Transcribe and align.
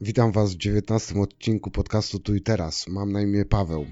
Witam 0.00 0.32
Was 0.32 0.54
w 0.54 0.56
19 0.56 1.20
odcinku 1.20 1.70
podcastu 1.70 2.18
Tu 2.18 2.34
i 2.34 2.40
Teraz. 2.40 2.88
Mam 2.88 3.12
na 3.12 3.22
imię 3.22 3.44
Paweł. 3.44 3.86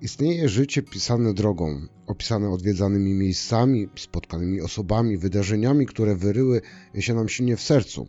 Istnieje 0.00 0.48
życie 0.48 0.82
pisane 0.82 1.34
drogą, 1.34 1.86
opisane 2.06 2.50
odwiedzanymi 2.50 3.14
miejscami, 3.14 3.88
spotkanymi 3.96 4.60
osobami, 4.60 5.18
wydarzeniami, 5.18 5.86
które 5.86 6.16
wyryły 6.16 6.60
się 6.98 7.14
nam 7.14 7.28
silnie 7.28 7.56
w 7.56 7.62
sercu. 7.62 8.08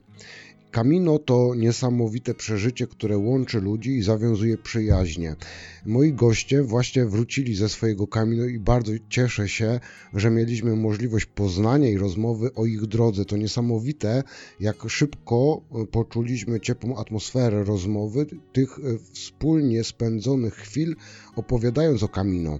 Camino 0.74 1.20
to 1.20 1.56
niesamowite 1.56 2.34
przeżycie, 2.34 2.88
które 2.88 3.18
łączy 3.18 3.62
ludzi 3.62 3.92
i 3.92 4.04
zawiązuje 4.04 4.58
przyjaźnie. 4.58 5.36
Moi 5.86 6.14
goście 6.14 6.64
właśnie 6.64 7.06
wrócili 7.06 7.56
ze 7.56 7.70
swojego 7.70 8.08
Camino 8.08 8.46
i 8.46 8.60
bardzo 8.60 8.92
cieszę 9.10 9.50
się, 9.50 9.80
że 10.14 10.32
mieliśmy 10.32 10.76
możliwość 10.76 11.26
poznania 11.26 11.90
i 11.90 11.98
rozmowy 11.98 12.54
o 12.54 12.66
ich 12.66 12.86
drodze. 12.86 13.26
To 13.26 13.38
niesamowite, 13.38 14.24
jak 14.60 14.90
szybko 14.90 15.62
poczuliśmy 15.92 16.60
ciepłą 16.60 16.98
atmosferę 16.98 17.64
rozmowy, 17.64 18.26
tych 18.54 18.80
wspólnie 19.14 19.84
spędzonych 19.84 20.54
chwil, 20.54 20.96
opowiadając 21.36 22.04
o 22.04 22.08
Camino. 22.08 22.60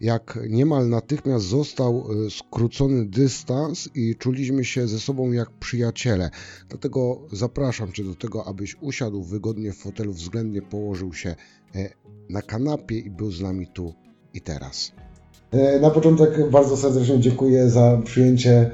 Jak 0.00 0.38
niemal 0.48 0.88
natychmiast 0.88 1.46
został 1.46 2.08
skrócony 2.30 3.06
dystans 3.06 3.88
i 3.94 4.16
czuliśmy 4.16 4.64
się 4.64 4.88
ze 4.88 5.00
sobą 5.00 5.32
jak 5.32 5.50
przyjaciele. 5.50 6.30
Dlatego 6.68 7.28
zapraszam 7.48 7.92
Cię 7.92 8.04
do 8.04 8.14
tego, 8.14 8.44
abyś 8.46 8.76
usiadł 8.80 9.22
wygodnie 9.22 9.72
w 9.72 9.76
fotelu, 9.76 10.12
względnie 10.12 10.62
położył 10.62 11.14
się 11.14 11.34
na 12.30 12.42
kanapie 12.42 12.98
i 12.98 13.10
był 13.10 13.30
z 13.30 13.40
nami 13.40 13.66
tu 13.66 13.94
i 14.34 14.40
teraz. 14.40 14.92
Na 15.80 15.90
początek 15.90 16.50
bardzo 16.50 16.76
serdecznie 16.76 17.20
dziękuję 17.20 17.70
za 17.70 18.00
przyjęcie 18.04 18.70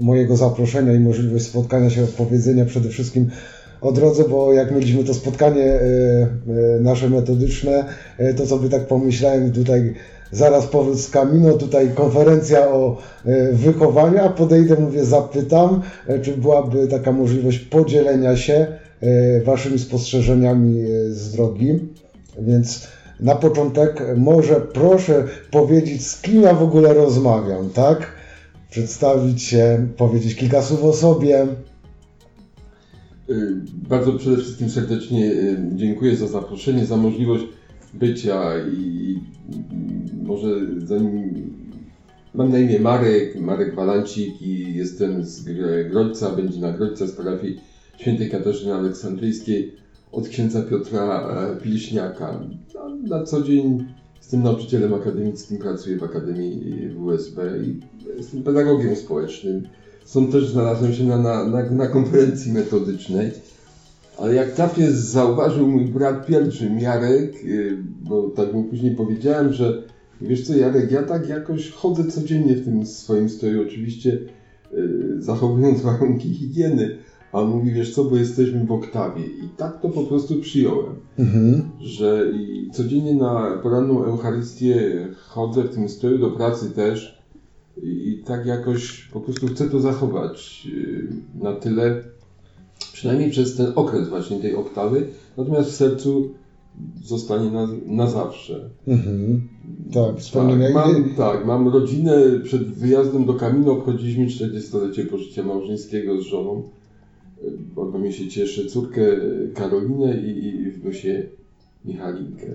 mojego 0.00 0.36
zaproszenia 0.36 0.92
i 0.92 1.00
możliwość 1.00 1.44
spotkania 1.44 1.90
się, 1.90 2.04
opowiedzenia 2.04 2.64
przede 2.64 2.88
wszystkim 2.88 3.30
o 3.80 3.92
drodze, 3.92 4.28
bo 4.28 4.52
jak 4.52 4.70
mieliśmy 4.70 5.04
to 5.04 5.14
spotkanie 5.14 5.80
nasze 6.80 7.10
metodyczne, 7.10 7.84
to 8.36 8.46
sobie 8.46 8.68
tak 8.68 8.86
pomyślałem 8.86 9.52
tutaj 9.52 9.94
zaraz 10.32 10.66
powrót 10.66 10.98
z 10.98 11.10
Camino, 11.10 11.52
tutaj 11.52 11.90
konferencja 11.94 12.68
o 12.68 12.98
wychowaniu, 13.52 14.18
a 14.18 14.28
podejdę, 14.28 14.76
mówię, 14.80 15.04
zapytam, 15.04 15.82
czy 16.22 16.36
byłaby 16.36 16.88
taka 16.88 17.12
możliwość 17.12 17.58
podzielenia 17.58 18.36
się 18.36 18.66
Waszymi 19.44 19.78
spostrzeżeniami 19.78 20.84
z 21.08 21.32
drogi. 21.32 21.78
Więc 22.38 22.88
na 23.20 23.34
początek 23.34 24.02
może 24.16 24.54
proszę 24.60 25.24
powiedzieć, 25.50 26.06
z 26.06 26.20
kim 26.22 26.42
ja 26.42 26.54
w 26.54 26.62
ogóle 26.62 26.94
rozmawiam, 26.94 27.70
tak? 27.70 28.12
Przedstawić 28.70 29.42
się, 29.42 29.86
powiedzieć 29.96 30.34
kilka 30.34 30.62
słów 30.62 30.84
o 30.84 30.92
sobie. 30.92 31.46
Bardzo 33.88 34.12
przede 34.12 34.36
wszystkim 34.36 34.70
serdecznie 34.70 35.32
dziękuję 35.74 36.16
za 36.16 36.26
zaproszenie, 36.26 36.86
za 36.86 36.96
możliwość 36.96 37.44
bycia 37.94 38.52
i 38.72 39.18
może 40.26 40.48
zanim 40.84 41.32
mam 42.34 42.52
na 42.52 42.58
imię 42.58 42.80
Marek, 42.80 43.40
Marek 43.40 43.74
Walancik 43.74 44.42
i 44.42 44.74
jestem 44.74 45.24
z 45.24 45.44
Grodźca, 45.90 46.30
będzie 46.30 46.60
na 46.60 46.72
Grodźca 46.72 47.06
z 47.06 47.12
parafii 47.12 47.60
świętej 47.98 48.30
Katarzyny 48.30 48.74
Aleksandryjskiej 48.74 49.72
od 50.12 50.28
księdza 50.28 50.62
Piotra 50.62 51.28
Pilśniaka. 51.62 52.40
Na 53.08 53.22
co 53.22 53.42
dzień 53.42 53.84
jestem 54.18 54.42
nauczycielem 54.42 54.94
akademickim, 54.94 55.58
pracuję 55.58 55.96
w 55.96 56.04
Akademii 56.04 56.88
WSB 56.88 57.38
i 57.64 57.80
jestem 58.16 58.42
pedagogiem 58.42 58.96
społecznym. 58.96 59.62
Stąd 60.04 60.32
też 60.32 60.48
znalazłem 60.48 60.92
się 60.92 61.04
na, 61.04 61.18
na, 61.18 61.44
na, 61.44 61.70
na 61.70 61.86
konferencji 61.86 62.52
metodycznej. 62.52 63.30
Ale 64.18 64.34
jak 64.34 64.52
trafnie 64.52 64.90
zauważył 64.90 65.68
mój 65.68 65.84
brat 65.84 66.26
pielgrzym 66.26 66.80
Jarek, 66.80 67.32
bo 68.02 68.30
tak 68.30 68.52
mu 68.52 68.64
później 68.64 68.94
powiedziałem, 68.94 69.52
że 69.52 69.82
wiesz 70.20 70.46
co 70.46 70.56
Jarek, 70.56 70.92
ja 70.92 71.02
tak 71.02 71.28
jakoś 71.28 71.70
chodzę 71.70 72.04
codziennie 72.04 72.54
w 72.54 72.64
tym 72.64 72.86
swoim 72.86 73.28
stroju, 73.28 73.62
oczywiście 73.62 74.18
zachowując 75.18 75.80
warunki 75.90 76.34
higieny, 76.34 76.98
a 77.32 77.40
on 77.40 77.48
mówi, 77.48 77.72
wiesz 77.72 77.94
co, 77.94 78.04
bo 78.04 78.16
jesteśmy 78.16 78.66
w 78.66 78.72
oktawie. 78.72 79.26
I 79.26 79.48
tak 79.56 79.80
to 79.80 79.88
po 79.88 80.02
prostu 80.02 80.40
przyjąłem, 80.40 80.94
mhm. 81.18 81.62
że 81.80 82.32
i 82.34 82.70
codziennie 82.72 83.14
na 83.14 83.58
poranną 83.62 84.04
Eucharystię 84.04 85.08
chodzę 85.16 85.62
w 85.62 85.74
tym 85.74 85.88
stroju 85.88 86.18
do 86.18 86.30
pracy 86.30 86.70
też 86.70 87.22
i, 87.82 88.08
i 88.08 88.24
tak 88.24 88.46
jakoś 88.46 89.08
po 89.12 89.20
prostu 89.20 89.46
chcę 89.46 89.70
to 89.70 89.80
zachować 89.80 90.68
na 91.34 91.52
tyle, 91.52 92.02
przynajmniej 92.92 93.30
przez 93.30 93.56
ten 93.56 93.72
okres 93.74 94.08
właśnie 94.08 94.40
tej 94.40 94.54
oktawy, 94.54 95.06
natomiast 95.36 95.70
w 95.70 95.74
sercu 95.74 96.30
zostanie 97.04 97.50
na, 97.50 97.68
na 97.86 98.06
zawsze. 98.06 98.70
Mhm. 98.88 99.48
Tak, 99.94 100.14
tak, 100.32 100.74
mam, 100.74 101.14
tak, 101.16 101.46
mam 101.46 101.68
rodzinę, 101.68 102.12
przed 102.44 102.62
wyjazdem 102.62 103.24
do 103.24 103.34
Kamino 103.34 103.72
obchodziliśmy 103.72 104.26
40-lecie 104.26 105.04
pożycia 105.04 105.42
małżeńskiego 105.42 106.22
z 106.22 106.24
żoną 106.24 106.62
Ogromnie 107.76 108.12
się 108.12 108.28
cieszę 108.28 108.64
córkę 108.64 109.02
Karolinę 109.54 110.16
i, 110.20 110.46
i 110.46 110.70
wnusie 110.70 111.22
Michalinkę. 111.84 112.46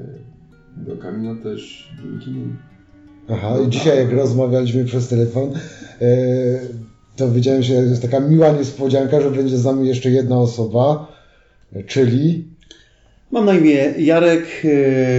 Do 0.78 0.98
Kamino 0.98 1.36
też 1.36 1.92
dzięki 2.04 2.32
nim. 2.32 2.58
Aha, 3.30 3.58
i 3.68 3.70
dzisiaj 3.70 3.98
jak 3.98 4.12
rozmawialiśmy 4.12 4.86
przez 4.86 5.08
telefon, 5.08 5.50
to 7.16 7.32
wiedziałem, 7.32 7.64
że 7.64 7.74
jest 7.74 8.02
taka 8.02 8.20
miła 8.20 8.52
niespodzianka, 8.52 9.22
że 9.22 9.32
będzie 9.32 9.58
z 9.58 9.66
nami 9.66 9.88
jeszcze 9.88 10.10
jedna 10.10 10.40
osoba, 10.40 11.08
czyli... 11.88 12.51
Mam 13.32 13.46
na 13.46 13.58
imię 13.58 13.94
Jarek, 13.98 14.64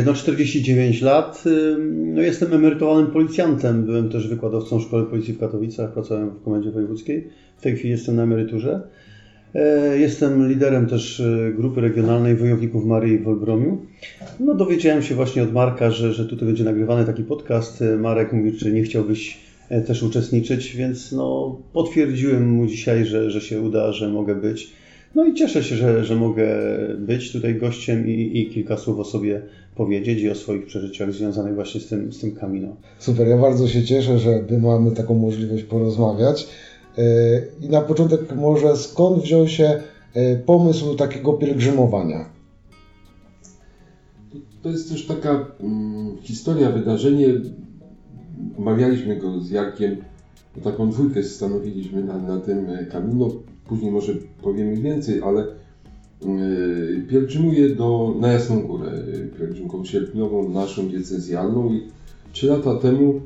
no 0.06 0.14
49 0.14 1.02
lat. 1.02 1.44
No 1.88 2.22
jestem 2.22 2.52
emerytowanym 2.52 3.06
policjantem. 3.06 3.84
Byłem 3.84 4.08
też 4.08 4.28
wykładowcą 4.28 4.80
Szkoły 4.80 5.06
Policji 5.06 5.34
w 5.34 5.38
Katowicach, 5.38 5.92
pracowałem 5.92 6.30
w 6.30 6.42
Komendzie 6.44 6.70
Wojewódzkiej. 6.70 7.28
W 7.56 7.62
tej 7.62 7.76
chwili 7.76 7.90
jestem 7.90 8.16
na 8.16 8.22
emeryturze. 8.22 8.80
Jestem 9.98 10.48
liderem 10.48 10.86
też 10.86 11.22
grupy 11.56 11.80
regionalnej 11.80 12.36
Wojowników 12.36 12.84
Maryi 12.84 13.18
w 13.18 13.28
Olbromiu. 13.28 13.78
No 14.40 14.54
dowiedziałem 14.54 15.02
się 15.02 15.14
właśnie 15.14 15.42
od 15.42 15.52
Marka, 15.52 15.90
że, 15.90 16.12
że 16.12 16.26
tutaj 16.26 16.48
będzie 16.48 16.64
nagrywany 16.64 17.04
taki 17.04 17.22
podcast. 17.22 17.84
Marek 17.98 18.32
mówi, 18.32 18.52
czy 18.52 18.72
nie 18.72 18.82
chciałbyś 18.82 19.38
też 19.86 20.02
uczestniczyć, 20.02 20.76
więc 20.76 21.12
no 21.12 21.58
potwierdziłem 21.72 22.50
mu 22.50 22.66
dzisiaj, 22.66 23.06
że, 23.06 23.30
że 23.30 23.40
się 23.40 23.60
uda, 23.60 23.92
że 23.92 24.08
mogę 24.08 24.34
być. 24.34 24.81
No 25.14 25.24
i 25.24 25.34
cieszę 25.34 25.62
się, 25.62 25.76
że, 25.76 26.04
że 26.04 26.16
mogę 26.16 26.46
być 26.98 27.32
tutaj 27.32 27.54
gościem 27.54 28.08
i, 28.08 28.40
i 28.40 28.50
kilka 28.50 28.76
słów 28.76 28.98
o 28.98 29.04
sobie 29.04 29.42
powiedzieć 29.74 30.20
i 30.20 30.30
o 30.30 30.34
swoich 30.34 30.66
przeżyciach 30.66 31.12
związanych 31.12 31.54
właśnie 31.54 31.80
z 31.80 31.88
tym, 31.88 32.12
z 32.12 32.20
tym 32.20 32.32
Camino. 32.32 32.76
Super, 32.98 33.28
ja 33.28 33.38
bardzo 33.38 33.68
się 33.68 33.84
cieszę, 33.84 34.18
że 34.18 34.44
mamy 34.60 34.90
taką 34.90 35.14
możliwość 35.14 35.62
porozmawiać. 35.62 36.48
I 37.60 37.68
na 37.68 37.80
początek 37.80 38.36
może 38.36 38.76
skąd 38.76 39.22
wziął 39.22 39.48
się 39.48 39.80
pomysł 40.46 40.94
takiego 40.94 41.32
pielgrzymowania? 41.32 42.30
To 44.62 44.68
jest 44.68 44.90
też 44.90 45.06
taka 45.06 45.46
um, 45.60 46.16
historia, 46.22 46.70
wydarzenie. 46.70 47.26
Omawialiśmy 48.58 49.16
go 49.16 49.40
z 49.40 49.50
Jarkiem, 49.50 49.96
taką 50.64 50.90
dwójkę 50.90 51.22
stanowiliśmy 51.22 52.04
na, 52.04 52.18
na 52.18 52.40
tym 52.40 52.66
Camino. 52.92 53.30
Później 53.68 53.90
może 53.90 54.12
powiemy 54.42 54.76
więcej, 54.76 55.22
ale 55.22 55.46
yy, 56.26 57.06
pielgrzymuję 57.10 57.68
do, 57.68 58.14
na 58.20 58.32
Jasną 58.32 58.62
Górę, 58.62 58.92
pielgrzymką 59.38 59.84
sierpniową, 59.84 60.48
naszą 60.48 60.88
diecezjalną 60.88 61.72
i 61.72 61.88
trzy 62.32 62.46
lata 62.46 62.74
temu 62.74 63.20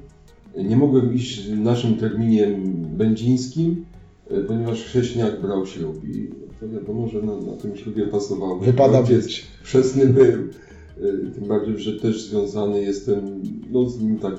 nie 0.64 0.76
mogłem 0.76 1.14
iść 1.14 1.48
naszym 1.48 1.96
terminie 1.96 2.58
będzińskim, 2.96 3.84
e, 4.30 4.40
ponieważ 4.40 4.84
chrześniak 4.84 5.40
brał 5.40 5.66
ślub 5.66 6.04
i 6.04 6.30
to 6.60 6.68
wiadomo, 6.68 7.08
że 7.08 7.22
na, 7.22 7.36
na 7.36 7.52
tym 7.52 7.76
ślubie 7.76 8.06
pasowało. 8.06 8.58
Wypada 8.58 9.02
być. 9.02 9.46
Chrzestny 9.62 10.06
był. 10.06 10.24
E, 10.24 11.30
tym 11.34 11.48
bardziej, 11.48 11.78
że 11.78 12.00
też 12.00 12.28
związany 12.28 12.82
jestem 12.82 13.42
no, 13.70 13.88
z 13.88 14.00
nim 14.00 14.18
tak 14.18 14.34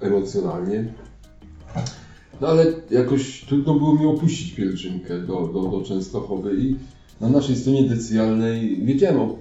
emocjonalnie. 0.00 0.92
No 2.40 2.48
ale 2.48 2.66
jakoś 2.90 3.44
trudno 3.44 3.74
było 3.74 3.94
mi 3.94 4.06
opuścić 4.06 4.52
pielgrzymkę 4.52 5.20
do, 5.20 5.46
do, 5.46 5.62
do 5.62 5.82
Częstochowy 5.84 6.56
i 6.56 6.76
na 7.20 7.28
naszej 7.28 7.56
stronie 7.56 7.88
decjalnej 7.88 8.84
wiedziałem 8.84 9.20
o, 9.20 9.38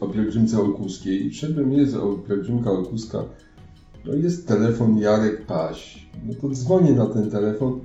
o 0.00 0.06
pielgrzymce 0.08 0.60
olkuskiej. 0.60 1.34
Szedłem, 1.34 1.72
jest 1.72 1.96
pielgrzymka 2.28 2.70
olkuska 2.70 3.24
no 4.04 4.14
jest 4.14 4.48
telefon 4.48 4.98
Jarek 4.98 5.46
Paś. 5.46 6.06
No 6.26 6.34
to 6.40 6.48
dzwonię 6.48 6.92
na 6.92 7.06
ten 7.06 7.30
telefon. 7.30 7.80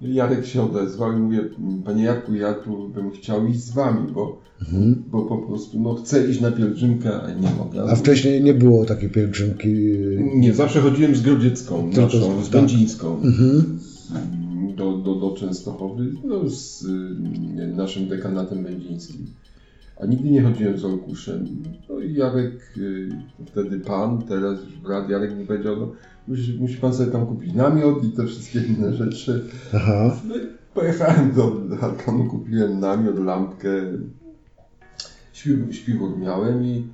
Jarek 0.00 0.46
się 0.46 0.62
odezwał 0.62 1.12
i 1.12 1.16
mówię, 1.16 1.40
panie 1.84 2.04
Jarku, 2.04 2.34
ja 2.34 2.54
tu 2.54 2.88
bym 2.88 3.10
chciał 3.10 3.46
iść 3.46 3.60
z 3.60 3.70
wami, 3.70 4.12
bo, 4.12 4.40
mhm. 4.60 5.04
bo 5.10 5.22
po 5.22 5.38
prostu 5.38 5.80
no, 5.80 5.94
chcę 5.94 6.30
iść 6.30 6.40
na 6.40 6.50
pielgrzymkę, 6.50 7.20
a 7.22 7.30
nie 7.32 7.50
mogę. 7.58 7.82
A 7.82 7.96
wcześniej 7.96 8.42
nie 8.42 8.54
było 8.54 8.84
takiej 8.84 9.10
pielgrzymki? 9.10 9.68
Nie, 10.34 10.54
zawsze 10.54 10.80
chodziłem 10.80 11.16
z 11.16 11.22
Grodziecką, 11.22 11.90
Tylko 11.90 12.02
naszą, 12.02 12.44
z 12.44 12.48
Będzińską. 12.48 13.20
Mhm. 13.22 13.78
Do, 14.76 14.98
do, 14.98 15.14
do 15.14 15.36
Częstochowy 15.36 16.12
no, 16.24 16.48
z 16.48 16.84
y, 16.84 17.66
naszym 17.76 18.08
dekanatem 18.08 18.62
będzińskim. 18.62 19.26
A 20.00 20.06
nigdy 20.06 20.30
nie 20.30 20.42
chodziłem 20.42 20.78
z 20.78 20.84
Olkuszem. 20.84 21.46
No 21.88 22.00
i 22.00 22.14
Jarek, 22.14 22.74
y, 22.76 23.08
wtedy 23.46 23.80
pan, 23.80 24.22
teraz 24.22 24.64
już 24.64 24.76
brat 24.76 25.10
Jarek 25.10 25.38
mi 25.38 25.46
powiedział, 25.46 25.76
no, 25.76 25.92
musi, 26.28 26.58
musi 26.60 26.76
pan 26.76 26.94
sobie 26.94 27.12
tam 27.12 27.26
kupić 27.26 27.54
namiot 27.54 28.04
i 28.04 28.12
te 28.12 28.26
wszystkie 28.26 28.60
inne 28.60 28.94
rzeczy. 28.94 29.44
Aha. 29.74 30.16
No 30.28 30.36
i 30.36 30.40
pojechałem 30.74 31.32
do 31.32 31.60
Arkanu, 31.80 32.24
kupiłem 32.24 32.80
namiot, 32.80 33.18
lampkę, 33.18 33.68
śpi- 35.34 35.72
śpiwór 35.72 36.18
miałem 36.18 36.64
i 36.64 36.86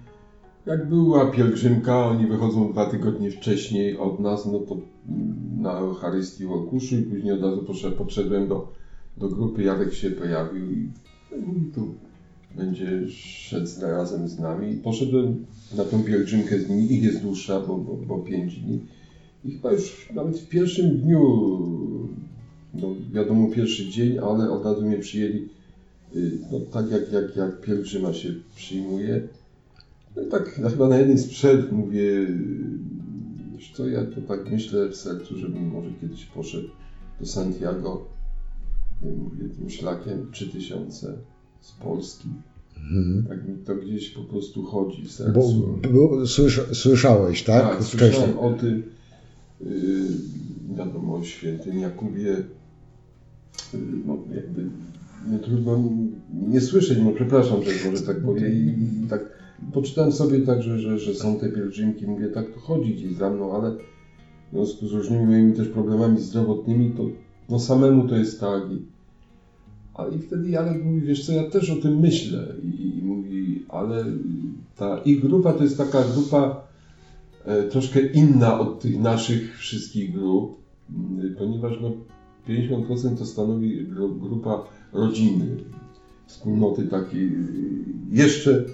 jak 0.66 0.88
była 0.88 1.30
pielgrzymka, 1.30 2.06
oni 2.06 2.26
wychodzą 2.26 2.72
dwa 2.72 2.86
tygodnie 2.86 3.30
wcześniej 3.30 3.96
od 3.98 4.20
nas, 4.20 4.46
no 4.46 4.58
to 4.58 4.74
mm, 5.08 5.34
na 5.62 5.72
Eucharystii 5.72 6.44
w 6.46 6.52
Olkuszu 6.52 6.96
i 6.96 7.02
później 7.02 7.32
od 7.32 7.42
razu 7.42 7.62
poszedłem, 7.62 7.98
podszedłem 7.98 8.48
do, 8.48 8.72
do 9.16 9.28
grupy, 9.28 9.62
Jarek 9.62 9.92
się 9.92 10.10
pojawił 10.10 10.70
i 10.70 10.90
no 11.30 11.36
i 11.54 11.72
tu 11.74 11.94
będzie 12.56 13.08
szedł 13.08 13.66
razem 13.82 14.28
z 14.28 14.38
nami. 14.38 14.76
Poszedłem 14.76 15.46
na 15.76 15.84
tą 15.84 16.02
pielgrzymkę 16.02 16.58
z 16.58 16.68
nimi, 16.68 16.92
ich 16.92 17.02
jest 17.02 17.22
dłuższa, 17.22 17.60
bo, 17.60 17.78
bo, 17.78 17.96
bo 17.96 18.18
pięć 18.18 18.60
dni. 18.60 18.80
I 19.44 19.50
chyba 19.52 19.72
już 19.72 20.08
nawet 20.14 20.38
w 20.38 20.48
pierwszym 20.48 20.98
dniu, 20.98 21.20
no 22.74 22.88
wiadomo 23.12 23.50
pierwszy 23.50 23.88
dzień, 23.88 24.18
ale 24.18 24.50
od 24.50 24.64
razu 24.64 24.82
mnie 24.86 24.98
przyjęli, 24.98 25.48
y, 26.16 26.38
no 26.52 26.60
tak 26.60 26.90
jak, 26.90 27.12
jak, 27.12 27.36
jak 27.36 27.60
pielgrzyma 27.60 28.12
się 28.12 28.34
przyjmuje. 28.56 29.28
No 30.16 30.22
i 30.22 30.26
tak 30.26 30.58
na- 30.58 30.70
chyba 30.70 30.88
na 30.88 30.98
jednej 30.98 31.18
z 31.18 31.26
przerw 31.26 31.72
mówię, 31.72 32.00
y, 32.00 32.34
co, 33.74 33.88
ja 33.88 34.04
to 34.04 34.20
tak 34.20 34.50
myślę 34.50 34.88
w 34.88 34.96
sercu, 34.96 35.38
żebym 35.38 35.68
może 35.68 35.90
kiedyś 36.00 36.24
poszedł 36.24 36.68
do 37.20 37.26
Santiago, 37.26 38.04
mówię 39.02 39.48
tym 39.48 39.70
szlakiem 39.70 40.26
3000 40.32 41.18
z 41.64 41.72
Polski. 41.72 42.28
Mhm. 42.76 43.24
Tak 43.28 43.48
mi 43.48 43.56
to 43.56 43.74
gdzieś 43.74 44.10
po 44.10 44.20
prostu 44.20 44.62
chodzi 44.62 45.02
w 45.02 45.04
Bo, 45.04 45.12
sercu. 45.12 45.78
bo 45.92 46.26
słysza, 46.26 46.62
słyszałeś, 46.72 47.42
tak? 47.42 47.62
Tak, 47.62 47.84
słyszałem 47.84 48.38
o 48.38 48.52
tym, 48.52 48.82
yy, 49.60 50.06
wiadomo, 50.76 51.16
o 51.16 51.24
świętym 51.24 51.78
Jakubie, 51.78 52.22
yy, 52.22 52.44
no 54.06 54.18
jakby 54.34 54.64
nie 55.30 55.38
trudno 55.38 55.80
nie 56.48 56.60
słyszeć, 56.60 56.98
no 57.04 57.10
przepraszam, 57.10 57.62
że 57.62 57.90
może 57.90 58.02
tak 58.02 58.22
powiem 58.22 58.52
i, 58.52 59.08
tak 59.08 59.20
poczytałem 59.72 60.12
sobie 60.12 60.40
tak, 60.40 60.62
że, 60.62 60.78
że, 60.78 60.98
że 60.98 61.14
są 61.14 61.38
te 61.38 61.48
pielgrzymki, 61.48 62.06
mówię, 62.06 62.28
tak 62.28 62.52
to 62.54 62.60
chodzi 62.60 62.94
gdzieś 62.94 63.16
za 63.16 63.30
mną, 63.30 63.52
ale 63.52 63.70
w 63.70 64.52
związku 64.52 64.86
z 64.86 64.92
różnymi 64.92 65.26
moimi 65.26 65.52
też 65.52 65.68
problemami 65.68 66.20
zdrowotnymi, 66.20 66.90
to 66.90 67.02
no 67.48 67.58
samemu 67.58 68.08
to 68.08 68.16
jest 68.16 68.40
tak 68.40 68.62
i 68.72 68.93
ale 69.94 70.14
i 70.14 70.18
wtedy 70.18 70.50
Janek 70.50 70.84
mówi, 70.84 71.00
wiesz 71.00 71.26
co, 71.26 71.32
ja 71.32 71.50
też 71.50 71.70
o 71.70 71.76
tym 71.76 71.98
myślę. 71.98 72.54
I, 72.62 73.02
mówi, 73.02 73.62
ale 73.68 74.04
ta 74.76 74.98
ich 74.98 75.20
grupa 75.20 75.52
to 75.52 75.62
jest 75.62 75.78
taka 75.78 76.04
grupa 76.04 76.66
e, 77.44 77.64
troszkę 77.64 78.00
inna 78.00 78.58
od 78.58 78.80
tych 78.80 78.98
naszych 78.98 79.58
wszystkich 79.58 80.12
grup, 80.12 80.56
ponieważ 81.38 81.80
no 81.80 81.92
50% 82.48 83.18
to 83.18 83.24
stanowi 83.24 83.86
gru- 83.86 84.20
grupa 84.20 84.64
rodziny, 84.92 85.56
wspólnoty 86.26 86.84
takiej, 86.84 87.30
jeszcze 88.10 88.64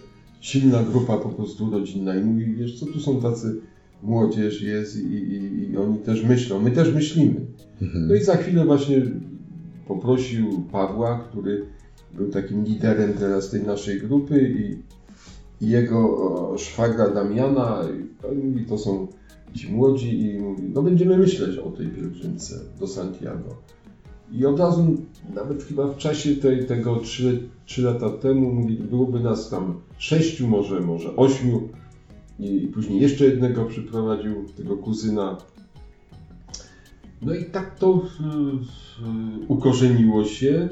silna 0.41 0.83
grupa 0.83 1.17
po 1.17 1.29
prostu 1.29 1.71
rodzinna. 1.71 2.15
I 2.15 2.23
mówi, 2.25 2.55
wiesz 2.55 2.81
co, 2.81 2.87
tu 2.87 3.01
są 3.01 3.21
tacy 3.21 3.57
młodzież 4.03 4.63
jest 4.63 4.97
i, 4.97 5.15
i, 5.15 5.71
i 5.71 5.77
oni 5.77 5.99
też 5.99 6.23
myślą, 6.23 6.61
my 6.61 6.71
też 6.71 6.93
myślimy. 6.95 7.47
No 8.09 8.15
i 8.15 8.23
za 8.23 8.37
chwilę 8.37 8.65
właśnie 8.65 9.03
poprosił 9.91 10.63
Pawła, 10.73 11.19
który 11.19 11.67
był 12.15 12.29
takim 12.31 12.65
liderem 12.65 13.13
teraz 13.13 13.51
tej 13.51 13.63
naszej 13.63 14.01
grupy 14.01 14.55
i, 14.59 14.77
i 15.65 15.69
jego 15.69 16.55
szwagra 16.59 17.09
Damiana, 17.09 17.83
i 17.83 18.27
on 18.27 18.39
mówi, 18.39 18.65
to 18.65 18.79
są 18.79 19.07
ci 19.55 19.73
młodzi 19.73 20.23
i 20.23 20.39
mówi, 20.39 20.63
no 20.75 20.83
będziemy 20.83 21.19
myśleć 21.19 21.59
o 21.59 21.71
tej 21.71 21.87
pielgrzymce 21.87 22.55
do 22.81 22.87
Santiago. 22.87 23.57
I 24.33 24.47
od 24.47 24.61
razu, 24.61 24.97
nawet 25.35 25.63
chyba 25.63 25.87
w 25.87 25.97
czasie 25.97 26.37
tej, 26.37 26.67
tego 26.67 26.97
3, 26.97 27.49
trzy 27.67 27.83
lata 27.83 28.11
temu, 28.11 28.53
mówi, 28.53 28.77
byłoby 28.77 29.21
nas 29.21 29.51
tam 29.51 29.81
sześciu, 29.99 30.49
może, 30.49 30.81
może 30.81 31.17
ośmiu. 31.17 31.69
I 32.39 32.69
później 32.75 33.01
jeszcze 33.01 33.25
jednego 33.25 33.65
przyprowadził, 33.65 34.45
tego 34.57 34.77
kuzyna. 34.77 35.37
No 37.23 37.35
i 37.35 37.45
tak 37.45 37.79
to 37.79 38.03
ukorzeniło 39.49 40.25
się. 40.25 40.69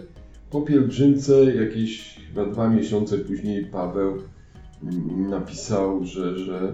Po 0.50 0.62
pielgrzymce 0.62 1.54
jakieś 1.54 2.20
chyba 2.28 2.46
dwa 2.46 2.68
miesiące 2.68 3.18
później 3.18 3.64
Paweł 3.64 4.18
napisał, 5.30 6.04
że, 6.04 6.38
że, 6.38 6.72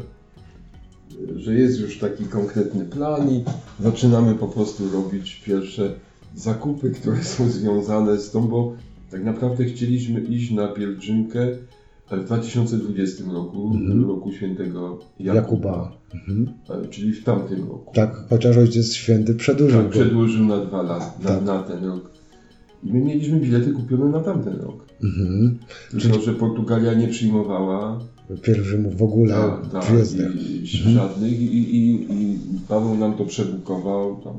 że 1.37 1.55
jest 1.55 1.81
już 1.81 1.99
taki 1.99 2.25
konkretny 2.25 2.85
plan 2.85 3.31
i 3.31 3.45
zaczynamy 3.81 4.35
po 4.35 4.49
prostu 4.49 4.91
robić 4.91 5.43
pierwsze 5.47 5.95
zakupy, 6.35 6.91
które 6.91 7.23
są 7.25 7.49
związane 7.49 8.19
z 8.19 8.31
tą, 8.31 8.49
bo 8.49 8.77
tak 9.11 9.25
naprawdę 9.25 9.65
chcieliśmy 9.65 10.21
iść 10.21 10.51
na 10.51 10.69
pielgrzymkę 10.69 11.49
w 12.17 12.25
2020 12.25 13.25
roku, 13.33 13.71
Mhm. 13.75 14.09
roku 14.09 14.33
świętego 14.33 14.99
Jakuba, 15.19 15.35
Jakuba. 15.41 15.93
Mhm. 16.15 16.49
e, 16.85 16.89
czyli 16.89 17.13
w 17.13 17.25
tamtym 17.25 17.59
roku. 17.69 17.95
Tak, 17.95 18.17
chociaż 18.31 18.57
Ojciec 18.57 18.93
Święty 18.95 19.35
przedłużył 19.35 19.83
Tak, 19.83 19.91
przedłużył 19.91 20.45
na 20.47 20.59
dwa 20.65 20.83
lata, 20.83 21.13
na, 21.23 21.29
Tak. 21.29 21.45
na 21.45 21.63
ten 21.63 21.85
rok. 21.85 22.11
I 22.85 22.93
my 22.93 23.01
mieliśmy 23.01 23.41
bilety 23.41 23.71
kupione 23.73 24.05
na 24.11 24.21
tamten 24.21 24.57
rok. 24.61 24.85
Mhm. 25.05 25.59
Tylko, 25.91 26.21
że 26.21 26.33
Portugalia 26.35 26.95
nie 26.95 27.09
przyjmowała 27.09 28.01
Pielgrzymów 28.43 28.97
w 28.97 29.03
ogóle 29.03 29.35
tak, 29.35 29.71
tak, 29.73 29.83
przyjezdnych. 29.83 30.51
i, 30.51 30.63
i, 30.63 30.67
żadnych 30.67 31.41
i, 31.41 31.45
i, 31.45 31.77
i, 31.77 31.95
i 32.35 32.39
Paweł 32.69 32.95
nam 32.95 33.15
to 33.15 33.25
przebukował, 33.25 34.17
tam 34.17 34.35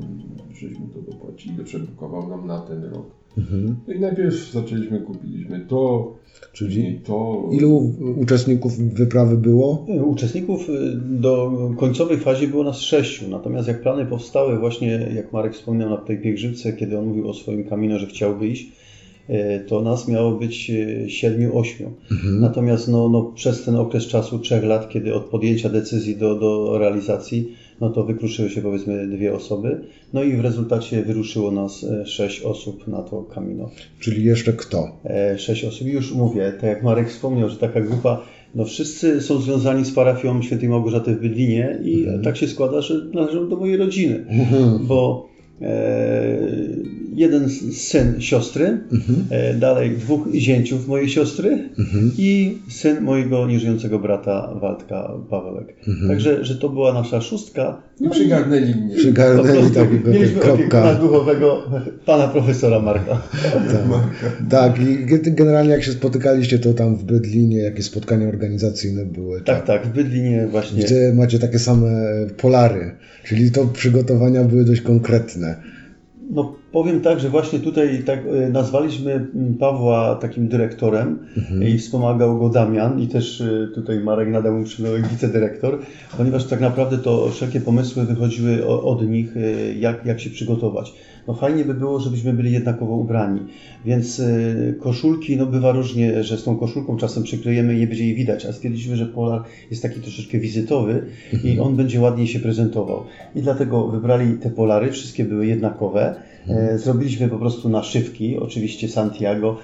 żeśmy 0.54 0.86
to 0.94 1.12
dopłacili, 1.12 1.64
przebukował 1.64 2.28
nam 2.28 2.46
na 2.46 2.60
ten 2.60 2.84
rok. 2.84 3.06
Mhm. 3.38 3.76
No 3.88 3.94
i 3.94 4.00
najpierw 4.00 4.52
zaczęliśmy, 4.52 5.00
kupiliśmy 5.00 5.64
to, 5.68 6.14
Czyli 6.52 7.00
to. 7.04 7.48
ilu 7.52 7.92
uczestników 8.16 8.78
wyprawy 8.78 9.36
było? 9.36 9.86
Uczestników 10.04 10.68
y, 10.68 10.72
do 10.96 11.52
końcowej 11.76 12.18
fazie 12.18 12.48
było 12.48 12.64
nas 12.64 12.80
sześciu, 12.80 13.28
natomiast 13.28 13.68
jak 13.68 13.82
plany 13.82 14.06
powstały 14.06 14.58
właśnie, 14.58 15.08
jak 15.14 15.32
Marek 15.32 15.54
wspomniał 15.54 15.90
na 15.90 15.96
tej 15.96 16.18
pielgrzymce, 16.18 16.72
kiedy 16.72 16.98
on 16.98 17.06
mówił 17.06 17.28
o 17.28 17.34
swoim 17.34 17.64
kamieniu, 17.64 17.98
że 17.98 18.06
chciałby 18.06 18.48
iść, 18.48 18.68
y, 19.30 19.64
to 19.68 19.82
nas 19.82 20.08
miało 20.08 20.32
być 20.32 20.70
y, 20.70 21.04
siedmiu, 21.08 21.58
ośmiu. 21.58 21.92
Mhm. 22.10 22.40
Natomiast 22.40 22.88
no, 22.88 23.08
no, 23.08 23.22
przez 23.22 23.64
ten 23.64 23.76
okres 23.76 24.06
czasu 24.06 24.38
trzech 24.38 24.64
lat, 24.64 24.88
kiedy 24.88 25.14
od 25.14 25.24
podjęcia 25.24 25.68
decyzji 25.68 26.16
do, 26.16 26.34
do 26.34 26.78
realizacji, 26.78 27.52
no 27.80 27.90
to 27.90 28.04
wykluczyły 28.04 28.50
się 28.50 28.62
powiedzmy 28.62 29.06
dwie 29.06 29.34
osoby, 29.34 29.80
no 30.12 30.22
i 30.22 30.36
w 30.36 30.40
rezultacie 30.40 31.02
wyruszyło 31.02 31.50
nas 31.50 31.84
e, 31.84 32.06
sześć 32.06 32.42
osób 32.42 32.88
na 32.88 33.02
to 33.02 33.22
kamino. 33.22 33.70
Czyli 34.00 34.24
jeszcze 34.24 34.52
kto? 34.52 34.88
E, 35.04 35.38
sześć 35.38 35.64
osób. 35.64 35.88
I 35.88 35.90
już 35.90 36.12
mówię, 36.14 36.52
tak 36.52 36.70
jak 36.70 36.82
Marek 36.82 37.08
wspomniał, 37.10 37.48
że 37.48 37.56
taka 37.56 37.80
grupa, 37.80 38.22
no 38.54 38.64
wszyscy 38.64 39.20
są 39.20 39.40
związani 39.40 39.84
z 39.84 39.92
parafią 39.92 40.42
świętej 40.42 40.68
Małgorzaty 40.68 41.14
w 41.14 41.20
Bydlinie 41.20 41.78
i 41.84 42.06
tak 42.24 42.36
się 42.36 42.48
składa, 42.48 42.80
że 42.80 42.94
należą 43.14 43.48
do 43.48 43.56
mojej 43.56 43.76
rodziny, 43.76 44.24
Mhm. 44.28 44.86
bo 44.86 45.28
e, 45.62 46.38
jeden 47.16 47.50
syn 47.72 48.20
siostry, 48.20 48.78
e, 49.30 49.54
dalej 49.54 49.90
dwóch 49.90 50.28
zięciów 50.34 50.88
mojej 50.88 51.08
siostry 51.08 51.68
i 52.18 52.58
syn 52.70 53.00
mojego 53.00 53.46
nieżyjącego 53.46 53.98
brata 53.98 54.54
Waldka 54.60 55.12
Pawełek. 55.30 55.76
Także, 56.08 56.44
że 56.44 56.54
to 56.56 56.68
była 56.68 56.92
nasza 56.92 57.20
szóstka. 57.20 57.82
I 58.00 58.10
przygarnęli 58.10 58.74
mnie. 58.74 58.96
Przygarnęli 58.96 59.70
takiego 59.70 60.10
mieliśmy 60.10 60.40
kropka. 60.40 60.94
duchowego 60.94 61.62
pana 62.06 62.28
profesora 62.28 62.80
Marka. 62.80 63.22
Tak, 64.50 64.78
i 64.88 65.06
ge- 65.06 65.34
generalnie 65.34 65.70
jak 65.72 65.82
się 65.82 65.92
spotykaliście, 65.92 66.58
to 66.58 66.74
tam 66.74 66.96
w 66.96 67.04
Bydlinie 67.04 67.58
jakieś 67.58 67.84
spotkania 67.84 68.28
organizacyjne 68.28 69.04
były. 69.06 69.40
Tak, 69.40 69.66
tak, 69.66 69.86
w 69.86 69.92
Bydlinie 69.92 70.46
właśnie. 70.50 70.84
Gdzie 70.84 71.12
macie 71.14 71.38
takie 71.38 71.58
same 71.58 71.88
polary, 72.36 72.96
czyli 73.24 73.50
to 73.50 73.64
przygotowania 73.66 74.44
były 74.44 74.64
dość 74.64 74.80
konkretne. 74.80 75.75
No 76.30 76.54
powiem 76.72 77.00
tak, 77.00 77.20
że 77.20 77.28
właśnie 77.28 77.58
tutaj 77.58 78.02
tak 78.06 78.20
e, 78.26 78.50
nazwaliśmy 78.50 79.12
m, 79.12 79.56
Pawła 79.60 80.14
takim 80.14 80.48
dyrektorem 80.48 81.18
i 81.64 81.78
wspomagał 81.78 82.38
go 82.38 82.48
Damian 82.48 83.00
i 83.00 83.08
też 83.08 83.40
e, 83.40 83.68
tutaj 83.74 84.00
Marek 84.00 84.28
nadał 84.28 84.58
mu 84.58 84.64
przydomek 84.64 85.08
wicedyrektor, 85.08 85.78
ponieważ 86.16 86.44
tak 86.44 86.60
naprawdę 86.60 86.98
to 86.98 87.28
wszelkie 87.28 87.60
pomysły 87.60 88.04
wychodziły 88.04 88.66
od 88.66 89.08
nich, 89.08 89.36
e, 89.36 89.72
jak, 89.72 90.06
jak 90.06 90.20
się 90.20 90.30
przygotować. 90.30 90.92
No 91.28 91.34
fajnie 91.34 91.64
by 91.64 91.74
było, 91.74 92.00
żebyśmy 92.00 92.32
byli 92.32 92.52
jednakowo 92.52 92.94
ubrani. 92.96 93.40
Więc 93.84 94.18
y, 94.18 94.78
koszulki, 94.80 95.36
no 95.36 95.46
bywa 95.46 95.72
różnie, 95.72 96.24
że 96.24 96.38
z 96.38 96.44
tą 96.44 96.56
koszulką 96.56 96.96
czasem 96.96 97.22
przykryjemy 97.22 97.74
i 97.74 97.78
nie 97.78 97.86
będzie 97.86 98.04
jej 98.04 98.14
widać, 98.14 98.46
a 98.46 98.52
stwierdziliśmy, 98.52 98.96
że 98.96 99.06
polar 99.06 99.42
jest 99.70 99.82
taki 99.82 100.00
troszeczkę 100.00 100.38
wizytowy 100.38 101.06
i 101.44 101.60
on 101.60 101.76
będzie 101.76 102.00
ładniej 102.00 102.26
się 102.26 102.40
prezentował. 102.40 103.04
I 103.34 103.42
dlatego 103.42 103.88
wybrali 103.88 104.34
te 104.34 104.50
polary, 104.50 104.92
wszystkie 104.92 105.24
były 105.24 105.46
jednakowe. 105.46 106.14
E, 106.48 106.78
Zrobiliśmy 106.78 107.28
po 107.28 107.38
prostu 107.38 107.68
naszywki, 107.68 108.38
oczywiście 108.38 108.88
Santiago. 108.88 109.58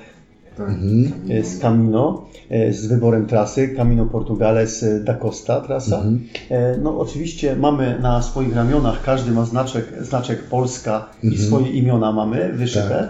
Mhm. 0.59 1.13
e, 1.31 1.45
z 1.45 1.59
Camino, 1.59 2.27
e, 2.51 2.73
z 2.73 2.87
wyborem 2.87 3.27
trasy, 3.27 3.69
Camino 3.69 4.07
Portugales 4.07 4.83
e, 4.83 5.01
da 5.01 5.15
Costa 5.15 5.61
trasa. 5.61 6.03
E, 6.51 6.77
No 6.83 6.99
oczywiście 6.99 7.57
mamy 7.57 7.99
na 8.03 8.23
swoich 8.23 8.57
ramionach, 8.57 9.03
każdy 9.05 9.31
ma 9.33 9.45
znaczek, 9.45 9.85
znaczek 10.01 10.43
Polska 10.43 11.09
i 11.23 11.39
swoje 11.39 11.67
imiona 11.71 12.13
mamy 12.13 12.53
wyszyte. 12.53 13.09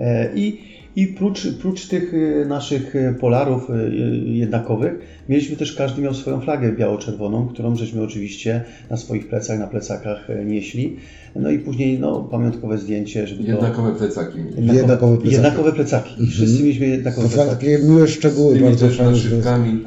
E, 0.00 0.34
I, 0.34 0.69
i 0.96 1.06
prócz, 1.06 1.48
prócz 1.60 1.86
tych 1.86 2.14
e, 2.14 2.44
naszych 2.44 2.96
e, 2.96 3.14
polarów 3.20 3.70
e, 3.70 3.88
jednakowych, 4.26 4.92
mieliśmy 5.28 5.56
też, 5.56 5.72
każdy 5.72 6.02
miał 6.02 6.14
swoją 6.14 6.40
flagę 6.40 6.72
biało-czerwoną, 6.72 7.48
którą 7.48 7.76
żeśmy 7.76 8.02
oczywiście 8.02 8.64
na 8.90 8.96
swoich 8.96 9.28
plecach, 9.28 9.58
na 9.58 9.66
plecakach 9.66 10.28
nieśli. 10.46 10.96
No 11.36 11.50
i 11.50 11.58
później 11.58 11.98
no, 11.98 12.20
pamiątkowe 12.20 12.78
zdjęcie, 12.78 13.26
żeby 13.26 13.44
to... 13.44 13.50
Jednakowe 13.50 13.94
plecaki 13.94 14.38
mieli. 14.38 14.50
Jednakowe, 14.50 14.76
Jednakowe 14.76 15.16
plecaki. 15.16 15.34
jednakowe 15.34 15.72
plecaki. 15.72 16.26
Wszyscy 16.26 16.62
mieliśmy 16.62 16.86
jednakowe 16.86 17.28
To 17.28 17.34
plecaki. 17.34 17.56
takie 17.56 17.78
miłe 17.78 18.08
szczegóły, 18.08 18.54
Tymi 18.54 18.66
bardzo 18.66 18.86
też 18.88 18.98
naszywkami 18.98 19.84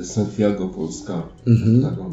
y, 0.00 0.04
Santiago 0.04 0.68
Polska. 0.68 1.22
Mhm. 1.46 1.82
Taką. 1.82 2.08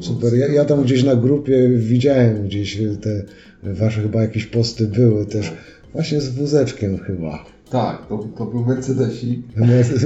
Super. 0.00 0.34
Ja, 0.34 0.46
ja 0.46 0.64
tam 0.64 0.82
gdzieś 0.82 1.04
na 1.04 1.16
grupie 1.16 1.68
widziałem 1.68 2.44
gdzieś 2.46 2.78
te 3.00 3.22
wasze 3.62 4.02
chyba 4.02 4.22
jakieś 4.22 4.46
posty 4.46 4.86
były 4.86 5.26
też. 5.26 5.52
Właśnie 5.92 6.20
z 6.20 6.28
wózeczkiem 6.28 6.98
chyba. 6.98 7.44
Tak, 7.70 8.06
to, 8.06 8.18
to 8.38 8.46
był 8.46 8.64
Mercedesik. 8.64 9.46
W 9.46 9.56
Mer- 9.56 9.98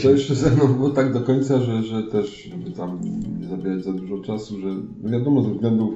To 0.02 0.10
jeszcze 0.10 0.34
ze 0.34 0.50
mną 0.50 0.74
było 0.74 0.90
tak 0.90 1.12
do 1.12 1.20
końca, 1.20 1.60
że, 1.60 1.82
że 1.82 2.02
też, 2.02 2.48
żeby 2.50 2.70
tam 2.70 3.00
nie 3.40 3.48
zabierać 3.48 3.84
za 3.84 3.92
dużo 3.92 4.18
czasu, 4.18 4.60
że 4.60 4.66
no 5.02 5.10
wiadomo, 5.10 5.42
ze 5.42 5.50
względów 5.50 5.94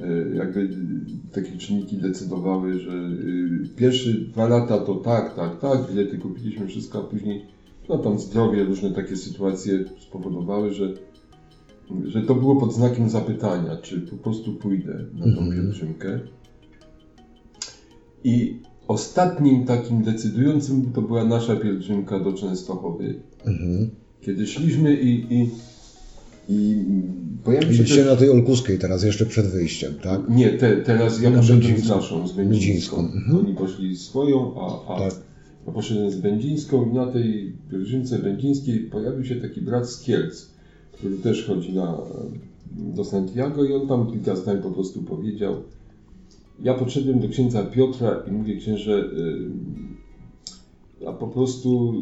e, 0.00 0.36
jakby 0.36 0.68
takie 1.32 1.56
czynniki 1.56 1.96
decydowały, 1.96 2.78
że 2.78 2.92
y, 2.92 3.68
pierwsze 3.76 4.10
dwa 4.12 4.48
lata 4.48 4.78
to 4.78 4.94
tak, 4.94 5.34
tak, 5.34 5.60
tak, 5.60 5.78
bilety 5.90 6.18
kupiliśmy, 6.18 6.66
wszystko, 6.66 6.98
a 6.98 7.02
później 7.02 7.44
no 7.88 7.98
tam 7.98 8.18
zdrowie, 8.18 8.64
różne 8.64 8.90
takie 8.90 9.16
sytuacje 9.16 9.84
spowodowały, 9.98 10.72
że, 10.72 10.94
że 12.06 12.22
to 12.22 12.34
było 12.34 12.56
pod 12.56 12.74
znakiem 12.74 13.08
zapytania, 13.08 13.76
czy 13.76 14.00
po 14.00 14.16
prostu 14.16 14.52
pójdę 14.52 15.04
na 15.14 15.24
tą 15.34 15.50
pielgrzymkę. 15.50 16.20
I 18.24 18.56
ostatnim 18.88 19.64
takim 19.64 20.02
decydującym 20.02 20.92
to 20.92 21.02
była 21.02 21.24
nasza 21.24 21.56
pielgrzymka 21.56 22.20
do 22.20 22.32
Częstochowy. 22.32 23.14
Mhm. 23.46 23.90
Kiedy 24.20 24.46
szliśmy 24.46 24.94
i, 25.00 25.34
i, 25.34 25.50
i 26.48 26.76
pojawił 27.44 27.68
się 27.72 27.76
Byliście 27.76 27.96
też... 27.96 28.06
na 28.06 28.16
tej 28.16 28.30
Olkuskiej 28.30 28.78
teraz, 28.78 29.04
jeszcze 29.04 29.26
przed 29.26 29.46
wyjściem, 29.46 29.94
tak? 30.02 30.20
Nie, 30.28 30.50
te, 30.50 30.76
teraz 30.76 31.22
ja 31.22 31.30
poszedłem 31.30 31.78
z 31.78 31.88
naszą, 31.88 32.28
z 32.28 32.32
Będzińską. 32.32 32.98
mhm. 33.00 33.38
Oni 33.38 33.54
poszli 33.54 33.96
swoją, 33.96 34.54
a, 34.60 34.94
a 34.94 34.98
Tak. 34.98 35.14
ja 35.66 35.72
poszedłem 35.72 36.10
z 36.10 36.16
Będzińską 36.16 36.90
i 36.90 36.94
na 36.94 37.06
tej 37.06 37.52
pielgrzymce 37.70 38.18
będzińskiej 38.18 38.80
pojawił 38.80 39.24
się 39.24 39.36
taki 39.36 39.60
brat 39.60 39.90
z 39.90 40.00
Kielc, 40.00 40.50
który 40.92 41.16
też 41.18 41.46
chodzi 41.46 41.72
na, 41.72 41.98
do 42.76 43.04
Santiago 43.04 43.64
i 43.64 43.72
on 43.72 43.88
tam 43.88 44.12
kilka 44.12 44.36
zdań 44.36 44.62
po 44.62 44.70
prostu 44.70 45.02
powiedział. 45.02 45.54
Ja 46.62 46.74
podszedłem 46.74 47.20
do 47.20 47.28
księdza 47.28 47.62
Piotra 47.62 48.22
i 48.28 48.32
mówię, 48.32 48.56
księże, 48.56 49.10
y, 51.02 51.08
a 51.08 51.12
po 51.12 51.26
prostu 51.26 51.94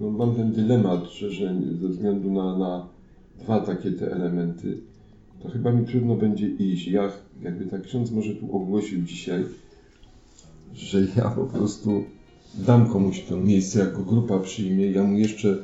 no, 0.00 0.10
mam 0.10 0.34
ten 0.34 0.52
dylemat, 0.52 1.04
że, 1.04 1.30
że 1.30 1.54
ze 1.80 1.88
względu 1.88 2.32
na, 2.32 2.58
na 2.58 2.88
dwa 3.38 3.60
takie 3.60 3.92
te 3.92 4.12
elementy, 4.12 4.78
to 5.42 5.48
chyba 5.48 5.72
mi 5.72 5.86
trudno 5.86 6.16
będzie 6.16 6.48
iść. 6.48 6.88
Ja 6.88 7.10
jakby 7.42 7.66
tak 7.66 7.82
ksiądz 7.82 8.10
może 8.10 8.34
tu 8.34 8.56
ogłosił 8.56 9.02
dzisiaj, 9.02 9.44
że 10.74 11.06
ja 11.16 11.30
po 11.30 11.44
prostu 11.44 12.04
dam 12.54 12.86
komuś 12.86 13.24
to 13.24 13.36
miejsce, 13.36 13.78
jako 13.78 14.02
grupa 14.02 14.38
przyjmie, 14.38 14.90
ja 14.90 15.04
mu 15.04 15.18
jeszcze 15.18 15.58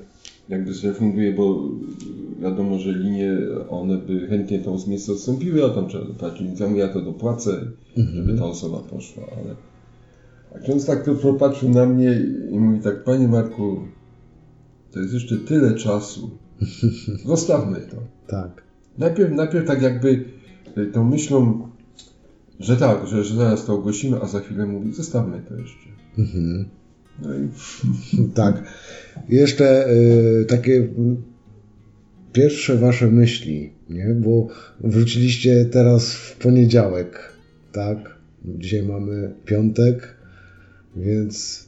jakby 0.48 0.74
zrefunduję, 0.74 1.32
bo 1.32 1.68
wiadomo, 2.40 2.78
że 2.78 2.92
linie, 2.92 3.36
one 3.68 3.98
by 3.98 4.26
chętnie 4.26 4.58
tą 4.58 4.78
z 4.78 4.86
miejsca 4.86 5.12
odstąpiły, 5.12 5.64
a 5.64 5.68
tam 5.68 5.88
trzeba 5.88 6.04
dopłacić, 6.04 6.46
więc 6.46 6.76
ja 6.76 6.88
to 6.88 7.00
dopłacę, 7.00 7.66
żeby 7.96 8.38
ta 8.38 8.44
osoba 8.44 8.78
poszła, 8.78 9.24
ale 9.36 9.54
a 10.54 10.58
ksiądz 10.58 10.86
tak 10.86 11.04
to 11.04 11.14
popatrzył 11.14 11.68
na 11.68 11.86
mnie 11.86 12.20
i 12.50 12.58
mówi 12.58 12.80
tak, 12.80 13.04
panie 13.04 13.28
Marku, 13.28 13.80
to 14.92 15.00
jest 15.00 15.14
jeszcze 15.14 15.36
tyle 15.38 15.74
czasu, 15.74 16.30
zostawmy 17.26 17.80
to. 17.80 17.96
Tak. 18.26 18.62
Najpierw, 18.98 19.32
najpierw 19.32 19.66
tak 19.66 19.82
jakby 19.82 20.24
y, 20.78 20.86
tą 20.86 21.04
myślą, 21.04 21.68
że 22.60 22.76
tak, 22.76 23.06
że, 23.06 23.24
że 23.24 23.36
zaraz 23.36 23.66
to 23.66 23.74
ogłosimy, 23.74 24.20
a 24.22 24.26
za 24.26 24.40
chwilę 24.40 24.66
mówi, 24.66 24.92
zostawmy 24.92 25.42
to 25.48 25.54
jeszcze. 25.54 25.88
Mhm. 26.18 26.68
No 27.22 27.28
i 27.34 27.48
Tak. 28.34 28.62
Jeszcze 29.28 29.90
y, 29.90 30.44
takie 30.48 30.88
pierwsze 32.32 32.76
wasze 32.76 33.06
myśli, 33.06 33.72
nie? 33.90 34.06
Bo 34.06 34.48
wróciliście 34.80 35.64
teraz 35.64 36.14
w 36.14 36.36
poniedziałek, 36.36 37.32
tak? 37.72 38.16
Dzisiaj 38.44 38.82
mamy 38.82 39.34
piątek, 39.44 40.16
więc 40.96 41.66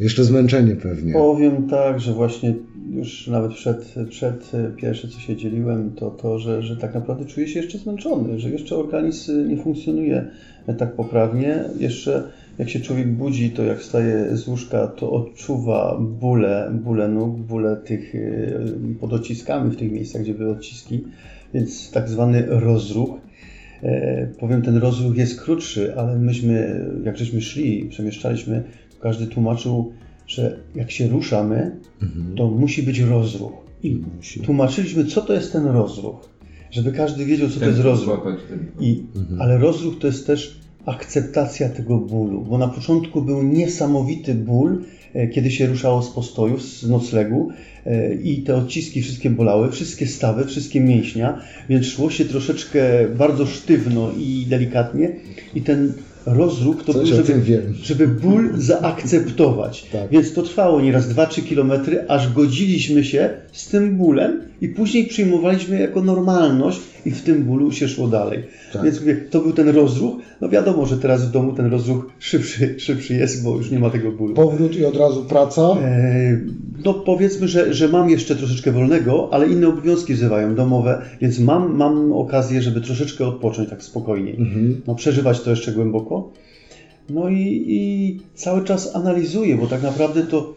jeszcze 0.00 0.24
zmęczenie 0.24 0.76
pewnie. 0.76 1.12
Powiem 1.12 1.68
tak, 1.68 2.00
że 2.00 2.12
właśnie 2.12 2.54
już 2.90 3.26
nawet 3.26 3.52
przed, 3.52 3.94
przed 4.10 4.52
pierwsze 4.76 5.08
co 5.08 5.20
się 5.20 5.36
dzieliłem, 5.36 5.90
to 5.90 6.10
to, 6.10 6.38
że, 6.38 6.62
że 6.62 6.76
tak 6.76 6.94
naprawdę 6.94 7.24
czuję 7.24 7.48
się 7.48 7.60
jeszcze 7.60 7.78
zmęczony, 7.78 8.40
że 8.40 8.50
jeszcze 8.50 8.76
organizm 8.76 9.48
nie 9.48 9.56
funkcjonuje 9.56 10.30
tak 10.78 10.92
poprawnie. 10.92 11.64
Jeszcze 11.78 12.30
jak 12.58 12.70
się 12.70 12.80
człowiek 12.80 13.08
budzi, 13.12 13.50
to 13.50 13.62
jak 13.62 13.78
wstaje 13.78 14.36
z 14.36 14.48
łóżka, 14.48 14.86
to 14.86 15.10
odczuwa 15.12 15.98
bóle, 16.00 16.78
bóle 16.84 17.08
nóg, 17.08 17.38
bóle 17.38 17.76
tych 17.76 18.14
y, 18.14 18.96
pod 19.00 19.12
odciskami 19.12 19.70
w 19.70 19.76
tych 19.76 19.92
miejscach, 19.92 20.22
gdzie 20.22 20.34
były 20.34 20.50
odciski, 20.50 21.04
więc 21.54 21.90
tak 21.90 22.08
zwany 22.08 22.44
rozruch. 22.48 23.10
E, 23.82 24.26
Powiem, 24.40 24.62
ten 24.62 24.76
rozruch 24.76 25.16
jest 25.16 25.40
krótszy, 25.40 25.94
ale 25.96 26.18
myśmy, 26.18 26.84
jak 27.04 27.16
żeśmy 27.18 27.40
szli, 27.40 27.84
przemieszczaliśmy, 27.88 28.62
każdy 29.00 29.26
tłumaczył, 29.26 29.92
że 30.26 30.58
jak 30.74 30.90
się 30.90 31.08
ruszamy, 31.08 31.76
to 32.36 32.50
musi 32.50 32.82
być 32.82 32.98
rozruch. 33.00 33.52
I 33.82 34.02
Musi. 34.16 34.40
tłumaczyliśmy, 34.40 35.04
co 35.04 35.20
to 35.22 35.32
jest 35.32 35.52
ten 35.52 35.66
rozruch, 35.66 36.28
żeby 36.70 36.92
każdy 36.92 37.24
wiedział, 37.24 37.48
co 37.48 37.60
to 37.60 37.66
jest 37.66 37.80
rozruch. 37.80 38.26
I, 38.80 39.02
Ale 39.38 39.58
rozruch 39.58 39.98
to 39.98 40.06
jest 40.06 40.26
też 40.26 40.60
akceptacja 40.86 41.68
tego 41.68 41.98
bólu, 41.98 42.40
bo 42.40 42.58
na 42.58 42.68
początku 42.68 43.22
był 43.22 43.42
niesamowity 43.42 44.34
ból, 44.34 44.82
e, 45.14 45.28
kiedy 45.28 45.50
się 45.50 45.66
ruszało 45.66 46.02
z 46.02 46.10
postojów, 46.10 46.62
z 46.62 46.88
noclegu 46.88 47.48
e, 47.86 48.14
i 48.14 48.42
te 48.42 48.56
odciski 48.56 49.02
wszystkie 49.02 49.30
bolały, 49.30 49.70
wszystkie 49.72 50.06
stawy, 50.06 50.44
wszystkie 50.44 50.80
mięśnia, 50.80 51.40
więc 51.68 51.86
szło 51.86 52.10
się 52.10 52.24
troszeczkę 52.24 53.08
bardzo 53.18 53.46
sztywno 53.46 54.10
i 54.18 54.46
delikatnie 54.48 55.10
i 55.54 55.62
ten 55.62 55.92
rozruch 56.26 56.84
to 56.84 56.92
Coś 56.92 57.10
był, 57.10 57.24
żeby, 57.24 57.62
żeby 57.82 58.08
ból 58.08 58.52
zaakceptować. 58.56 59.84
Tak. 59.92 60.10
Więc 60.10 60.32
to 60.32 60.42
trwało 60.42 60.80
nieraz 60.80 61.08
2-3 61.08 61.42
kilometry, 61.42 62.04
aż 62.08 62.32
godziliśmy 62.32 63.04
się 63.04 63.30
z 63.52 63.68
tym 63.68 63.96
bólem 63.96 64.40
i 64.60 64.68
później 64.68 65.06
przyjmowaliśmy 65.06 65.80
jako 65.80 66.02
normalność 66.02 66.80
i 67.04 67.10
w 67.10 67.22
tym 67.22 67.44
bólu 67.44 67.72
się 67.72 67.88
szło 67.88 68.08
dalej. 68.08 68.42
Tak. 68.72 68.84
Więc 68.84 69.00
mówię, 69.00 69.16
to 69.30 69.40
był 69.40 69.52
ten 69.52 69.68
rozruch. 69.68 70.14
No 70.40 70.48
wiadomo, 70.48 70.86
że 70.86 70.98
teraz 70.98 71.28
w 71.28 71.30
domu 71.30 71.52
ten 71.52 71.66
rozruch 71.66 72.06
szybszy, 72.18 72.74
szybszy 72.78 73.14
jest, 73.14 73.44
bo 73.44 73.56
już 73.56 73.70
nie 73.70 73.78
ma 73.78 73.90
tego 73.90 74.12
bólu. 74.12 74.34
Powrót 74.34 74.76
i 74.76 74.84
od 74.84 74.96
razu 74.96 75.24
praca. 75.24 75.62
E, 75.62 76.40
No 76.84 76.94
powiedzmy, 76.94 77.48
że, 77.48 77.74
że 77.74 77.88
mam 77.88 78.10
jeszcze 78.10 78.36
troszeczkę 78.36 78.72
wolnego, 78.72 79.28
ale 79.32 79.48
inne 79.48 79.68
obowiązki 79.68 80.14
wzywają 80.14 80.54
domowe, 80.54 81.02
więc 81.20 81.38
mam, 81.38 81.76
mam 81.76 82.12
okazję, 82.12 82.62
żeby 82.62 82.80
troszeczkę 82.80 83.26
odpocząć 83.26 83.70
tak 83.70 83.82
spokojniej. 83.82 84.36
Mhm. 84.38 84.80
No 84.86 84.94
przeżywać 84.94 85.40
to 85.40 85.50
jeszcze 85.50 85.72
głęboko. 85.72 86.30
No 87.10 87.28
i, 87.28 87.64
i 87.66 88.20
cały 88.34 88.64
czas 88.64 88.96
analizuję, 88.96 89.56
bo 89.56 89.66
tak 89.66 89.82
naprawdę 89.82 90.22
to, 90.22 90.54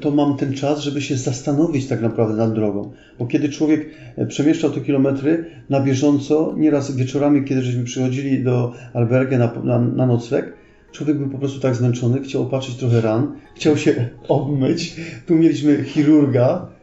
to 0.00 0.10
mam 0.10 0.36
ten 0.36 0.54
czas, 0.54 0.80
żeby 0.80 1.02
się 1.02 1.16
zastanowić 1.16 1.86
tak 1.86 2.02
naprawdę 2.02 2.36
nad 2.36 2.54
drogą. 2.54 2.92
Bo 3.18 3.26
kiedy 3.26 3.48
człowiek 3.48 3.90
e, 4.16 4.26
przemieszczał 4.26 4.70
te 4.70 4.80
kilometry 4.80 5.44
na 5.70 5.80
bieżąco, 5.80 6.54
nieraz 6.56 6.96
wieczorami, 6.96 7.44
kiedy 7.44 7.62
żeśmy 7.62 7.84
przychodzili 7.84 8.44
do 8.44 8.72
albergę 8.94 9.38
na, 9.38 9.52
na, 9.64 9.78
na 9.78 10.06
nocleg, 10.06 10.52
człowiek 10.92 11.18
był 11.18 11.28
po 11.28 11.38
prostu 11.38 11.60
tak 11.60 11.74
zmęczony, 11.74 12.22
chciał 12.22 12.42
opatrzyć 12.42 12.76
trochę 12.76 13.00
ran, 13.00 13.32
chciał 13.54 13.76
się 13.76 14.08
obmyć. 14.28 14.96
Tu 15.26 15.34
mieliśmy 15.34 15.84
chirurga, 15.84 16.73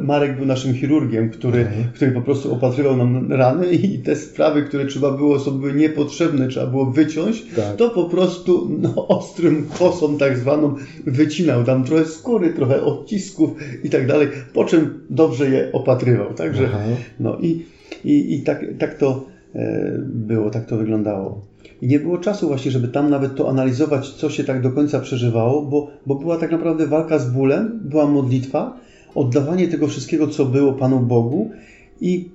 Marek 0.00 0.36
był 0.36 0.46
naszym 0.46 0.74
chirurgiem, 0.74 1.30
który, 1.30 1.58
Mhm. 1.60 1.84
który 1.94 2.10
po 2.12 2.20
prostu 2.20 2.52
opatrywał 2.52 2.96
nam 2.96 3.32
rany 3.32 3.66
i 3.66 3.98
te 3.98 4.16
sprawy, 4.16 4.62
które 4.62 4.86
trzeba 4.86 5.10
było, 5.10 5.38
były 5.38 5.72
niepotrzebne, 5.72 6.48
trzeba 6.48 6.66
było 6.66 6.86
wyciąć, 6.86 7.44
Tak. 7.56 7.76
to 7.76 7.90
po 7.90 8.04
prostu 8.04 8.68
no, 8.82 9.08
ostrym 9.08 9.66
kosą 9.78 10.18
tak 10.18 10.38
zwaną 10.38 10.74
wycinał 11.06 11.64
tam 11.64 11.84
trochę 11.84 12.04
skóry, 12.04 12.52
trochę 12.52 12.82
odcisków 12.82 13.50
i 13.84 13.90
tak 13.90 14.06
dalej, 14.06 14.28
po 14.54 14.64
czym 14.64 15.00
dobrze 15.10 15.50
je 15.50 15.72
opatrywał. 15.72 16.34
Także 16.34 16.68
no 17.20 17.38
i, 17.40 17.66
i, 18.04 18.34
i 18.34 18.42
tak, 18.42 18.64
tak 18.78 18.94
to 18.94 19.24
e, 19.54 19.98
było, 20.04 20.50
tak 20.50 20.66
to 20.66 20.76
wyglądało. 20.76 21.40
I 21.82 21.86
nie 21.86 22.00
było 22.00 22.18
czasu 22.18 22.48
właśnie, 22.48 22.70
żeby 22.70 22.88
tam 22.88 23.10
nawet 23.10 23.34
to 23.34 23.48
analizować, 23.50 24.08
co 24.10 24.30
się 24.30 24.44
tak 24.44 24.62
do 24.62 24.70
końca 24.70 25.00
przeżywało, 25.00 25.62
bo, 25.62 25.90
bo 26.06 26.14
była 26.14 26.36
tak 26.36 26.50
naprawdę 26.50 26.86
walka 26.86 27.18
z 27.18 27.30
bólem, 27.30 27.80
była 27.84 28.06
modlitwa, 28.06 28.87
oddawanie 29.14 29.68
tego 29.68 29.86
wszystkiego, 29.86 30.28
co 30.28 30.44
było 30.44 30.72
Panu 30.72 31.00
Bogu 31.00 31.50
i, 32.00 32.28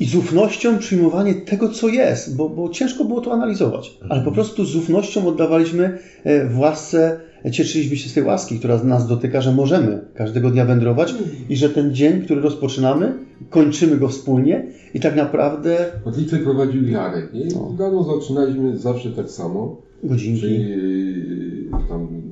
i 0.00 0.04
z 0.04 0.14
ufnością 0.14 0.78
przyjmowanie 0.78 1.34
tego, 1.34 1.68
co 1.68 1.88
jest, 1.88 2.36
bo, 2.36 2.48
bo 2.48 2.68
ciężko 2.68 3.04
było 3.04 3.20
to 3.20 3.32
analizować, 3.32 3.98
ale 4.08 4.22
po 4.22 4.32
prostu 4.32 4.64
z 4.64 4.76
ufnością 4.76 5.26
oddawaliśmy 5.26 5.98
e, 6.24 6.48
w 6.48 6.58
łasce, 6.58 7.20
cieszyliśmy 7.52 7.96
się 7.96 8.08
z 8.08 8.14
tej 8.14 8.22
łaski, 8.22 8.58
która 8.58 8.82
nas 8.84 9.06
dotyka, 9.06 9.40
że 9.40 9.52
możemy 9.52 10.00
każdego 10.14 10.50
dnia 10.50 10.64
wędrować 10.64 11.14
i 11.48 11.56
że 11.56 11.70
ten 11.70 11.94
dzień, 11.94 12.22
który 12.22 12.40
rozpoczynamy, 12.40 13.14
kończymy 13.50 13.96
go 13.96 14.08
wspólnie 14.08 14.66
i 14.94 15.00
tak 15.00 15.16
naprawdę 15.16 15.76
Modlitwę 16.04 16.38
prowadził 16.38 16.88
Jarek, 16.88 17.32
nie? 17.34 17.46
No. 17.54 17.76
Rano 17.78 18.04
zaczynaliśmy 18.04 18.78
zawsze 18.78 19.10
tak 19.10 19.30
samo, 19.30 19.76
godzinki. 20.04 20.40
czyli 20.40 20.74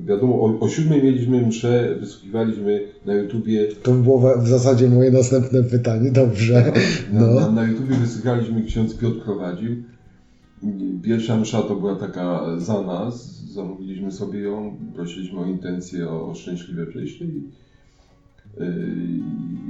wiadomo, 0.09 0.35
o, 0.41 0.59
o 0.59 0.69
siódmej 0.69 1.03
mieliśmy 1.03 1.47
mszę, 1.47 1.95
wysłuchiwaliśmy 1.99 2.81
na 3.05 3.13
YouTubie, 3.13 3.67
To 3.83 3.91
było 3.91 4.37
w- 4.37 4.47
zasadzie 4.47 4.89
moje 4.89 5.11
następne 5.11 5.63
pytanie. 5.63 6.11
Dobrze. 6.11 6.73
na, 7.13 7.21
No. 7.27 7.33
na, 7.39 7.51
na 7.51 7.63
YouTubie 7.63 7.95
wysłuchaliśmy, 7.95 8.61
ksiądz 8.63 8.95
Piotr 8.95 9.19
prowadził. 9.23 9.75
Pierwsza 11.01 11.37
msza 11.37 11.61
to 11.61 11.75
była 11.75 11.95
taka 11.95 12.45
za 12.57 12.81
nas, 12.81 13.41
zamówiliśmy 13.53 14.11
sobie 14.11 14.39
ją, 14.39 14.77
prosiliśmy 14.95 15.39
o 15.39 15.45
intencję, 15.45 16.09
o, 16.09 16.29
o 16.29 16.35
szczęśliwe 16.35 16.85
przejście 16.85 17.25
i, 17.25 17.43
yy, 18.59 18.65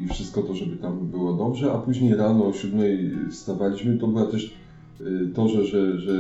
i 0.06 0.08
wszystko 0.14 0.42
to, 0.42 0.56
żeby 0.56 0.76
tam 0.78 1.08
było 1.08 1.34
dobrze, 1.34 1.72
a 1.72 1.78
później 1.78 2.16
rano 2.16 2.48
o 2.48 2.54
siódmej 2.54 3.12
wstawaliśmy, 3.32 3.98
to 3.98 4.08
była 4.08 4.26
też 4.26 4.54
yy, 5.00 5.30
to, 5.34 5.48
że, 5.50 5.66
że, 5.66 6.00
że 6.00 6.14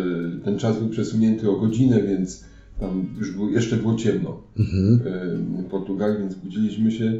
ten 0.43 0.57
czas 0.57 0.79
był 0.79 0.89
przesunięty 0.89 1.49
o 1.51 1.55
godzinę, 1.59 2.03
więc 2.03 2.43
tam 2.79 3.05
już 3.19 3.31
było, 3.31 3.49
jeszcze 3.49 3.77
było 3.77 3.95
ciemno 3.95 4.41
Mhm. 4.59 4.99
w 5.65 5.69
Portugalii, 5.69 6.19
więc 6.19 6.35
budziliśmy 6.35 6.91
się. 6.91 7.13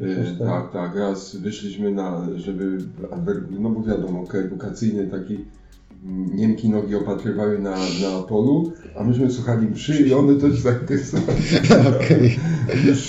Też 0.00 0.28
tak. 0.38 0.48
tak, 0.48 0.72
tak, 0.72 0.96
raz 0.96 1.36
wyszliśmy 1.36 1.90
na, 1.92 2.26
żeby, 2.36 2.78
no 3.60 3.70
bo 3.70 3.82
wiadomo, 3.82 4.24
edukacyjny 4.34 5.06
taki, 5.06 5.38
mm, 6.04 6.36
Niemki 6.36 6.70
nogi 6.70 6.94
opatrywały 6.94 7.58
na, 7.58 7.70
na 7.76 8.22
polu, 8.28 8.72
a 8.98 9.04
myśmy 9.04 9.30
słuchali 9.30 9.66
mszy 9.66 10.06
i 10.06 10.12
one 10.12 10.34
też 10.34 10.62
tak 10.62 10.86
Okej. 11.96 12.38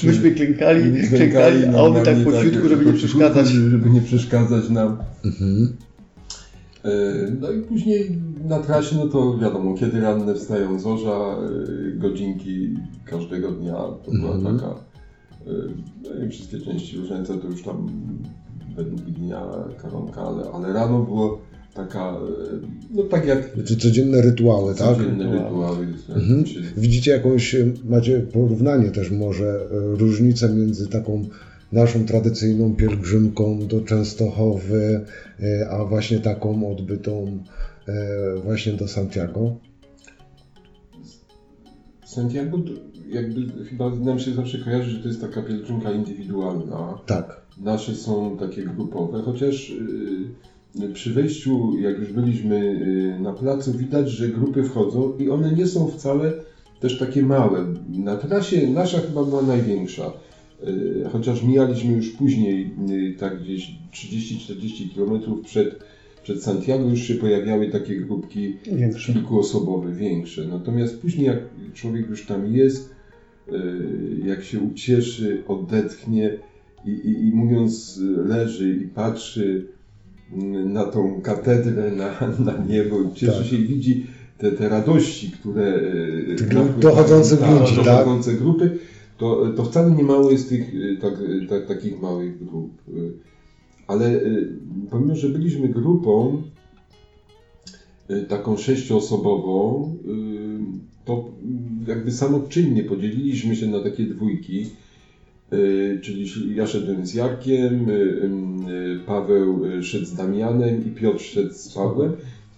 Myśmy 0.06 0.32
klękali, 0.32 1.08
klękali, 1.10 1.66
a 1.66 1.82
one 1.82 2.02
tak 2.02 2.18
po 2.24 2.32
ciutku, 2.32 2.70
żeby 2.70 2.86
nie 2.86 2.94
przeszkadzać. 2.94 3.48
Żeby 3.48 3.90
nie 3.90 4.02
przeszkadzać 4.02 4.70
nam. 4.70 4.98
Mhm. 5.26 5.74
E, 6.84 6.92
No 7.42 7.52
i 7.52 7.62
później 7.62 8.18
na 8.44 8.60
trasie, 8.60 8.96
no 8.96 9.08
to 9.08 9.38
wiadomo, 9.38 9.74
kiedy 9.74 10.00
ranne 10.00 10.36
wstają 10.36 10.80
zorza, 10.80 11.36
e, 11.90 11.92
godzinki 11.98 12.70
każdego 13.06 13.52
dnia, 13.52 13.76
to 14.06 14.12
była 14.12 14.36
Mhm. 14.36 14.58
taka, 14.60 14.72
e, 14.72 15.52
no 16.04 16.26
i 16.26 16.30
wszystkie 16.30 16.58
części 16.60 16.98
różańca 16.98 17.38
to 17.38 17.48
już 17.48 17.62
tam 17.64 17.88
według 18.76 19.02
dnia 19.02 19.42
karonka, 19.82 20.22
ale, 20.22 20.44
ale 20.54 20.74
rano 20.74 21.00
było 21.00 21.38
taka, 21.74 22.10
e, 22.12 22.16
no 22.96 23.04
tak 23.04 23.26
jak 23.26 23.64
Czy 23.66 23.78
codzienne 23.78 24.22
rytuały, 24.22 24.76
tak? 24.76 24.98
codzienne 24.98 25.24
Rytuały. 25.24 25.86
rytuały. 25.86 25.88
Mhm. 26.16 26.44
Czy- 26.44 26.62
Widzicie 26.78 27.12
jakąś, 27.12 27.56
e, 27.56 27.72
macie 27.84 28.22
porównanie 28.22 28.92
też 28.92 29.12
może, 29.12 29.46
e, 29.46 29.96
różnicę 29.98 30.50
między 30.50 30.88
taką 30.88 31.24
naszą 31.72 32.06
tradycyjną 32.06 32.74
pielgrzymką 32.76 33.60
do 33.68 33.82
Częstochowy, 33.82 35.02
e, 35.40 35.70
a 35.70 35.86
właśnie 35.86 36.20
taką 36.20 36.72
odbytą 36.72 37.40
e, 37.40 37.63
właśnie 38.44 38.74
do 38.74 38.88
Santiago? 38.88 39.56
Santiago 42.06 42.58
jakby 43.14 43.66
chyba 43.66 43.90
nam 43.96 44.20
się 44.20 44.34
zawsze 44.34 44.58
kojarzy, 44.58 44.92
że 44.92 45.00
to 45.00 45.08
jest 45.08 45.22
taka 45.22 45.42
pielgrzymka 45.42 45.92
indywidualna. 45.92 47.00
Tak. 47.06 47.42
Nasze 47.62 47.96
są 47.96 48.38
takie 48.38 48.64
grupowe, 48.64 49.22
chociaż 49.22 49.74
yy, 50.76 50.90
przy 50.94 51.14
wejściu, 51.14 51.80
jak 51.80 52.00
już 52.00 52.14
byliśmy 52.14 52.74
yy, 52.74 53.20
na 53.20 53.34
placu, 53.34 53.74
widać, 53.74 54.10
że 54.10 54.28
grupy 54.28 54.64
wchodzą 54.64 55.18
i 55.18 55.30
one 55.30 55.52
nie 55.52 55.68
są 55.68 55.88
wcale 55.88 56.34
też 56.80 57.00
takie 57.00 57.24
małe. 57.24 57.66
Na 57.90 58.18
trasie 58.18 58.68
nasza 58.68 59.00
chyba 59.00 59.24
była 59.24 59.42
największa. 59.42 60.12
Yy, 60.64 61.10
Chociaż 61.12 61.44
mijaliśmy 61.44 61.94
już 61.94 62.10
później, 62.10 62.76
tak 63.20 63.44
gdzieś 63.44 63.76
30-40 63.94 64.96
km 64.96 65.42
przed, 65.44 65.84
przed 66.24 66.44
Santiago, 66.44 66.90
już 66.90 67.00
się 67.02 67.16
pojawiały 67.16 67.70
takie 67.70 67.96
grupki 67.96 68.58
Większe. 68.76 69.14
kilkuosobowe, 69.14 69.92
większe. 69.92 70.48
Natomiast 70.48 71.02
później 71.02 71.26
jak 71.26 71.40
człowiek 71.74 72.10
już 72.10 72.26
tam 72.26 72.48
jest, 72.48 72.90
yy, 73.52 73.58
jak 74.26 74.44
się 74.44 74.60
ucieszy, 74.60 75.44
odetchnie 75.48 76.38
i, 76.86 76.90
i, 76.90 77.28
i 77.28 77.32
mówiąc 77.32 78.00
leży 78.26 78.70
i 78.70 78.88
patrzy 78.88 79.66
yy, 80.38 80.66
na 80.66 80.86
tą 80.86 81.22
katedrę, 81.22 81.92
na, 81.92 82.28
na 82.52 82.66
niebo, 82.66 82.96
cieszy 83.14 83.38
Tak. 83.38 83.46
się 83.46 83.56
i 83.56 83.66
widzi 83.66 84.08
te, 84.38 84.52
te 84.52 84.70
radości, 84.70 85.32
które 85.32 85.80
Tych 86.38 86.54
napływają, 86.54 86.80
dochodzących 86.80 87.40
tak, 87.40 87.60
ludzi, 87.60 87.76
tak? 87.76 87.86
dochodzące 87.86 88.34
grupy, 88.34 88.80
to, 89.18 89.50
to 89.56 89.64
wcale 89.64 89.92
nie 89.92 90.04
mało 90.04 90.32
jest 90.32 90.50
tych 90.50 90.74
yy, 90.74 90.98
tak, 90.98 91.14
tak, 91.50 91.66
takich 91.68 92.02
małych 92.02 92.46
grup. 92.46 92.72
Ale 93.88 94.12
yy, 94.12 94.54
pomimo, 94.92 95.16
że 95.16 95.30
byliśmy 95.30 95.70
grupą, 95.70 96.42
y, 98.12 98.22
taką 98.22 98.58
sześcioosobową, 98.58 99.92
y, 100.06 101.06
to 101.06 101.30
y, 101.88 101.90
jakby 101.90 102.12
samoczynnie 102.12 102.84
podzieliliśmy 102.84 103.56
się 103.56 103.68
na 103.68 103.80
takie 103.84 104.06
dwójki. 104.06 104.66
Y, 105.54 106.00
Czyli 106.02 106.56
ja 106.56 106.68
szedłem 106.68 107.06
z 107.06 107.14
Jarkiem, 107.14 107.90
y, 107.90 107.94
y, 107.94 109.00
Paweł 109.06 109.66
y, 109.66 109.84
szedł 109.84 110.06
z 110.06 110.14
Damianem 110.14 110.86
i 110.88 110.90
Piotr 110.92 111.22
szedł 111.22 111.54
z 111.54 111.74
Pawłem. 111.74 112.14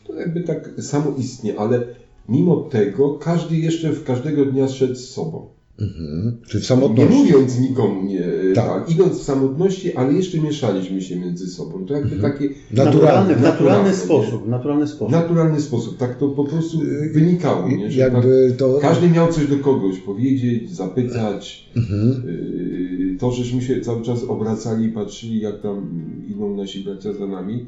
To 0.07 0.13
jakby 0.13 0.41
tak 0.41 0.69
samoistnie, 0.79 1.59
ale 1.59 1.87
mimo 2.29 2.55
tego 2.55 3.17
każdy 3.17 3.57
jeszcze 3.57 3.91
w 3.91 4.03
każdego 4.03 4.45
dnia 4.45 4.67
szedł 4.67 4.95
z 4.95 5.09
sobą. 5.09 5.54
Mhm. 5.79 6.37
Czyli 6.47 6.59
w 6.59 6.63
Nie 6.63 6.67
samotności. 6.67 7.13
mówiąc 7.15 7.59
nikomu 7.59 8.03
nie, 8.03 8.23
Tak. 8.55 8.65
tak. 8.67 8.89
idąc 8.91 9.19
w 9.19 9.23
samotności, 9.23 9.93
ale 9.93 10.13
jeszcze 10.13 10.37
mieszaliśmy 10.37 11.01
się 11.01 11.15
między 11.19 11.47
sobą. 11.47 11.85
To 11.85 11.93
jakby 11.93 12.15
Mhm. 12.15 12.33
takie 12.33 12.49
Naturalnie. 12.71 13.35
w 13.35 13.41
naturalny 13.41 13.41
Naturalnie. 13.41 13.93
sposób, 13.93 14.45
w 14.45 14.49
naturalny 14.49 14.87
sposób. 14.87 15.11
naturalny 15.11 15.61
sposób, 15.61 15.97
tak 15.97 16.17
to 16.17 16.27
po 16.29 16.43
prostu 16.43 16.77
wynikało, 17.13 17.67
nie? 17.69 17.91
że 17.91 18.03
tak, 18.03 18.13
Jakby 18.13 18.53
to... 18.57 18.79
każdy 18.81 19.09
miał 19.09 19.33
coś 19.33 19.47
do 19.47 19.57
kogoś 19.57 19.97
powiedzieć, 19.99 20.71
zapytać. 20.75 21.69
Mhm. 21.77 22.23
Yy, 22.27 23.17
To, 23.19 23.31
żeśmy 23.31 23.61
się 23.61 23.81
cały 23.81 24.01
czas 24.03 24.23
obracali 24.23 24.85
i 24.85 24.89
patrzyli, 24.89 25.39
jak 25.39 25.61
tam 25.61 25.89
idą 26.29 26.55
nasi 26.55 26.83
bracia 26.83 27.13
za 27.13 27.27
nami, 27.27 27.65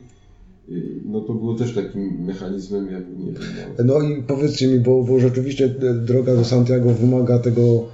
yy, 0.69 0.81
no 1.05 1.21
to 1.21 1.33
było 1.33 1.53
też 1.55 1.73
takim 1.73 2.25
mechanizmem, 2.25 2.91
jakby 2.91 3.23
nie 3.23 3.31
wiem, 3.31 3.41
no, 3.77 3.83
No 3.99 4.01
i 4.09 4.21
powiedzcie 4.23 4.67
mi, 4.67 4.79
bo, 4.79 5.03
bo 5.03 5.19
rzeczywiście 5.19 5.65
e, 5.65 5.93
droga 5.93 6.35
do 6.35 6.43
Santiago 6.45 6.89
wymaga 6.93 7.39
tego, 7.39 7.87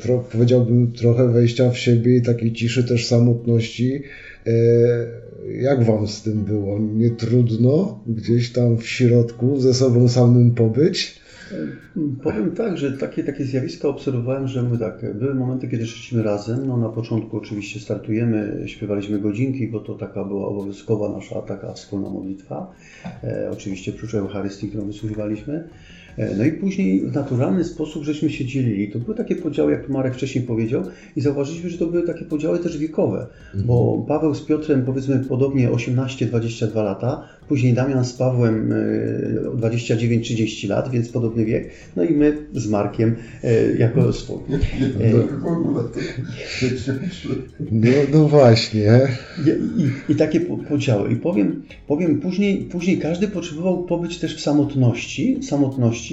tro, 0.00 0.24
powiedziałbym, 0.32 0.92
trochę 0.92 1.28
wejścia 1.32 1.70
w 1.70 1.78
siebie 1.78 2.16
i 2.16 2.22
takiej 2.22 2.52
ciszy, 2.52 2.84
też 2.84 3.06
samotności. 3.06 4.02
E, 4.46 4.52
Jak 5.60 5.84
wam 5.84 6.06
z 6.08 6.22
tym 6.22 6.44
było? 6.44 6.78
Nie 6.78 7.10
trudno 7.10 8.00
gdzieś 8.06 8.52
tam 8.52 8.76
w 8.78 8.86
środku 8.86 9.60
ze 9.60 9.74
sobą 9.74 10.08
samym 10.08 10.54
pobyć? 10.54 11.20
Powiem 12.22 12.50
tak, 12.50 12.78
że 12.78 12.92
takie, 12.92 13.24
takie 13.24 13.44
zjawiska 13.44 13.88
obserwowałem, 13.88 14.48
że 14.48 14.62
my 14.62 14.78
tak, 14.78 15.18
były 15.18 15.34
momenty, 15.34 15.68
kiedy 15.68 15.86
szliśmy 15.86 16.22
razem. 16.22 16.66
No 16.66 16.76
na 16.76 16.88
początku 16.88 17.36
oczywiście 17.36 17.80
startujemy, 17.80 18.62
śpiewaliśmy 18.66 19.18
godzinki, 19.18 19.68
bo 19.68 19.80
to 19.80 19.94
taka 19.94 20.24
była 20.24 20.48
obowiązkowa 20.48 21.08
nasza 21.08 21.42
taka 21.42 21.72
wspólna 21.72 22.10
modlitwa. 22.10 22.72
E, 23.24 23.50
oczywiście 23.52 23.92
prócz 23.92 24.14
Eucharystii, 24.14 24.68
którą 24.68 24.86
wysłuchiwaliśmy. 24.86 25.68
E, 26.18 26.34
no 26.38 26.44
i 26.44 26.52
później 26.52 27.00
w 27.00 27.14
naturalny 27.14 27.64
sposób 27.64 28.04
żeśmy 28.04 28.30
się 28.30 28.44
dzielili. 28.44 28.88
To 28.92 28.98
były 28.98 29.16
takie 29.16 29.36
podziały, 29.36 29.72
jak 29.72 29.88
Marek 29.88 30.14
wcześniej 30.14 30.44
powiedział, 30.44 30.82
i 31.16 31.20
zauważyliśmy, 31.20 31.70
że 31.70 31.78
to 31.78 31.86
były 31.86 32.06
takie 32.06 32.24
podziały 32.24 32.58
też 32.58 32.78
wiekowe, 32.78 33.26
bo 33.54 34.04
Paweł 34.08 34.34
z 34.34 34.40
Piotrem 34.42 34.82
powiedzmy 34.84 35.18
podobnie 35.28 35.70
18-22 35.70 36.74
lata, 36.76 37.28
później 37.48 37.72
Damian 37.72 38.04
z 38.04 38.12
Pawłem 38.12 38.72
e, 38.72 38.76
29-30 39.56 40.68
lat, 40.68 40.90
więc 40.90 41.08
podobny 41.08 41.44
wiek, 41.44 41.70
no 41.96 42.04
i 42.04 42.12
my 42.12 42.36
z 42.54 42.68
Markiem 42.68 43.16
e, 43.44 43.72
jako 43.76 44.12
swój. 44.12 44.36
No, 44.48 44.58
w 45.40 45.46
ogóle 45.46 45.82
to 45.84 46.00
No, 48.12 48.28
właśnie. 48.28 49.08
I, 49.46 49.82
i, 49.82 50.12
I 50.12 50.16
takie 50.16 50.40
po- 50.40 50.56
podziały. 50.56 51.12
I 51.12 51.16
powiem, 51.16 51.62
powiem 51.86 52.20
później, 52.20 52.58
później 52.58 52.98
każdy 52.98 53.28
potrzebował 53.28 53.84
pobyć 53.84 54.18
też 54.18 54.36
w 54.36 54.40
samotności, 54.40 55.38
samotności 55.42 56.05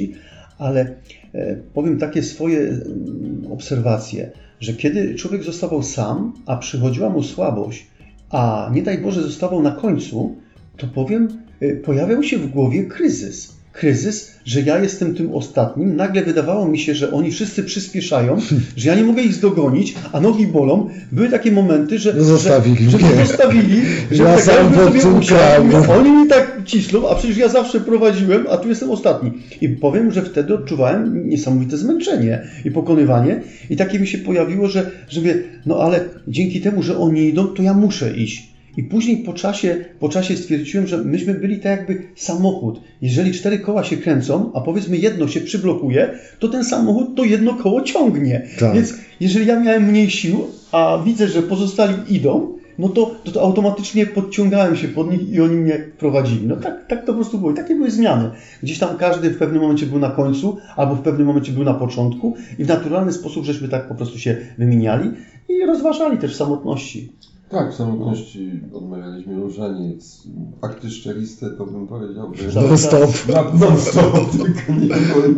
ale 0.58 0.96
e, 1.34 1.56
powiem 1.74 1.98
takie 1.98 2.24
swoje 2.24 2.60
mm, 2.60 3.48
obserwacje, 3.52 4.32
że 4.60 4.74
kiedy 4.74 5.16
człowiek 5.16 5.44
zostawał 5.44 5.84
sam, 5.84 6.34
a 6.46 6.58
przychodziła 6.58 7.10
mu 7.10 7.24
słabość, 7.24 7.88
a 8.30 8.72
nie 8.74 8.84
daj 8.84 8.98
Boże 8.98 9.22
zostawał 9.22 9.62
na 9.62 9.72
końcu, 9.72 10.36
to 10.78 10.88
powiem, 10.88 11.28
e, 11.60 11.76
pojawiał 11.76 12.24
się 12.24 12.38
w 12.38 12.48
głowie 12.48 12.84
kryzys. 12.84 13.63
Kryzys, 13.74 14.32
że 14.46 14.62
ja 14.62 14.80
jestem 14.80 15.16
tym 15.16 15.36
ostatnim. 15.36 15.96
Nagle 15.96 16.22
wydawało 16.24 16.68
mi 16.68 16.80
się, 16.80 16.96
że 16.96 17.12
oni 17.12 17.32
wszyscy 17.32 17.64
przyspieszają, 17.64 18.38
że 18.78 18.90
ja 18.90 18.96
nie 18.96 19.04
mogę 19.04 19.22
ich 19.22 19.40
dogonić, 19.40 19.96
a 20.12 20.20
nogi 20.22 20.48
bolą. 20.48 20.90
Były 21.12 21.30
takie 21.30 21.52
momenty, 21.52 22.00
że, 22.00 22.14
No 22.14 22.24
zostawili 22.24 22.90
że, 22.90 23.00
że 23.00 23.08
mnie. 23.08 23.26
zostawili, 23.26 23.82
że 24.12 24.24
Ja 24.24 24.36
tak 24.36 24.44
sam 24.44 24.56
jakby 24.56 24.78
pod 24.92 25.02
sobie 25.02 25.16
usiadł. 25.20 25.92
Oni 25.92 26.12
mi 26.12 26.28
tak 26.28 26.62
ciśną, 26.66 27.10
a 27.10 27.16
przecież 27.16 27.38
ja 27.38 27.50
zawsze 27.50 27.80
prowadziłem, 27.80 28.46
a 28.50 28.58
tu 28.58 28.70
jestem 28.70 28.92
ostatni. 28.92 29.32
I 29.62 29.70
powiem, 29.70 30.12
że 30.12 30.22
wtedy 30.22 30.54
odczuwałem 30.54 31.30
niesamowite 31.30 31.78
zmęczenie 31.78 32.42
i 32.66 32.72
pokonywanie. 32.72 33.42
I 33.70 33.76
takie 33.76 34.00
mi 34.00 34.08
się 34.08 34.18
pojawiło, 34.18 34.68
że, 34.68 34.92
że 35.10 35.22
wie, 35.22 35.36
no 35.66 35.78
ale 35.80 36.00
dzięki 36.28 36.62
temu, 36.62 36.84
że 36.84 36.98
oni 36.98 37.28
idą, 37.30 37.48
to 37.48 37.64
ja 37.64 37.74
muszę 37.74 38.14
iść. 38.18 38.53
I 38.78 38.84
później 38.84 39.18
po 39.18 39.34
czasie, 39.34 39.86
po 40.00 40.10
czasie 40.10 40.38
stwierdziłem, 40.38 40.88
że 40.88 40.98
myśmy 40.98 41.34
byli 41.34 41.60
tak 41.60 41.78
jakby 41.78 42.04
samochód. 42.16 42.82
Jeżeli 43.02 43.32
cztery 43.32 43.60
koła 43.60 43.84
się 43.84 43.98
kręcą, 43.98 44.52
a 44.54 44.62
powiedzmy 44.62 44.98
jedno 44.98 45.28
się 45.28 45.42
przyblokuje, 45.42 46.10
to 46.40 46.48
ten 46.48 46.64
samochód 46.64 47.16
to 47.16 47.24
jedno 47.24 47.54
koło 47.54 47.82
ciągnie. 47.82 48.48
Tak. 48.60 48.74
Więc 48.74 48.94
jeżeli 49.20 49.46
ja 49.46 49.60
miałem 49.60 49.84
mniej 49.84 50.10
sił, 50.10 50.48
a 50.72 51.04
widzę, 51.06 51.28
że 51.28 51.42
pozostali 51.42 51.94
idą, 52.10 52.54
no 52.80 52.90
to, 52.90 53.16
to, 53.24 53.32
to 53.32 53.42
automatycznie 53.42 54.06
podciągałem 54.06 54.76
się 54.76 54.88
pod 54.88 55.12
nich 55.12 55.30
i 55.30 55.42
oni 55.42 55.56
mnie 55.56 55.80
prowadzili. 55.98 56.48
No 56.48 56.56
tak, 56.56 56.88
tak 56.88 57.00
to 57.00 57.06
po 57.06 57.14
prostu 57.14 57.38
było. 57.38 57.52
I 57.52 57.54
takie 57.54 57.76
były 57.76 57.92
zmiany. 57.92 58.30
Gdzieś 58.64 58.80
tam 58.80 58.98
każdy 58.98 59.30
w 59.30 59.38
pewnym 59.38 59.62
momencie 59.62 59.86
był 59.86 60.00
na 60.00 60.10
końcu, 60.10 60.58
albo 60.76 60.96
w 60.96 61.02
pewnym 61.02 61.28
momencie 61.28 61.52
był 61.52 61.64
na 61.64 61.74
początku 61.74 62.36
i 62.60 62.66
w 62.66 62.68
naturalny 62.68 63.14
sposób 63.14 63.46
żeśmy 63.46 63.68
tak 63.68 63.88
po 63.88 63.96
prostu 63.96 64.20
się 64.20 64.38
wymieniali 64.58 65.12
i 65.50 65.66
rozważali 65.66 66.18
też 66.18 66.34
w 66.34 66.36
samotności. 66.36 67.12
Tak, 67.54 67.72
w 67.72 67.76
samotności 67.76 68.62
odmawialiśmy 68.74 69.36
różaniec. 69.36 70.24
Akty 70.62 70.90
szczeriste 70.90 71.50
to 71.50 71.66
bym 71.66 71.88
powiedział, 71.88 72.32
że 72.36 72.62
No 72.70 72.78
stop. 72.78 73.10
na 73.34 73.66
non 73.68 73.78
stop 73.78 74.32
tylko 74.44 74.74
nie 74.82 74.96
woli, 74.96 75.36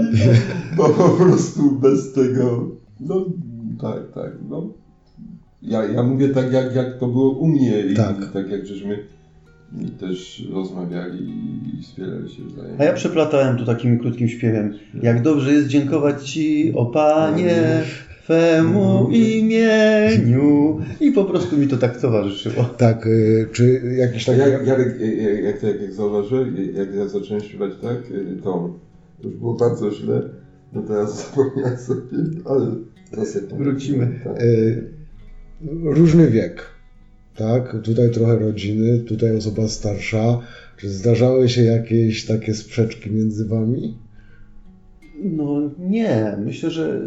bo 0.78 0.89
po 0.89 1.10
prostu 1.10 1.71
bez 1.71 2.13
tego, 2.13 2.69
no 2.99 3.25
tak, 3.82 4.12
tak, 4.13 4.32
no. 4.49 4.73
Ja, 5.62 5.86
ja 5.86 6.04
mówię 6.04 6.30
tak, 6.30 6.51
jak, 6.54 6.75
jak 6.75 6.99
to 6.99 7.08
było 7.08 7.30
u 7.32 7.47
mnie 7.47 7.80
i 7.82 7.95
Tak. 7.95 8.32
tak 8.34 8.49
jak 8.49 8.65
żeśmy 8.65 9.08
też 9.99 10.47
rozmawiali 10.54 11.30
i 11.80 11.82
wspierali 11.84 12.30
się 12.30 12.43
wzajemnie. 12.43 12.80
A 12.82 12.84
ja 12.84 12.93
przeplatałem 12.93 13.58
to 13.58 13.65
takim 13.65 13.99
krótkim 13.99 14.28
śpiewem. 14.28 14.73
Jak 15.01 15.21
dobrze 15.21 15.54
jest 15.54 15.67
dziękować 15.67 16.30
Ci, 16.32 16.73
o 16.75 16.86
Panie, 16.86 17.82
Twemu 18.26 19.10
imieniu. 19.12 20.80
I 21.00 21.12
po 21.12 21.26
prostu 21.26 21.58
mi 21.58 21.68
to 21.68 21.78
tak 21.78 22.02
towarzyszyło. 22.02 22.64
Tak, 22.64 23.08
y, 23.08 23.48
czy 23.52 23.82
jakiś 23.98 24.26
taki... 24.26 24.40
Jak, 24.40 24.68
Jarek, 24.68 25.00
jak, 25.00 25.44
jak, 25.44 25.64
jak, 25.64 25.82
jak 25.82 25.94
zauważyłem, 25.94 26.56
jak 26.74 26.96
ja 26.96 27.08
zacząłem 27.08 27.44
śpiewać 27.44 27.72
tak, 27.82 28.12
y, 28.12 28.42
to, 28.44 28.80
już 29.24 29.34
było 29.34 29.54
bardzo 29.54 29.92
źle. 29.92 30.30
No 30.74 30.82
teraz 30.82 31.16
zapomniałem 31.26 31.78
sobie, 31.78 32.02
ale. 32.46 32.72
Wrócimy. 33.58 34.20
Tak. 34.24 34.42
y, 34.42 34.84
różny 35.84 36.32
wiek, 36.32 36.62
tak? 37.36 37.82
Tutaj 37.84 38.12
trochę 38.12 38.40
rodziny, 38.40 39.00
tutaj 39.00 39.36
osoba 39.36 39.68
starsza. 39.68 40.40
Czy 40.78 40.90
zdarzały 40.90 41.50
się 41.50 41.64
jakieś 41.64 42.26
takie 42.26 42.54
sprzeczki 42.54 43.12
między 43.12 43.46
wami? 43.46 44.05
No 45.23 45.62
nie, 45.80 46.38
myślę, 46.45 46.69
że 46.69 47.01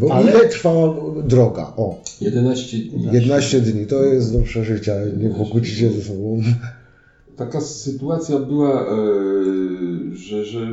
Bo 0.00 0.14
Ale- 0.14 0.30
ile 0.30 0.48
trwała 0.48 0.94
droga? 1.26 1.72
O, 1.76 2.02
11 2.20 2.78
dni. 2.78 3.04
11 3.12 3.60
dni, 3.60 3.86
to 3.86 4.04
jest 4.04 4.32
do 4.32 4.42
przeżycia, 4.42 4.94
nie 5.18 5.30
pokłócicie 5.30 5.90
ze 5.90 6.02
sobą. 6.02 6.40
Taka 7.36 7.60
sytuacja 7.60 8.38
była, 8.38 8.82
e, 8.82 8.86
że, 10.14 10.44
że 10.44 10.68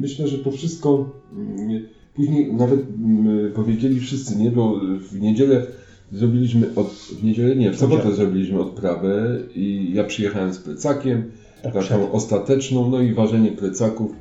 myślę, 0.00 0.28
że 0.28 0.38
to 0.38 0.50
wszystko 0.50 1.10
mm, 1.32 1.82
później 2.14 2.52
nawet 2.54 2.80
mm, 2.80 3.52
powiedzieli 3.52 4.00
wszyscy, 4.00 4.36
nie? 4.36 4.50
Bo 4.50 4.80
w 5.10 5.20
niedzielę 5.20 5.66
zrobiliśmy 6.12 6.66
od, 6.76 6.88
w 6.90 7.24
niedzielę 7.24 7.56
nie, 7.56 7.70
w 7.72 7.76
sobotę 7.76 8.12
zrobiliśmy 8.12 8.60
odprawę 8.60 9.38
i 9.54 9.92
ja 9.94 10.04
przyjechałem 10.04 10.52
z 10.52 10.58
plecakiem, 10.58 11.30
Tak, 11.62 11.72
taką 11.72 11.80
przed. 11.86 11.98
ostateczną, 12.12 12.90
no 12.90 13.00
i 13.00 13.14
ważenie 13.14 13.52
plecaków. 13.52 14.12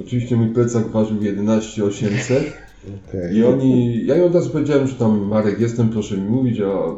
Oczywiście 0.00 0.36
mój 0.36 0.48
plecak 0.48 0.88
ważył 0.90 1.16
11800 1.16 2.52
Okej. 3.08 3.36
i 3.36 3.44
oni, 3.44 4.06
ja 4.06 4.16
im 4.16 4.24
od 4.24 4.34
razu 4.34 4.50
powiedziałem, 4.50 4.86
że 4.86 4.94
tam 4.94 5.26
Marek 5.28 5.60
jestem, 5.60 5.88
proszę 5.88 6.16
mi 6.16 6.30
mówić, 6.30 6.60
a 6.60 6.94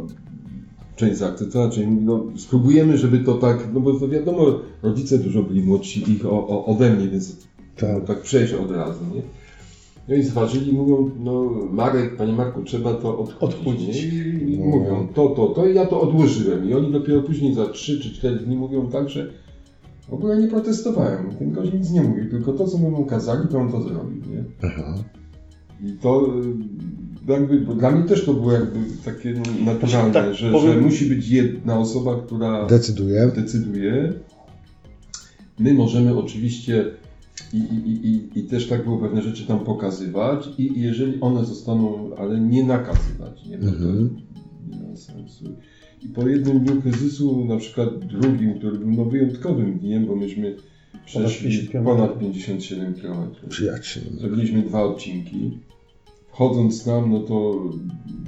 część 0.96 1.16
zaakceptowała, 1.18 1.70
część 1.70 1.88
mówi, 1.88 2.04
no 2.04 2.24
spróbujemy, 2.36 2.98
żeby 2.98 3.18
to 3.18 3.34
tak, 3.34 3.68
no 3.74 3.80
bo 3.80 3.92
to 3.92 4.08
wiadomo, 4.08 4.44
rodzice 4.82 5.18
dużo 5.18 5.42
byli 5.42 5.62
młodsi 5.62 6.12
ich 6.12 6.26
o, 6.26 6.48
o, 6.48 6.66
ode 6.66 6.90
mnie, 6.90 7.08
więc 7.08 7.36
Tak. 7.76 8.04
tak. 8.06 8.20
przejść 8.22 8.52
od 8.52 8.70
razu, 8.70 9.00
nie? 9.14 9.22
No 10.08 10.14
i 10.14 10.22
zważyli, 10.22 10.72
mówią, 10.72 11.10
no 11.24 11.50
Marek, 11.72 12.16
panie 12.16 12.32
Marku, 12.32 12.62
trzeba 12.64 12.94
to 12.94 13.26
odchudzić. 13.40 14.04
I 14.46 14.58
No. 14.58 14.66
mówią, 14.66 15.08
to, 15.14 15.28
to, 15.28 15.46
to 15.46 15.66
i 15.66 15.74
ja 15.74 15.86
to 15.86 16.00
odłożyłem. 16.00 16.70
I 16.70 16.74
oni 16.74 16.92
dopiero 16.92 17.22
później 17.22 17.54
za 17.54 17.66
3 17.66 18.00
czy 18.00 18.14
4 18.14 18.36
dni 18.36 18.56
mówią 18.56 18.86
tak, 18.90 19.08
że 19.08 19.30
w 20.08 20.12
ogóle 20.12 20.38
nie 20.38 20.48
protestowałem, 20.48 21.30
ten 21.38 21.52
gość 21.52 21.72
nic 21.72 21.90
nie 21.90 22.02
mówił, 22.02 22.30
tylko 22.30 22.52
to, 22.52 22.66
co 22.66 22.78
mu 22.78 23.04
kazali, 23.04 23.48
to 23.48 23.58
on 23.58 23.72
to 23.72 23.82
zrobił, 23.82 24.22
nie? 24.32 24.44
Aha. 24.62 24.94
I 25.84 25.92
to 25.92 26.26
y, 27.28 27.32
jakby, 27.32 27.60
bo 27.60 27.74
dla 27.74 27.90
mnie 27.90 28.08
też 28.08 28.24
to 28.24 28.34
było 28.34 28.52
jakby 28.52 28.78
takie 29.04 29.32
no, 29.34 29.72
naturalne, 29.72 30.12
Tak, 30.12 30.34
że, 30.34 30.52
powiem- 30.52 30.72
że 30.74 30.80
musi 30.80 31.06
być 31.06 31.28
jedna 31.28 31.78
osoba, 31.78 32.20
która 32.26 32.66
Decyduję. 32.66 33.30
decyduje. 33.34 34.12
My 35.58 35.74
możemy 35.74 36.18
oczywiście 36.18 36.84
i, 37.52 37.56
i, 37.58 38.06
i, 38.06 38.38
i- 38.38 38.44
też 38.44 38.68
tak 38.68 38.84
było 38.84 38.98
pewne 38.98 39.22
rzeczy 39.22 39.46
tam 39.46 39.64
pokazywać 39.64 40.48
i, 40.58 40.78
i 40.78 40.80
jeżeli 40.80 41.20
one 41.20 41.44
zostaną, 41.44 42.10
ale 42.16 42.40
nie 42.40 42.64
nakazywać, 42.64 43.46
nie, 43.46 43.58
bo 43.58 43.64
to 43.66 43.70
Mhm. 43.72 44.16
nie 44.70 44.88
ma 44.90 44.96
sensu. 44.96 45.44
I 46.02 46.08
po 46.08 46.28
jednym 46.28 46.60
dniu 46.60 46.82
kryzysu, 46.82 47.44
na 47.44 47.56
przykład 47.56 47.98
drugim, 48.06 48.58
który 48.58 48.78
był 48.78 48.90
no 48.90 49.04
wyjątkowym 49.04 49.78
dniem, 49.78 50.06
bo 50.06 50.16
myśmy 50.16 50.56
przeszli 51.06 51.48
50 51.50 51.70
kilometrów. 51.70 51.96
ponad 52.08 52.18
57 52.20 52.94
km. 52.94 53.30
Przyjaciel. 53.48 54.02
Zrobiliśmy 54.18 54.62
dwa 54.62 54.82
odcinki. 54.82 55.58
Wchodząc 56.28 56.84
tam, 56.84 57.10
no 57.12 57.20
to 57.20 57.64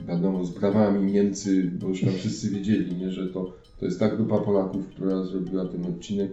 wiadomo, 0.08 0.44
z 0.44 0.50
brawami 0.50 1.12
Niemcy, 1.12 1.70
bo 1.80 1.88
już 1.88 2.00
tam 2.00 2.10
wszyscy 2.12 2.50
wiedzieli, 2.50 2.96
nie, 2.96 3.10
że 3.12 3.26
to, 3.26 3.52
to 3.80 3.84
jest 3.86 4.00
ta 4.00 4.08
grupa 4.16 4.38
Polaków, 4.38 4.86
która 4.88 5.24
zrobiła 5.24 5.64
ten 5.64 5.86
odcinek. 5.86 6.30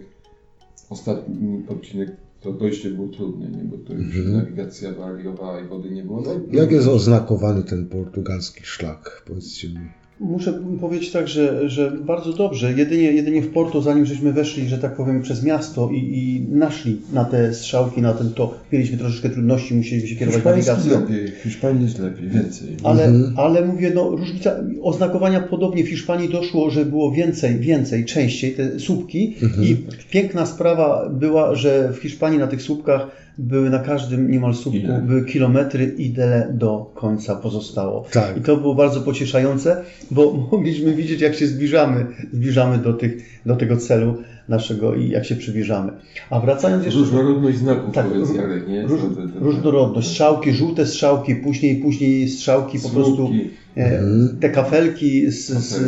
Ostatni 0.90 1.62
odcinek, 1.68 2.16
to 2.40 2.52
dojście 2.52 2.90
było 2.90 3.08
trudne, 3.08 3.48
nie, 3.48 3.64
bo 3.64 3.76
to 3.78 3.92
już 3.92 4.16
Mhm. 4.16 4.36
nawigacja 4.36 4.92
wariowała 4.92 5.60
i 5.60 5.68
wody 5.68 5.90
nie 5.90 6.02
było. 6.02 6.20
No, 6.20 6.30
Jak 6.52 6.70
jest 6.72 6.88
oznakowany 6.88 7.62
ten 7.62 7.86
portugalski 7.88 8.60
szlak? 8.64 9.22
Powiedzcie 9.26 9.68
mi. 9.68 9.78
Muszę 10.20 10.52
powiedzieć 10.80 11.10
tak, 11.10 11.28
że, 11.28 11.68
że 11.70 11.90
bardzo 11.90 12.32
dobrze. 12.32 12.72
Jedynie, 12.72 13.02
jedynie 13.12 13.42
w 13.42 13.52
Porto, 13.52 13.82
zanim 13.82 14.06
żeśmy 14.06 14.32
weszli, 14.32 14.68
że 14.68 14.78
tak 14.78 14.96
powiem, 14.96 15.22
przez 15.22 15.42
miasto 15.44 15.90
i, 15.92 15.96
i 15.96 16.46
naszli 16.56 16.96
na 17.12 17.24
te 17.24 17.54
strzałki, 17.54 18.02
na 18.02 18.12
ten 18.12 18.30
to, 18.30 18.54
mieliśmy 18.72 18.98
troszeczkę 18.98 19.28
trudności, 19.30 19.74
musieliśmy 19.74 20.08
się 20.08 20.16
kierować 20.16 20.36
Hiszpański 20.42 20.70
nawigacją. 20.70 21.00
lepiej, 21.16 21.34
Hiszpanii 21.42 21.82
jest 21.84 21.98
lepiej, 21.98 22.28
więcej. 22.28 22.68
Ale, 22.82 23.04
Mhm. 23.04 23.34
ale 23.38 23.64
mówię, 23.66 23.92
no 23.94 24.10
różnica, 24.10 24.56
oznakowania 24.82 25.40
podobnie 25.40 25.84
w 25.84 25.88
Hiszpanii 25.88 26.28
doszło, 26.28 26.70
że 26.70 26.84
było 26.84 27.12
więcej, 27.12 27.58
więcej, 27.58 28.04
częściej 28.04 28.52
te 28.54 28.80
słupki 28.80 29.34
Mhm. 29.42 29.64
i 29.64 29.76
piękna 30.10 30.46
sprawa 30.46 31.08
była, 31.12 31.54
że 31.54 31.92
w 31.92 31.96
Hiszpanii 31.96 32.38
na 32.38 32.46
tych 32.46 32.62
słupkach 32.62 33.27
były 33.38 33.70
na 33.70 33.78
każdym 33.78 34.30
niemal 34.30 34.54
słupku 34.54 34.80
Ile? 34.80 35.02
były 35.02 35.24
kilometry 35.24 35.84
i 35.98 36.10
tyle 36.10 36.52
do 36.54 36.92
końca 36.94 37.36
pozostało. 37.36 38.04
Tak. 38.12 38.36
I 38.36 38.40
to 38.40 38.56
było 38.56 38.74
bardzo 38.74 39.00
pocieszające 39.00 39.84
bo 40.10 40.32
mogliśmy 40.52 40.94
widzieć, 40.94 41.20
jak 41.20 41.34
się 41.34 41.46
zbliżamy, 41.46 42.06
zbliżamy 42.32 42.78
do, 42.78 42.92
tych, 42.92 43.40
do 43.46 43.56
tego 43.56 43.76
celu 43.76 44.16
naszego 44.48 44.94
i 44.94 45.08
jak 45.08 45.24
się 45.24 45.36
przybliżamy. 45.36 45.92
A 46.30 46.40
wracając 46.40 46.84
jeszcze... 46.84 47.00
Różnorodność 47.00 47.58
znaków, 47.58 47.94
Tak, 47.94 48.06
powiedz 48.06 48.34
Jarek, 48.34 48.68
nie? 48.68 48.86
Róż, 48.86 49.00
różnorodność, 49.34 50.08
strzałki, 50.08 50.52
żółte 50.52 50.86
strzałki, 50.86 51.36
później, 51.36 51.76
później 51.76 52.28
strzałki 52.28 52.78
po 52.78 52.88
prostu, 52.88 53.16
Słupki. 53.16 53.50
e, 53.76 54.02
te 54.40 54.50
kafelki 54.50 55.30
z, 55.30 55.50
z, 55.50 55.80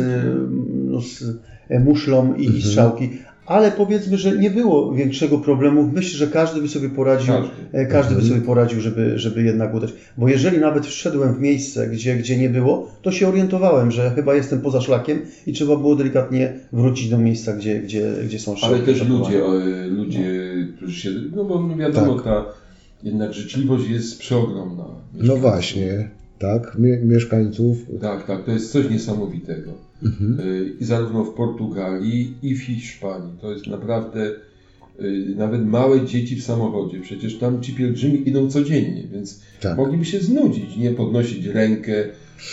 no, 0.85 1.01
z 1.01 1.23
e, 1.69 1.79
muszlą 1.79 2.35
i, 2.35 2.45
i 2.45 2.61
strzałki. 2.61 3.09
Ale 3.51 3.71
powiedzmy, 3.71 4.17
że 4.17 4.37
nie 4.37 4.49
było 4.49 4.93
większego 4.93 5.37
problemu. 5.37 5.89
Myślę, 5.93 6.17
że 6.17 6.27
każdy 6.27 6.61
by 6.61 6.67
sobie 6.67 6.89
poradził, 6.89 7.33
Każdy. 7.33 7.51
e, 7.71 7.85
każdy 7.85 8.15
by 8.15 8.21
sobie 8.21 8.41
poradził, 8.41 8.81
żeby, 8.81 9.19
żeby 9.19 9.43
jednak 9.43 9.73
udać. 9.73 9.93
Bo 10.17 10.27
jeżeli 10.27 10.57
nawet 10.59 10.85
wszedłem 10.85 11.33
w 11.33 11.39
miejsce, 11.39 11.87
gdzie, 11.87 12.15
gdzie 12.15 12.37
nie 12.37 12.49
było, 12.49 12.91
to 13.01 13.11
się 13.11 13.27
orientowałem, 13.27 13.91
że 13.91 14.11
chyba 14.15 14.35
jestem 14.35 14.61
poza 14.61 14.81
szlakiem 14.81 15.21
i 15.47 15.53
trzeba 15.53 15.75
było 15.77 15.95
delikatnie 15.95 16.53
wrócić 16.73 17.09
do 17.09 17.17
miejsca, 17.17 17.53
gdzie, 17.53 17.79
gdzie, 17.79 18.11
gdzie 18.25 18.39
są 18.39 18.55
szlaki. 18.55 18.75
Ale 18.75 18.83
też 18.83 18.97
szakowane. 18.97 19.19
ludzie, 19.19 19.45
e, 19.45 19.87
ludzie, 19.87 20.23
którzy 20.77 20.93
się. 21.01 21.09
No 21.35 21.43
bo 21.43 21.61
no 21.61 21.77
wiadomo, 21.77 22.15
Tak. 22.15 22.23
ta 22.23 22.45
jednak 23.03 23.33
życzliwość 23.33 23.89
jest 23.89 24.19
przeogromna. 24.19 24.85
No 25.13 25.35
właśnie, 25.35 26.09
tak, 26.39 26.75
mie- 26.79 27.01
mieszkańców. 27.05 27.77
Tak, 28.01 28.27
tak, 28.27 28.45
to 28.45 28.51
jest 28.51 28.71
coś 28.71 28.89
niesamowitego. 28.89 29.71
Mhm. 30.03 30.39
Y, 30.39 30.73
I 30.79 30.85
zarówno 30.85 31.23
w 31.23 31.33
Portugalii, 31.33 32.33
i 32.41 32.55
w 32.55 32.61
Hiszpanii. 32.61 33.33
To 33.41 33.51
jest 33.51 33.67
naprawdę 33.67 34.31
y, 35.01 35.33
nawet 35.37 35.65
małe 35.67 36.05
dzieci 36.05 36.35
w 36.35 36.43
samochodzie. 36.43 36.99
Przecież 37.01 37.37
tam 37.37 37.61
ci 37.61 37.73
pielgrzymi 37.73 38.29
idą 38.29 38.49
codziennie, 38.49 39.03
więc 39.13 39.41
Tak. 39.61 39.77
mogliby 39.77 40.05
się 40.05 40.19
znudzić, 40.19 40.77
nie 40.77 40.91
podnosić 40.91 41.45
rękę, 41.45 41.93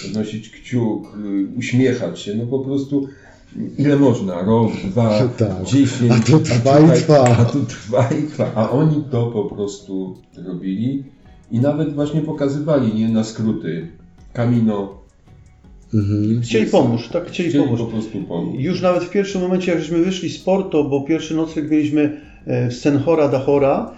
podnosić 0.03 0.51
kciuk, 0.51 1.07
y, 1.25 1.59
uśmiechać 1.59 2.21
się. 2.21 2.35
No 2.35 2.47
po 2.47 2.59
prostu 2.59 3.09
ile 3.79 3.97
można? 3.97 4.43
Rok, 4.43 4.73
dwa, 4.91 5.29
Tak. 5.39 5.65
dziesięć. 5.65 6.13
A 6.13 6.21
to 6.21 6.39
trwa 6.39 6.81
i 6.81 6.99
trwa. 6.99 7.37
A 7.39 7.45
tu 7.45 7.65
trwa 7.65 8.09
i 8.11 8.23
trwa. 8.23 8.53
A 8.55 8.71
oni 8.71 9.05
to 9.11 9.27
po 9.27 9.45
prostu 9.45 10.17
robili 10.47 11.05
i 11.51 11.59
nawet 11.61 11.95
właśnie 11.95 12.21
pokazywali, 12.21 12.95
nie 12.95 13.09
na 13.09 13.25
skróty. 13.25 13.87
Camino. 14.33 14.99
Mhm. 15.94 16.40
Chcieli 16.42 16.66
pomóc, 16.66 17.09
tak? 17.12 17.27
Chcieli, 17.29 17.48
Chcieli 17.48 17.64
pomóc. 17.64 17.81
po 17.81 17.87
prostu 17.87 18.18
pomóc. 18.18 18.55
Już 18.59 18.81
nawet 18.81 19.05
w 19.05 19.11
pierwszym 19.11 19.40
momencie, 19.40 19.72
jak 19.72 19.81
żeśmy 19.81 19.98
wyszli 19.98 20.31
z 20.31 20.38
Porto, 20.38 20.85
bo 20.85 21.01
pierwszy 21.01 21.35
nocleg 21.35 21.70
mieliśmy 21.70 22.20
e, 22.46 22.68
w 22.68 22.74
Senhora 22.74 23.29
da 23.29 23.38
Hora 23.38 23.94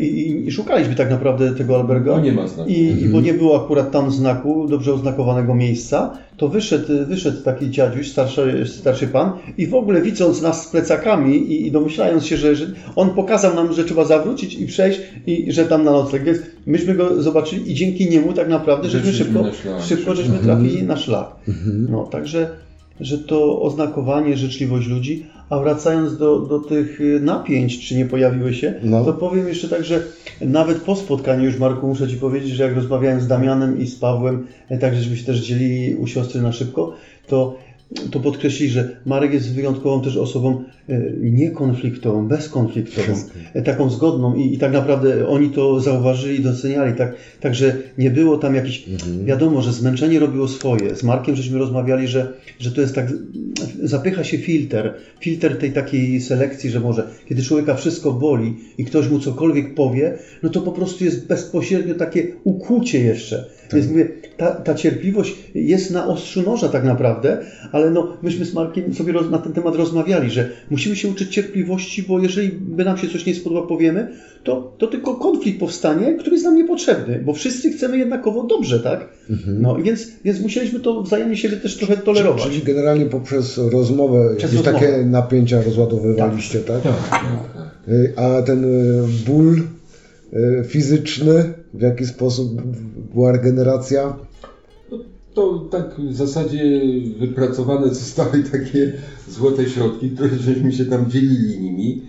i, 0.00 0.04
i, 0.04 0.46
i 0.48 0.52
szukaliśmy 0.52 0.94
tak 0.94 1.10
naprawdę 1.10 1.54
tego 1.54 1.76
alberga. 1.76 2.12
No 2.12 2.20
nie 2.20 2.32
ma 2.32 2.48
znaku. 2.48 2.70
I, 2.70 3.02
I 3.02 3.08
bo 3.08 3.20
nie 3.20 3.34
było 3.34 3.64
akurat 3.64 3.90
tam 3.90 4.10
znaku, 4.10 4.68
dobrze 4.68 4.92
oznakowanego 4.92 5.54
miejsca, 5.54 6.18
to 6.36 6.48
wyszedł, 6.48 6.86
wyszedł 7.06 7.42
taki 7.42 7.70
dziadziuś, 7.70 8.10
starszy, 8.10 8.64
starszy 8.66 9.06
pan 9.06 9.32
i 9.58 9.66
w 9.66 9.74
ogóle 9.74 10.02
widząc 10.02 10.42
nas 10.42 10.66
z 10.66 10.70
plecakami 10.70 11.36
i, 11.36 11.66
i 11.66 11.70
domyślając 11.70 12.26
się, 12.26 12.36
że, 12.36 12.56
że 12.56 12.66
on 12.96 13.10
pokazał 13.10 13.54
nam, 13.54 13.72
że 13.72 13.84
trzeba 13.84 14.04
zawrócić 14.04 14.54
i 14.54 14.66
przejść 14.66 15.00
i 15.26 15.52
że 15.52 15.64
tam 15.64 15.84
na 15.84 15.90
nocleg. 15.90 16.24
Więc 16.24 16.38
myśmy 16.66 16.94
go 16.94 17.22
zobaczyli 17.22 17.72
i 17.72 17.74
dzięki 17.74 18.10
niemu 18.10 18.32
tak 18.32 18.48
naprawdę 18.48 18.88
żeśmy 18.88 19.12
szybko, 19.12 19.52
szlak. 19.62 19.82
szybko 19.82 20.14
żeśmy 20.14 20.38
trafili 20.38 20.82
na 20.82 20.96
szlak. 20.96 21.26
No, 21.90 22.04
także, 22.04 22.50
że 23.00 23.18
to 23.18 23.62
oznakowanie, 23.62 24.36
życzliwość 24.36 24.88
ludzi. 24.88 25.26
A 25.50 25.58
wracając 25.58 26.18
do, 26.18 26.40
do 26.40 26.58
tych 26.58 27.00
y, 27.00 27.20
napięć, 27.20 27.88
czy 27.88 27.96
nie 27.96 28.06
pojawiły 28.06 28.54
się, 28.54 28.74
No. 28.82 29.04
to 29.04 29.12
powiem 29.12 29.48
jeszcze 29.48 29.68
tak, 29.68 29.84
że 29.84 30.02
nawet 30.40 30.78
po 30.78 30.96
spotkaniu 30.96 31.44
już, 31.44 31.58
Marku, 31.58 31.86
muszę 31.86 32.08
Ci 32.08 32.16
powiedzieć, 32.16 32.50
że 32.50 32.64
jak 32.64 32.74
rozmawiałem 32.74 33.20
z 33.20 33.26
Damianem 33.26 33.80
i 33.80 33.86
z 33.86 33.94
Pawłem, 33.98 34.46
e, 34.68 34.78
tak 34.78 34.94
żeśmy 34.94 35.16
się 35.16 35.24
też 35.24 35.40
dzielili 35.40 35.96
u 35.96 36.06
siostry 36.06 36.42
na 36.42 36.52
szybko, 36.52 36.94
to, 37.26 37.56
to 38.10 38.20
podkreślili, 38.20 38.72
że 38.72 38.96
Marek 39.06 39.32
jest 39.32 39.54
wyjątkową 39.54 40.02
też 40.02 40.16
osobą 40.16 40.64
e, 40.88 41.00
niekonfliktową, 41.20 42.28
bezkonfliktową, 42.28 43.14
e, 43.54 43.62
taką 43.62 43.90
zgodną 43.90 44.34
i, 44.34 44.54
i 44.54 44.58
tak 44.58 44.72
naprawdę 44.72 45.28
oni 45.28 45.50
to 45.50 45.80
zauważyli 45.80 46.40
doceniali, 46.40 46.94
tak, 46.94 47.14
także 47.40 47.76
nie 47.98 48.10
było 48.10 48.36
tam 48.36 48.54
jakichś, 48.54 48.84
wiadomo, 49.24 49.62
że 49.62 49.72
zmęczenie 49.72 50.18
robiło 50.18 50.48
swoje. 50.48 50.96
Z 50.96 51.02
Markiem 51.02 51.36
żeśmy 51.36 51.58
rozmawiali, 51.58 52.08
że, 52.08 52.32
że 52.58 52.72
to 52.72 52.80
jest 52.80 52.94
tak, 52.94 53.12
zapycha 53.82 54.24
się 54.24 54.38
filtr, 54.38 54.94
filtr 55.20 55.56
tej 55.56 55.72
takiej 55.72 56.20
selekcji, 56.20 56.70
że 56.70 56.80
może 56.80 57.08
kiedy 57.28 57.42
człowieka 57.42 57.74
wszystko 57.74 58.12
boli 58.12 58.56
i 58.78 58.84
ktoś 58.84 59.08
mu 59.08 59.18
cokolwiek 59.18 59.74
powie, 59.74 60.18
no 60.42 60.48
to 60.48 60.60
po 60.60 60.72
prostu 60.72 61.04
jest 61.04 61.26
bezpośrednio 61.26 61.94
takie 61.94 62.26
ukłucie 62.44 63.00
jeszcze. 63.00 63.44
Więc 63.72 63.88
mówię, 63.88 64.08
ta, 64.38 64.50
ta 64.50 64.74
cierpliwość 64.74 65.34
jest 65.54 65.90
na 65.90 66.06
ostrzu 66.06 66.42
noża 66.42 66.68
tak 66.68 66.84
naprawdę, 66.84 67.38
ale 67.72 67.90
no, 67.90 68.16
myśmy 68.22 68.44
z 68.44 68.54
Markiem 68.54 68.94
sobie 68.94 69.12
roz, 69.12 69.30
na 69.30 69.38
ten 69.38 69.52
temat 69.52 69.74
rozmawiali, 69.74 70.30
że 70.30 70.50
musimy 70.70 70.96
się 70.96 71.08
uczyć 71.08 71.28
cierpliwości, 71.28 72.02
bo 72.02 72.18
jeżeli 72.18 72.48
by 72.48 72.84
nam 72.84 72.98
się 72.98 73.08
coś 73.08 73.26
nie 73.26 73.34
spodoba, 73.34 73.66
powiemy, 73.66 74.08
to, 74.44 74.74
to 74.78 74.86
tylko 74.86 75.14
konflikt 75.14 75.60
powstanie, 75.60 76.14
który 76.14 76.32
jest 76.32 76.44
nam 76.44 76.56
niepotrzebny, 76.56 77.22
bo 77.24 77.32
wszyscy 77.32 77.72
chcemy 77.72 77.98
jednakowo 77.98 78.42
dobrze, 78.42 78.80
tak? 78.80 79.08
No 79.46 79.78
i 79.78 79.82
więc, 79.82 80.08
więc 80.24 80.40
musieliśmy 80.40 80.80
to 80.80 81.02
wzajemnie 81.02 81.36
siebie 81.36 81.56
też 81.56 81.76
trochę 81.76 81.96
tolerować. 81.96 82.42
Czyli 82.42 82.62
generalnie 82.62 83.06
poprzez 83.06 83.58
rozmowę 83.58 84.34
Przez 84.36 84.52
jakieś 84.52 84.66
rozmowę. 84.66 84.86
takie 84.86 85.04
napięcia 85.04 85.62
rozładowywaliście, 85.62 86.58
tak? 86.58 86.82
Tak, 86.82 86.92
tak. 87.10 87.68
A 88.16 88.42
ten 88.42 88.64
y, 88.64 89.02
ból 89.26 89.62
y, 90.32 90.64
fizyczny, 90.66 91.52
w 91.74 91.80
jaki 91.82 92.06
sposób 92.06 92.62
była 93.14 93.32
regeneracja? 93.32 94.27
To 95.38 95.58
tak 95.70 96.00
w 96.00 96.14
zasadzie 96.14 96.80
wypracowane 97.18 97.88
zostały 97.88 98.42
takie 98.52 98.92
złote 99.28 99.68
środki, 99.68 100.10
które 100.10 100.36
żeśmy 100.36 100.72
się 100.72 100.84
tam 100.84 101.10
dzielili 101.10 101.60
nimi. 101.60 102.02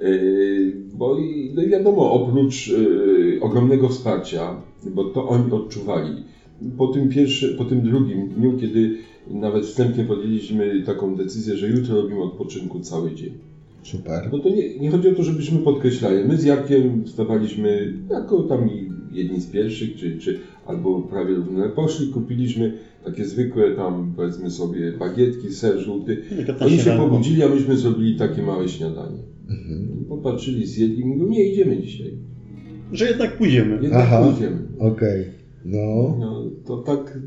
Yy, 0.00 0.72
Bo 0.94 1.18
i, 1.18 1.52
no 1.54 1.62
i 1.62 1.68
wiadomo, 1.68 2.12
oprócz 2.12 2.68
yy, 2.68 3.38
ogromnego 3.40 3.88
wsparcia, 3.88 4.60
bo 4.90 5.04
to 5.04 5.28
oni 5.28 5.52
odczuwali. 5.52 6.24
Po 6.78 6.86
tym, 6.86 7.08
pierwszy, 7.08 7.54
po 7.58 7.64
tym 7.64 7.82
drugim 7.82 8.28
dniu, 8.28 8.58
kiedy 8.60 8.98
nawet 9.30 9.64
wstępnie 9.64 10.04
podjęliśmy 10.04 10.82
taką 10.82 11.16
decyzję, 11.16 11.56
że 11.56 11.68
jutro 11.68 12.02
robimy 12.02 12.22
odpoczynku 12.22 12.80
cały 12.80 13.14
dzień. 13.14 13.32
Super. 13.82 14.28
No 14.32 14.38
to 14.38 14.48
nie, 14.48 14.78
nie 14.78 14.90
chodzi 14.90 15.08
o 15.08 15.14
to, 15.14 15.22
żebyśmy 15.22 15.58
podkreślali. 15.58 16.24
My 16.24 16.36
z 16.36 16.44
Jarkiem 16.44 17.04
wstawaliśmy 17.04 17.94
jako 18.10 18.42
tam 18.42 18.70
jedni 19.12 19.40
z 19.40 19.46
pierwszych, 19.46 19.96
czy, 19.96 20.18
czy 20.18 20.38
albo 20.66 21.00
prawie 21.00 21.34
równo 21.34 21.68
poszli, 21.68 22.08
kupiliśmy 22.08 22.78
takie 23.04 23.24
zwykłe 23.24 23.74
tam 23.76 24.12
powiedzmy 24.16 24.50
sobie 24.50 24.92
bagietki, 24.92 25.52
ser 25.52 25.78
żółty. 25.78 26.22
Oni 26.60 26.78
się 26.78 26.96
pobudzili, 26.96 27.42
a 27.42 27.48
myśmy 27.48 27.76
zrobili 27.76 28.18
takie 28.18 28.42
małe 28.42 28.68
śniadanie. 28.68 29.18
Popatrzyli, 30.08 30.66
zjedli 30.66 31.00
i 31.00 31.04
mówią, 31.04 31.28
nie 31.28 31.52
idziemy 31.52 31.78
dzisiaj. 31.78 32.12
Że 32.92 33.06
jednak 33.06 33.38
pójdziemy. 33.38 33.78
Jednak 33.82 34.02
Aha. 34.02 34.24
pójdziemy. 34.24 34.58
Okej. 34.78 35.24
No. 35.64 36.16
No, 36.20 36.50
to 36.64 36.76
tak 36.76 37.18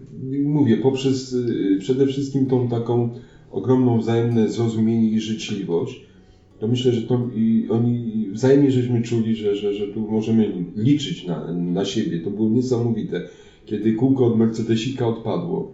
mówię, 0.44 0.78
poprzez 0.78 1.34
y, 1.34 1.78
przede 1.80 2.08
wszystkim 2.08 2.46
tą 2.46 2.68
taką 2.68 3.10
ogromną 3.52 4.00
wzajemne 4.00 4.50
zrozumienie 4.50 5.10
i 5.10 5.20
życzliwość, 5.20 6.06
to 6.60 6.68
myślę, 6.68 6.92
że 6.92 7.02
to 7.02 7.28
i 7.36 7.68
oni 7.70 8.28
wzajemnie 8.32 8.72
żeśmy 8.72 9.02
czuli, 9.02 9.36
że, 9.36 9.56
że, 9.56 9.74
że 9.74 9.88
tu 9.88 10.00
możemy 10.02 10.66
liczyć 10.76 11.26
na, 11.26 11.54
na 11.54 11.86
siebie. 11.86 12.20
To 12.20 12.32
było 12.32 12.50
niesamowite. 12.50 13.22
Kiedy 13.66 13.94
kółko 13.94 14.26
od 14.26 14.38
Mercedesika 14.38 15.08
odpadło, 15.08 15.72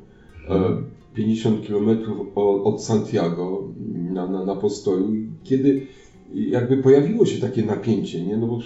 e, 0.49 0.77
50 1.15 1.67
km 1.67 1.89
od, 2.35 2.83
Santiago 2.83 3.67
na, 4.13 4.27
na, 4.27 4.45
na 4.45 4.55
postoju, 4.55 5.15
kiedy 5.43 5.81
jakby 6.33 6.77
pojawiło 6.77 7.25
się 7.25 7.41
takie 7.41 7.65
napięcie, 7.65 8.25
nie? 8.25 8.37
No 8.37 8.47
bo 8.47 8.59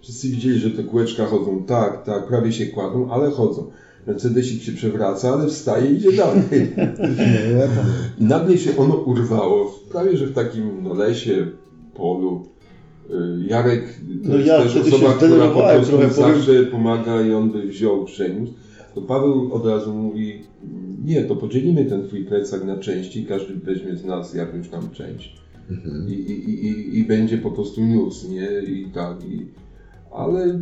wszyscy 0.00 0.28
widzieli, 0.28 0.58
że 0.58 0.70
te 0.70 0.84
kółeczka 0.84 1.26
chodzą 1.26 1.64
tak, 1.66 2.04
tak, 2.04 2.28
prawie 2.28 2.52
się 2.52 2.66
kładą, 2.66 3.10
ale 3.10 3.30
chodzą. 3.30 3.70
Mercedesik 4.08 4.62
się 4.62 4.72
przewraca, 4.72 5.32
ale 5.32 5.48
wstaje 5.48 5.90
i 5.90 5.96
idzie 5.96 6.12
dalej. 6.12 6.42
I 8.20 8.24
nagle 8.24 8.58
się 8.58 8.76
ono 8.76 8.94
urwało, 8.94 9.74
prawie 9.92 10.16
że 10.16 10.26
w 10.26 10.34
takim 10.34 10.82
no, 10.82 10.94
lesie, 10.94 11.46
polu. 11.94 12.42
Y, 13.10 13.46
Jarek 13.48 13.82
to 14.22 14.28
No 14.28 14.34
jest 14.34 14.46
ja 14.48 14.58
też 14.62 14.76
osoba, 14.76 15.12
która 15.14 15.48
po 15.48 15.60
prostu 15.62 15.92
powiem. 15.96 16.10
zawsze 16.10 16.62
pomaga 16.62 17.22
i 17.22 17.32
on 17.32 17.50
by 17.52 17.66
wziął, 17.66 18.04
przeniósł. 18.04 18.52
To 18.94 19.02
Paweł 19.02 19.52
od 19.54 19.66
razu 19.66 19.94
mówi, 19.94 20.42
nie, 21.04 21.24
to 21.24 21.36
podzielimy 21.36 21.84
ten 21.84 22.02
twój 22.06 22.24
plecak 22.24 22.64
na 22.64 22.76
części, 22.76 23.24
każdy 23.24 23.54
weźmie 23.54 23.96
z 23.96 24.04
nas 24.04 24.34
jakąś 24.34 24.68
tam 24.68 24.90
część. 24.92 25.32
I, 26.08 26.12
i, 26.12 26.50
i- 26.50 26.66
i, 26.68 26.98
I 26.98 27.04
będzie 27.04 27.38
po 27.38 27.50
prostu 27.50 27.80
niósł, 27.80 28.28
nie? 28.30 28.48
I 28.62 28.86
tak. 28.94 29.24
I, 29.24 29.46
ale 30.12 30.58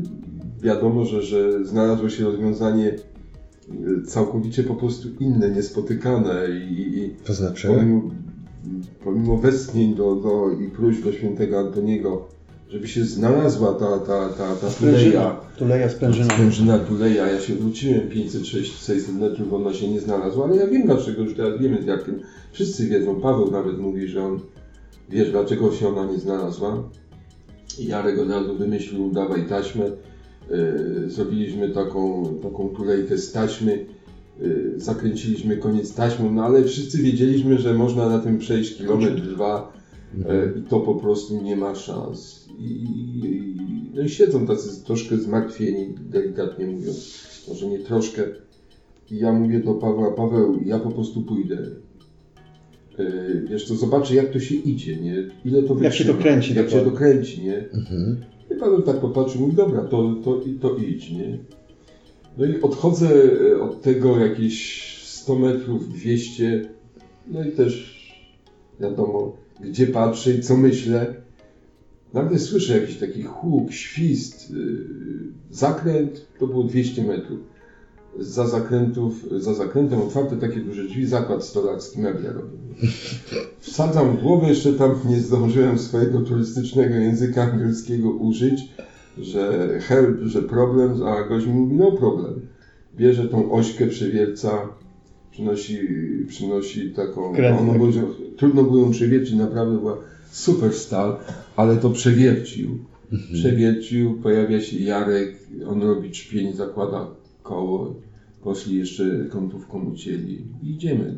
wiadomo, 0.63 1.05
że, 1.05 1.23
że 1.23 1.65
znalazło 1.65 2.09
się 2.09 2.25
rozwiązanie 2.25 2.97
całkowicie 4.07 4.63
po 4.63 4.75
prostu 4.75 5.09
inne, 5.21 5.51
niespotykane 5.51 6.47
i, 6.51 6.99
i, 6.99 7.11
To 7.25 7.35
znaczy? 7.35 7.69
pomimo, 7.69 8.03
pomimo 9.05 9.37
westchnień 9.37 9.95
do, 9.95 10.15
do, 10.15 10.51
i 10.51 10.69
próśb 10.69 11.05
do 11.05 11.13
świętego 11.13 11.59
Antoniego, 11.59 12.27
żeby 12.69 12.89
się 12.89 13.05
znalazła 13.05 13.75
ta, 13.75 13.99
ta, 13.99 14.29
ta, 14.29 14.57
ta 14.57 14.71
Sprężyna. 14.71 15.01
tuleja. 15.11 15.41
Tuleja, 15.59 15.89
sprężyna. 15.89 16.35
Sprężyna 16.35 16.79
tuleja. 16.79 17.27
Ja 17.27 17.41
się 17.41 17.55
wróciłem 17.55 18.09
500-600 18.09 19.13
metrów, 19.21 19.53
ona 19.53 19.73
się 19.75 19.89
nie 19.89 20.01
znalazła, 20.01 20.45
ale 20.45 20.57
ja 20.57 20.67
wiem 20.67 20.87
dlaczego, 20.87 21.23
już 21.23 21.35
teraz 21.35 21.61
wiemy 21.61 21.83
z 21.83 21.87
Jarkiem. 21.87 22.21
Wszyscy 22.53 22.87
wiedzą, 22.89 23.21
Paweł 23.21 23.51
nawet 23.51 23.79
mówi, 23.79 24.09
że 24.09 24.25
on 24.25 24.41
wiesz 25.11 25.31
dlaczego 25.31 25.73
się 25.73 25.89
ona 25.89 26.13
nie 26.13 26.19
znalazła. 26.19 26.83
I 27.79 27.87
Jarek 27.87 28.19
od 28.19 28.31
razu 28.31 28.55
wymyślił, 28.59 29.11
dawaj 29.11 29.47
taśmę. 29.49 29.85
Yy, 30.51 31.11
zrobiliśmy 31.11 31.69
taką, 31.69 32.25
taką 32.43 32.69
tulejkę 32.69 33.19
z 33.19 33.33
taśmy. 33.33 33.85
Yy, 34.41 34.75
zakręciliśmy 34.77 35.57
koniec 35.57 35.95
taśmą, 35.95 36.33
no 36.33 36.43
ale 36.43 36.65
wszyscy 36.65 37.03
wiedzieliśmy, 37.03 37.59
że 37.59 37.75
można 37.75 38.09
na 38.09 38.19
tym 38.19 38.39
przejść 38.39 38.77
kilometr, 38.77 39.23
dwa 39.23 39.73
e, 40.25 40.59
i 40.59 40.63
to 40.63 40.81
po 40.81 40.95
prostu 40.95 41.43
nie 41.43 41.57
ma 41.57 41.75
szans. 41.75 42.47
I, 42.59 42.85
no 43.95 44.03
i 44.03 44.09
siedzą 44.09 44.47
tacy 44.47 44.85
troszkę 44.85 45.19
zmartwieni, 45.19 45.95
delikatnie 46.11 46.67
mówiąc, 46.67 47.45
może 47.49 47.67
nie 47.67 47.79
troszkę. 47.79 48.27
I 49.11 49.19
ja 49.19 49.33
mówię 49.33 49.61
do 49.61 49.75
Pawła, 49.75 50.11
Paweł, 50.11 50.59
ja 50.65 50.79
po 50.79 50.91
prostu 50.91 51.23
pójdę. 51.23 51.57
E, 52.99 53.41
Wiesz 53.51 53.65
co, 53.65 53.75
zobaczę 53.75 54.15
jak 54.15 54.31
to 54.31 54.41
się 54.41 54.55
idzie, 54.55 54.97
nie? 54.97 55.25
Ile 55.45 55.63
to 55.63 55.77
Jak 55.81 55.95
się 55.95 56.05
to 56.05 56.13
wytrzyma, 56.13 56.19
kręci, 56.19 56.55
Jak 56.55 56.71
się 56.71 56.83
to 56.83 56.91
kręci, 56.91 57.41
nie? 57.41 57.69
Mhm. 57.75 58.17
I 58.57 58.59
Paweł 58.59 58.83
tak 58.83 59.01
popatrzył, 59.01 59.41
mówi, 59.41 59.57
dobra, 59.57 59.85
to, 59.85 60.15
to, 60.25 60.41
to 60.61 60.77
idź, 60.77 61.11
nie? 61.11 61.39
No 62.39 62.47
i 62.47 62.61
odchodzę 62.61 63.09
e, 63.53 63.61
od 63.61 63.83
tego 63.83 64.19
jakieś 64.19 64.87
100 65.05 65.39
metrów, 65.39 65.89
200, 65.89 66.69
no 67.27 67.45
i 67.45 67.53
też 67.53 67.97
wiadomo, 68.81 69.37
gdzie 69.61 69.87
patrzę 69.87 70.33
i 70.33 70.41
co 70.41 70.57
myślę. 70.57 71.15
Nagle 72.13 72.39
słyszę 72.39 72.81
jakiś 72.81 72.97
taki 72.97 73.23
huk, 73.23 73.73
świst, 73.73 74.51
yy, 74.51 74.79
zakręt, 75.51 76.27
to 76.39 76.47
było 76.47 76.65
200 76.65 77.05
metrów. 77.05 77.39
Za 78.19 78.47
zakrętów, 78.47 79.27
za 79.39 79.55
zakrętem 79.55 80.01
otwarte 80.01 80.37
takie 80.37 80.61
duże 80.61 80.85
drzwi, 80.85 81.07
zakład 81.07 81.45
stolarski, 81.45 82.01
meble 82.01 82.33
robię. 82.33 82.59
Wsadzam 83.61 84.17
głowę, 84.17 84.49
jeszcze 84.49 84.73
tam 84.73 84.95
nie 85.09 85.21
zdążyłem 85.21 85.79
swojego 85.79 86.21
turystycznego 86.21 86.95
języka 86.95 87.43
angielskiego 87.43 88.11
użyć, 88.11 88.69
że 89.19 89.69
help, 89.81 90.21
że 90.23 90.43
problem, 90.43 91.03
a 91.03 91.29
gość 91.29 91.47
mi 91.47 91.53
mówi, 91.53 91.75
no 91.75 91.93
problem. 91.93 92.41
Bierze 92.97 93.29
tą 93.29 93.53
ośkę, 93.53 93.87
przewierca, 93.87 94.69
przynosi, 95.31 95.79
przynosi 96.29 96.91
taką, 96.91 97.33
no, 97.67 97.75
bo 97.79 97.87
trudno 98.37 98.63
było 98.63 98.79
ją 98.79 98.91
przewiercić, 98.91 99.35
naprawdę 99.35 99.79
była 99.79 99.97
super 100.31 100.73
stal, 100.73 101.17
ale 101.57 101.77
to 101.77 101.91
przewiercił. 101.91 102.79
Przewiercił, 103.33 104.15
pojawia 104.23 104.61
się 104.61 104.79
Jarek, 104.79 105.37
on 105.69 105.83
robi 105.83 106.11
czpień, 106.11 106.53
zakłada 106.53 107.07
koło, 107.43 107.95
poszli 108.47 108.79
jeszcze 108.79 109.05
kątówką 109.31 109.85
ucięli 109.93 110.39
i 110.63 110.71
idziemy. 110.71 111.15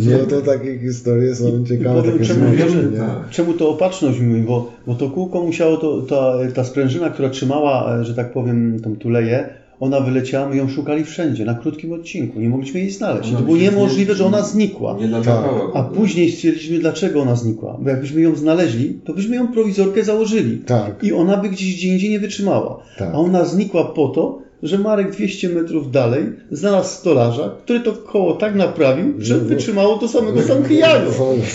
No 0.00 0.18
to 0.30 0.40
takie 0.40 0.78
historie 0.78 1.34
są 1.34 1.64
ciekawe, 1.66 2.02
powiem, 2.02 2.18
takie 2.18 2.34
czemu 2.34 2.50
wiemy, 2.50 2.96
tak. 2.98 3.30
Czemu 3.30 3.52
to 3.52 3.70
opatrzność 3.70 4.20
mówi? 4.20 4.40
Bo, 4.42 4.72
bo 4.86 4.94
to 4.94 5.10
kółko 5.10 5.42
musiało, 5.42 5.76
to, 5.76 6.02
ta, 6.02 6.32
ta 6.54 6.64
sprężyna, 6.64 7.10
która 7.10 7.28
trzymała, 7.30 7.96
e, 8.00 8.04
że 8.04 8.14
tak 8.14 8.32
powiem, 8.32 8.80
tą 8.80 8.96
tuleję, 8.96 9.48
ona 9.80 10.00
wyleciała, 10.00 10.48
my 10.48 10.56
ją 10.56 10.68
szukali 10.68 11.04
wszędzie, 11.04 11.44
na 11.44 11.54
krótkim 11.54 11.92
odcinku. 11.92 12.40
Nie 12.40 12.48
mogliśmy 12.48 12.80
jej 12.80 12.90
znaleźć. 12.90 13.28
I 13.28 13.30
Ona 13.30 13.38
to 13.40 13.44
było 13.44 13.56
niemożliwe, 13.58 14.12
nie- 14.12 14.16
że 14.18 14.24
ona 14.26 14.42
znikła. 14.42 14.96
Nie 15.00 15.08
nadawała. 15.08 15.70
A 15.74 15.82
później 15.82 16.30
stwierdziliśmy, 16.32 16.78
dlaczego 16.78 17.20
ona 17.22 17.36
znikła. 17.36 17.78
Bo 17.82 17.90
jakbyśmy 17.90 18.20
ją 18.20 18.36
znaleźli, 18.36 19.00
to 19.04 19.14
byśmy 19.14 19.36
ją 19.36 19.48
prowizorkę 19.48 20.04
założyli. 20.04 20.58
Tak, 20.58 21.04
I 21.04 21.12
ona 21.12 21.36
by 21.36 21.48
gdzieś 21.48 21.76
gdzie 21.76 21.88
indziej 21.88 22.10
nie 22.10 22.20
wytrzymała. 22.20 22.82
tak. 22.98 23.08
A 23.14 23.18
ona 23.18 23.44
znikła 23.44 23.84
po 23.84 24.08
to, 24.08 24.47
że 24.62 24.78
Marek 24.78 25.10
200 25.10 25.48
metrów 25.48 25.90
dalej 25.90 26.32
znalazł 26.50 26.88
stolarza, 26.88 27.54
który 27.64 27.80
to 27.80 27.92
koło 27.92 28.32
tak 28.34 28.54
naprawił, 28.54 29.14
że 29.18 29.34
No, 29.36 29.44
wytrzymało 29.44 29.96
do 29.96 30.08
samego 30.08 30.42
Santiago. 30.42 31.10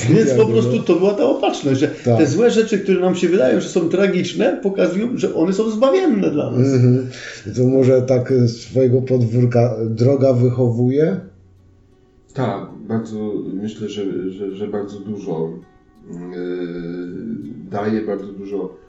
Więc 0.10 0.32
po 0.32 0.44
no. 0.44 0.50
prostu 0.50 0.80
to 0.80 0.96
była 0.96 1.13
ta 1.13 1.26
opatrzność, 1.26 1.80
że 1.80 1.88
Tak. 1.88 2.18
te 2.18 2.28
złe 2.28 2.52
rzeczy, 2.52 2.80
które 2.80 3.00
nam 3.00 3.16
się 3.16 3.30
wydają, 3.30 3.62
że 3.62 3.70
są 3.70 3.89
tragiczne, 3.89 4.60
pokazują, 4.63 5.08
że 5.16 5.36
one 5.36 5.54
są 5.54 5.70
zbawienne 5.70 6.32
dla 6.32 6.52
nas. 6.52 6.74
Mhm. 6.74 7.08
To 7.56 7.63
może 7.68 8.02
tak 8.02 8.34
z 8.34 8.62
swojego 8.62 9.02
podwórka 9.02 9.76
droga 9.89 10.34
wychowuje? 10.34 11.20
Tak, 12.34 12.68
bardzo 12.88 13.34
myślę, 13.54 13.89
że, 13.89 14.30
że, 14.32 14.56
że 14.56 14.68
bardzo 14.68 15.00
dużo 15.00 15.50
e, 16.12 16.16
daje, 17.72 18.02
bardzo 18.02 18.28
dużo 18.34 18.83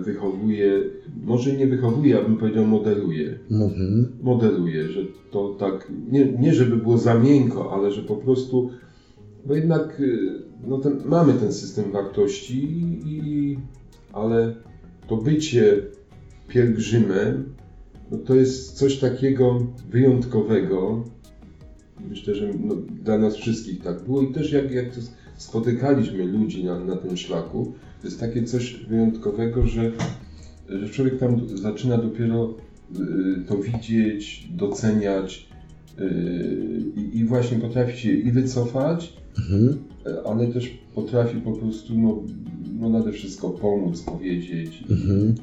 wychowuje. 0.00 0.80
Może 1.24 1.52
nie 1.52 1.66
wychowuje, 1.66 2.18
a 2.18 2.22
bym 2.22 2.36
powiedział 2.36 2.66
modeluje. 2.66 3.38
Mhm. 3.50 4.12
Modeluje, 4.22 4.88
że 4.88 5.00
to 5.30 5.56
tak, 5.58 5.92
nie, 6.10 6.32
nie 6.32 6.54
żeby 6.54 6.76
było 6.76 6.98
za 6.98 7.14
miękko, 7.14 7.72
ale 7.72 7.92
że 7.92 8.02
po 8.02 8.16
prostu, 8.16 8.70
bo 9.46 9.54
jednak 9.54 10.00
e, 10.00 10.04
no 10.66 10.78
ten, 10.78 11.00
mamy 11.04 11.32
ten 11.32 11.52
system 11.52 11.92
wartości, 11.92 12.68
i, 13.06 13.58
ale 14.12 14.54
to 15.06 15.16
bycie 15.16 15.82
pielgrzymem, 16.48 17.54
no 18.10 18.18
to 18.18 18.34
jest 18.34 18.72
coś 18.72 18.98
takiego 18.98 19.66
wyjątkowego, 19.90 21.04
Myślę, 22.10 22.34
że 22.34 22.50
no, 22.60 22.74
dla 23.02 23.18
nas 23.18 23.36
wszystkich 23.36 23.82
tak 23.82 24.04
było 24.04 24.22
i 24.22 24.32
też 24.32 24.52
jak, 24.52 24.70
jak 24.70 24.86
spotykaliśmy 25.36 26.24
ludzi 26.24 26.64
na, 26.64 26.84
na 26.84 26.96
tym 26.96 27.16
szlaku, 27.16 27.72
to 28.04 28.08
jest 28.08 28.20
takie 28.20 28.42
coś 28.42 28.74
wyjątkowego, 28.88 29.66
że, 29.66 29.92
że 30.68 30.88
człowiek 30.88 31.18
tam 31.18 31.56
zaczyna 31.58 31.98
dopiero 31.98 32.54
y, 33.00 33.44
to 33.48 33.58
widzieć, 33.58 34.48
doceniać 34.50 35.48
y, 36.00 36.82
i, 36.96 37.18
i 37.18 37.24
właśnie 37.24 37.58
potrafi 37.58 38.00
się 38.00 38.12
i 38.12 38.32
wycofać, 38.32 39.12
Mhm. 39.38 39.78
y, 40.06 40.24
ale 40.26 40.46
też 40.46 40.78
potrafi 40.94 41.40
po 41.40 41.52
prostu 41.52 41.98
no, 41.98 42.22
no 42.80 42.88
nade 42.88 43.12
wszystko 43.12 43.50
pomóc, 43.50 44.02
powiedzieć. 44.02 44.84
Mhm. 44.90 45.34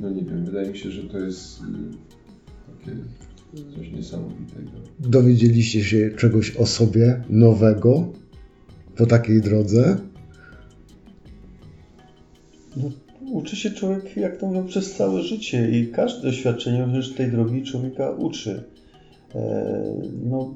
No 0.00 0.10
nie 0.10 0.22
wiem, 0.22 0.44
wydaje 0.44 0.70
mi 0.70 0.78
się, 0.78 0.90
że 0.90 1.02
to 1.02 1.18
jest 1.18 1.60
takie 2.66 2.96
coś 3.76 3.92
niesamowitego. 3.92 4.70
Dowiedzieliście 5.00 5.84
się 5.84 6.10
czegoś 6.16 6.56
o 6.56 6.66
sobie 6.66 7.22
nowego 7.30 8.12
po 8.96 9.06
takiej 9.06 9.40
drodze? 9.40 10.09
Uczy 13.30 13.56
się 13.56 13.70
człowiek, 13.70 14.16
jak 14.16 14.36
to 14.36 14.46
mówią, 14.46 14.66
przez 14.66 14.94
całe 14.94 15.22
życie 15.22 15.70
i 15.70 15.88
każde 15.88 16.22
doświadczenie 16.22 16.82
również 16.84 17.12
tej 17.14 17.30
drogi 17.30 17.62
człowieka 17.62 18.10
uczy. 18.10 18.62
E, 19.34 19.84
No, 20.24 20.54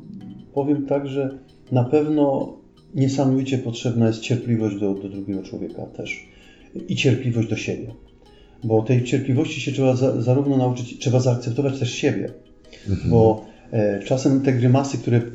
powiem 0.54 0.86
tak, 0.86 1.08
że 1.08 1.38
na 1.72 1.84
pewno 1.84 2.52
niesamowicie 2.94 3.58
potrzebna 3.58 4.06
jest 4.06 4.20
cierpliwość 4.20 4.76
do, 4.80 4.94
do 4.94 5.08
drugiego 5.08 5.42
człowieka 5.42 5.86
też 5.86 6.28
i 6.88 6.96
cierpliwość 6.96 7.48
do 7.48 7.56
siebie. 7.56 7.94
Bo 8.64 8.82
tej 8.82 9.04
cierpliwości 9.04 9.60
się 9.60 9.72
trzeba 9.72 9.96
za, 9.96 10.22
zarówno 10.22 10.56
nauczyć, 10.56 10.98
trzeba 10.98 11.20
zaakceptować 11.20 11.78
też 11.78 11.94
siebie. 11.94 12.32
Bo 13.10 13.44
e, 13.48 13.53
czasem 14.04 14.40
te 14.40 14.52
grymasy, 14.52 14.98
które 14.98 15.16
mm, 15.16 15.32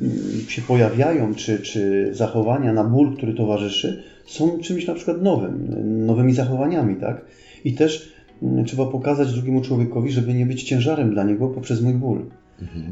się 0.48 0.62
pojawiają, 0.62 1.34
czy, 1.34 1.58
czy 1.58 2.10
zachowania 2.14 2.72
na 2.72 2.84
ból, 2.84 3.16
który 3.16 3.34
towarzyszy, 3.34 4.02
są 4.26 4.58
czymś 4.58 4.86
na 4.86 4.94
przykład 4.94 5.22
nowym, 5.22 5.66
nowymi 6.06 6.34
zachowaniami, 6.34 6.96
tak? 6.96 7.24
I 7.64 7.72
też 7.72 8.12
mm, 8.42 8.64
trzeba 8.64 8.86
pokazać 8.86 9.32
drugiemu 9.32 9.60
człowiekowi, 9.60 10.12
żeby 10.12 10.34
nie 10.34 10.46
być 10.46 10.62
ciężarem 10.62 11.10
dla 11.10 11.24
niego 11.24 11.48
poprzez 11.48 11.82
mój 11.82 11.94
ból. 11.94 12.24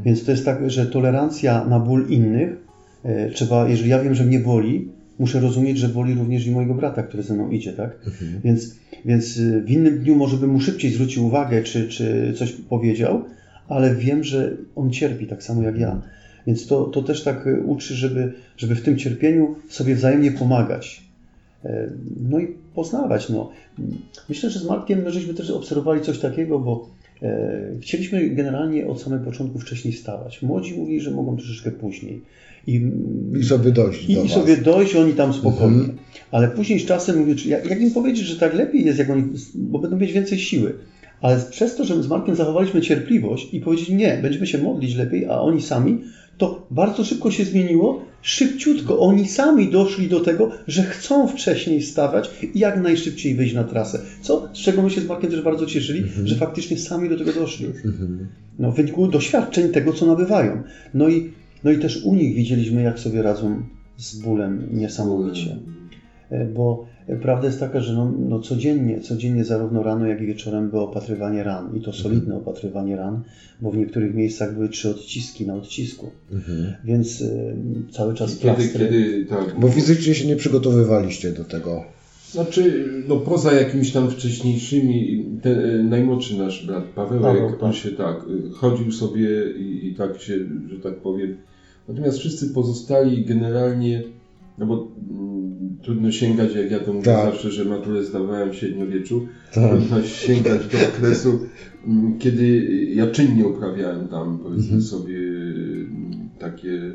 Więc 0.04 0.24
to 0.24 0.30
jest 0.30 0.44
tak, 0.44 0.70
że 0.70 0.86
tolerancja 0.86 1.64
na 1.64 1.80
ból 1.80 2.06
innych, 2.08 2.56
e, 3.04 3.30
trzeba, 3.30 3.68
jeżeli 3.68 3.90
ja 3.90 4.02
wiem, 4.02 4.14
że 4.14 4.24
mnie 4.24 4.40
boli, 4.40 4.88
muszę 5.18 5.40
rozumieć, 5.40 5.78
że 5.78 5.88
boli 5.88 6.14
również 6.14 6.46
i 6.46 6.50
mojego 6.50 6.74
brata, 6.74 7.02
który 7.02 7.22
ze 7.22 7.34
mną 7.34 7.50
idzie, 7.50 7.72
tak? 7.72 7.98
Więc, 8.44 8.76
więc 9.04 9.36
y, 9.36 9.62
w 9.66 9.70
innym 9.70 9.98
dniu 9.98 10.16
może 10.16 10.36
bym 10.36 10.50
mu 10.50 10.60
szybciej 10.60 10.90
zwrócił 10.90 11.26
uwagę, 11.26 11.62
czy, 11.62 11.88
czy 11.88 12.34
coś 12.36 12.52
powiedział, 12.52 13.24
ale 13.68 13.94
wiem, 13.94 14.24
że 14.24 14.56
on 14.76 14.90
cierpi 14.90 15.26
tak 15.26 15.42
samo 15.42 15.62
jak 15.62 15.78
ja. 15.78 16.02
Więc 16.46 16.66
to, 16.66 16.84
to 16.84 17.02
też 17.02 17.22
tak 17.22 17.46
y, 17.46 17.60
uczy, 17.60 17.94
żeby, 17.94 18.32
żeby 18.56 18.74
w 18.74 18.82
tym 18.82 18.98
cierpieniu 18.98 19.54
sobie 19.68 19.94
wzajemnie 19.94 20.32
pomagać. 20.32 21.02
E, 21.64 21.90
No 22.30 22.38
i 22.38 22.46
poznawać. 22.74 23.28
No. 23.28 23.50
Myślę, 24.28 24.50
że 24.50 24.58
z 24.58 24.64
Markiem 24.64 25.02
my 25.02 25.10
żeśmy 25.10 25.34
też 25.34 25.50
obserwowali 25.50 26.00
coś 26.00 26.18
takiego, 26.18 26.58
bo 26.58 26.88
e, 27.22 27.60
chcieliśmy 27.80 28.28
generalnie 28.28 28.86
od 28.86 29.02
samego 29.02 29.24
początku 29.24 29.58
wcześniej 29.58 29.94
wstawać. 29.94 30.42
Młodzi 30.42 30.74
mówili, 30.74 31.00
że 31.00 31.10
mogą 31.10 31.36
troszeczkę 31.36 31.70
później. 31.70 32.20
I, 32.66 32.90
I 33.40 33.44
sobie 33.44 33.72
dojść 33.72 34.08
i, 34.08 34.14
do 34.14 34.24
i 34.24 34.28
sobie 34.28 34.56
dojść, 34.56 34.96
oni 34.96 35.12
tam 35.12 35.32
spokojnie. 35.32 35.80
Mhm. 35.80 35.98
Ale 36.30 36.48
później 36.48 36.80
z 36.80 36.84
czasem 36.84 37.18
mówię, 37.18 37.34
jak 37.46 37.80
im 37.80 37.90
powiedzieć, 37.90 38.26
że 38.26 38.36
tak 38.36 38.54
lepiej 38.54 38.84
jest, 38.84 38.98
jak 38.98 39.10
oni, 39.10 39.24
bo 39.54 39.78
będą 39.78 39.96
mieć 39.96 40.12
więcej 40.12 40.38
siły. 40.38 40.74
Ale 41.20 41.40
przez 41.50 41.76
to, 41.76 41.84
że 41.84 41.94
my 41.94 42.02
z 42.02 42.08
Markiem 42.08 42.34
zachowaliśmy 42.34 42.80
cierpliwość 42.80 43.54
i 43.54 43.60
powiedzieli 43.60 43.94
nie, 43.94 44.18
będziemy 44.22 44.46
się 44.46 44.58
modlić 44.58 44.94
lepiej, 44.94 45.26
a 45.26 45.40
oni 45.40 45.62
sami, 45.62 45.98
to 46.38 46.66
bardzo 46.70 47.04
szybko 47.04 47.30
się 47.30 47.44
zmieniło. 47.44 48.04
Szybciutko 48.22 48.98
oni 48.98 49.28
sami 49.28 49.70
doszli 49.70 50.08
do 50.08 50.20
tego, 50.20 50.50
że 50.66 50.82
chcą 50.82 51.28
wcześniej 51.28 51.82
stawać 51.82 52.30
i 52.54 52.58
jak 52.58 52.82
najszybciej 52.82 53.34
wyjść 53.34 53.54
na 53.54 53.64
trasę. 53.64 54.00
Co, 54.22 54.48
z 54.52 54.58
czego 54.58 54.82
my 54.82 54.90
się 54.90 55.00
z 55.00 55.06
Markiem 55.06 55.30
też 55.30 55.42
bardzo 55.42 55.66
cieszyli, 55.66 56.04
że 56.24 56.34
faktycznie 56.36 56.78
sami 56.78 57.08
do 57.08 57.18
tego 57.18 57.32
doszli. 57.32 57.66
No, 58.58 58.72
w 58.72 58.76
wyniku 58.76 59.08
doświadczeń 59.08 59.68
tego, 59.68 59.92
co 59.92 60.06
nabywają. 60.06 60.62
No 60.94 61.08
i, 61.08 61.30
no 61.64 61.70
i 61.70 61.78
też 61.78 62.04
u 62.04 62.14
nich 62.14 62.34
widzieliśmy, 62.34 62.82
jak 62.82 62.98
sobie 62.98 63.22
radzą 63.22 63.62
z 63.96 64.18
bólem 64.18 64.68
niesamowicie. 64.72 65.56
E, 66.30 66.44
Bo 66.44 66.86
prawda 67.16 67.46
jest 67.46 67.60
taka, 67.60 67.80
że 67.80 67.92
no, 67.92 68.12
no 68.28 68.40
codziennie, 68.40 69.00
codziennie 69.00 69.44
zarówno 69.44 69.82
rano, 69.82 70.06
jak 70.06 70.20
i 70.20 70.26
wieczorem 70.26 70.70
było 70.70 70.90
opatrywanie 70.90 71.42
ran. 71.42 71.76
I 71.76 71.80
to 71.80 71.92
solidne 71.92 72.36
opatrywanie 72.36 72.96
ran, 72.96 73.22
bo 73.60 73.70
w 73.70 73.76
niektórych 73.76 74.14
miejscach 74.14 74.54
były 74.54 74.68
trzy 74.68 74.90
odciski 74.90 75.46
na 75.46 75.54
odcisku. 75.54 76.10
Więc 76.84 77.20
y, 77.20 77.54
cały 77.90 78.14
czas 78.14 78.30
Kiedy, 78.38 78.42
plastry. 78.42 78.86
kiedy, 78.86 79.26
tak. 79.26 79.60
Bo 79.60 79.68
fizycznie 79.68 80.14
się 80.14 80.28
nie 80.28 80.36
przygotowywaliście 80.36 81.32
do 81.32 81.44
tego. 81.44 81.84
Znaczy, 82.30 82.88
no 83.08 83.16
poza 83.16 83.52
jakimiś 83.52 83.92
tam 83.92 84.10
wcześniejszymi, 84.10 85.24
ten 85.42 85.60
e, 85.60 85.82
najmłodszy 85.82 86.38
nasz 86.38 86.66
brat 86.66 86.84
Paweł, 86.84 87.46
on 87.46 87.58
tak. 87.60 87.74
się 87.74 87.90
tak, 87.90 88.16
y, 88.28 88.50
chodził 88.50 88.92
sobie 88.92 89.50
i, 89.58 89.88
i 89.88 89.94
tak 89.94 90.20
się, 90.20 90.34
że 90.70 90.78
tak 90.82 90.94
powiem. 90.96 91.36
Natomiast 91.88 92.18
wszyscy 92.18 92.50
pozostali 92.50 93.24
generalnie, 93.24 94.02
no 94.58 94.66
bo 94.66 94.88
mm, 95.10 95.76
trudno 95.82 96.10
sięgać, 96.10 96.54
jak 96.54 96.70
ja 96.70 96.80
to 96.80 96.92
mówię 96.92 97.04
Tak. 97.04 97.24
zawsze, 97.32 97.50
że 97.50 97.64
maturę 97.64 98.02
zdawałem 98.02 98.50
w 98.50 98.54
średniowieczu, 98.54 99.22
Tak. 99.54 99.70
trudno 99.70 100.02
sięgać 100.02 100.66
do 100.66 100.78
okresu, 100.88 101.38
mm, 101.86 102.18
kiedy 102.18 102.58
ja 102.94 103.06
czynnie 103.06 103.46
uprawiałem 103.46 104.08
tam, 104.08 104.38
powiedzmy 104.42 104.64
Mhm. 104.76 104.82
sobie, 104.82 105.18
mm, 105.18 106.10
takie 106.38 106.94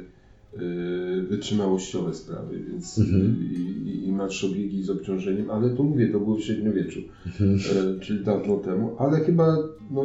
y, 0.60 1.24
wytrzymałościowe 1.30 2.14
sprawy, 2.14 2.60
więc 2.72 3.00
Mhm. 3.00 3.36
i, 3.42 3.56
i, 3.90 4.08
i 4.08 4.12
marszobiegi 4.12 4.84
z 4.84 4.90
obciążeniem, 4.90 5.50
ale 5.50 5.70
to 5.70 5.84
mówię, 5.84 6.08
to 6.08 6.20
było 6.20 6.36
w 6.36 6.42
średniowieczu, 6.42 7.00
Mhm. 7.26 7.60
e, 7.96 8.00
czyli 8.00 8.24
dawno 8.24 8.58
temu, 8.58 8.96
ale 9.00 9.20
chyba 9.20 9.58
no, 9.92 10.04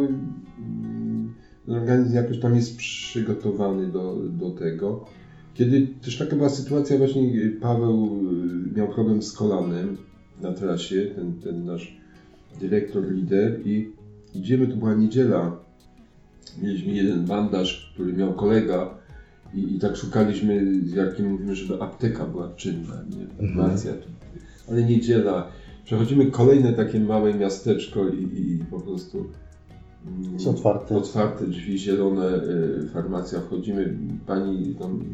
organizm 1.69 2.15
jakoś 2.15 2.39
tam 2.41 2.55
jest 2.55 2.77
przygotowany 2.77 3.87
do, 3.93 4.17
do 4.39 4.51
tego. 4.51 5.05
Kiedy 5.59 5.87
też 5.87 6.19
taka 6.19 6.37
była 6.37 6.49
sytuacja, 6.49 6.99
właśnie 6.99 7.23
y, 7.23 7.51
Paweł 7.61 8.21
y, 8.75 8.79
miał 8.79 8.89
problem 8.89 9.23
z 9.23 9.33
kolanem 9.33 9.97
na 10.41 10.53
trasie, 10.53 11.07
ten, 11.15 11.33
ten 11.33 11.65
nasz 11.65 11.97
dyrektor, 12.61 13.13
lider 13.13 13.61
i 13.67 13.93
idziemy, 14.35 14.67
to 14.67 14.77
była 14.77 14.95
niedziela, 14.95 15.57
mieliśmy 16.63 16.93
jeden 16.93 17.25
bandaż, 17.25 17.91
który 17.95 18.13
miał 18.13 18.35
kolega 18.35 18.95
i, 19.55 19.75
i 19.75 19.79
tak 19.79 19.97
szukaliśmy 19.97 20.83
z 20.85 20.93
Jarkiem, 20.93 21.31
mówimy, 21.31 21.55
żeby 21.55 21.83
apteka 21.83 22.27
była 22.27 22.55
czynna, 22.57 23.05
nie, 23.11 23.49
farmacja, 23.49 23.93
ale 24.69 24.85
niedziela. 24.85 25.49
Przechodzimy 25.85 26.31
kolejne 26.31 26.73
takie 26.73 27.01
małe 27.01 27.35
miasteczko 27.35 28.09
i, 28.09 28.23
i, 28.23 28.65
po 28.71 28.81
prostu 28.81 29.25
mm, 30.07 30.33
Jest 30.33 30.47
otwarte. 30.47 30.97
otwarte 30.97 31.47
drzwi, 31.47 31.79
zielone, 31.79 32.35
y, 32.35 32.89
farmacja, 32.93 33.41
wchodzimy, 33.41 33.99
pani 34.27 34.75
tam 34.75 35.05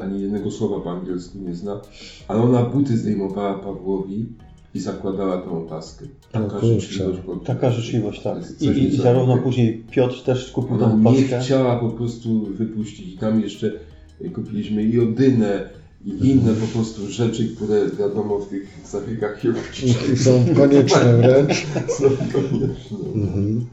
ani 0.00 0.22
jednego 0.22 0.50
słowa 0.50 0.80
po 0.80 0.90
angielsku 0.90 1.38
nie 1.38 1.54
zna, 1.54 1.80
ale 2.28 2.42
ona 2.42 2.62
buty 2.64 2.96
zdejmowała 2.98 3.58
Pawłowi 3.58 4.26
i 4.74 4.80
zakładała 4.80 5.38
tą 5.42 5.64
opaskę. 5.66 6.06
Taka 6.32 6.60
życzliwość. 6.60 7.20
Taka 7.44 7.70
życzliwość, 7.70 8.22
tak. 8.22 8.38
I, 8.60 8.66
i, 8.66 8.84
i 8.94 8.96
zarówno 8.96 9.38
później 9.38 9.84
Piotr 9.90 10.22
też 10.22 10.50
kupił 10.52 10.78
tą 10.78 10.98
nie 10.98 11.04
paskę. 11.04 11.40
chciała 11.40 11.76
po 11.76 11.88
prostu 11.90 12.40
wypuścić. 12.44 13.14
I 13.14 13.18
tam 13.18 13.40
jeszcze 13.40 13.72
y, 14.20 14.30
kupiliśmy 14.30 14.82
i 14.82 15.00
odynę, 15.00 15.68
i 16.04 16.28
inne 16.30 16.52
po 16.54 16.66
prostu 16.66 17.06
rzeczy, 17.10 17.48
które 17.56 17.90
wiadomo 17.98 18.38
w 18.38 18.48
tych 18.48 18.80
zabiegach 18.86 19.40
chirurgicznych 19.40 20.22
Są 20.22 20.44
konieczne 20.56 21.16
wręcz. 21.16 21.66
są 21.98 22.04
konieczne. 22.32 22.98
Mhm. 23.14 23.66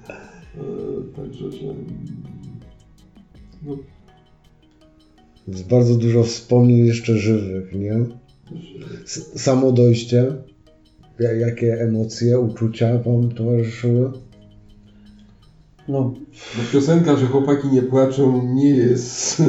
E, 0.58 1.16
Także, 1.16 1.52
że... 1.52 1.74
No, 3.66 3.78
Jest 5.48 5.68
bardzo 5.68 5.96
dużo 5.96 6.24
wspomnień 6.24 6.86
jeszcze 6.88 7.18
żywych, 7.18 7.74
nie? 7.76 8.06
Samo 9.36 9.72
dojście. 9.72 10.34
Ja- 11.20 11.32
Jakie 11.34 11.82
emocje, 11.82 12.40
uczucia 12.40 12.98
Wam 12.98 13.32
towarzyszyły? 13.32 14.12
No, 15.88 16.14
no 16.58 16.64
piosenka, 16.74 17.18
że 17.18 17.26
chłopaki 17.26 17.68
nie 17.68 17.82
płaczą, 17.82 18.54
nie 18.54 18.70
jest 18.70 19.42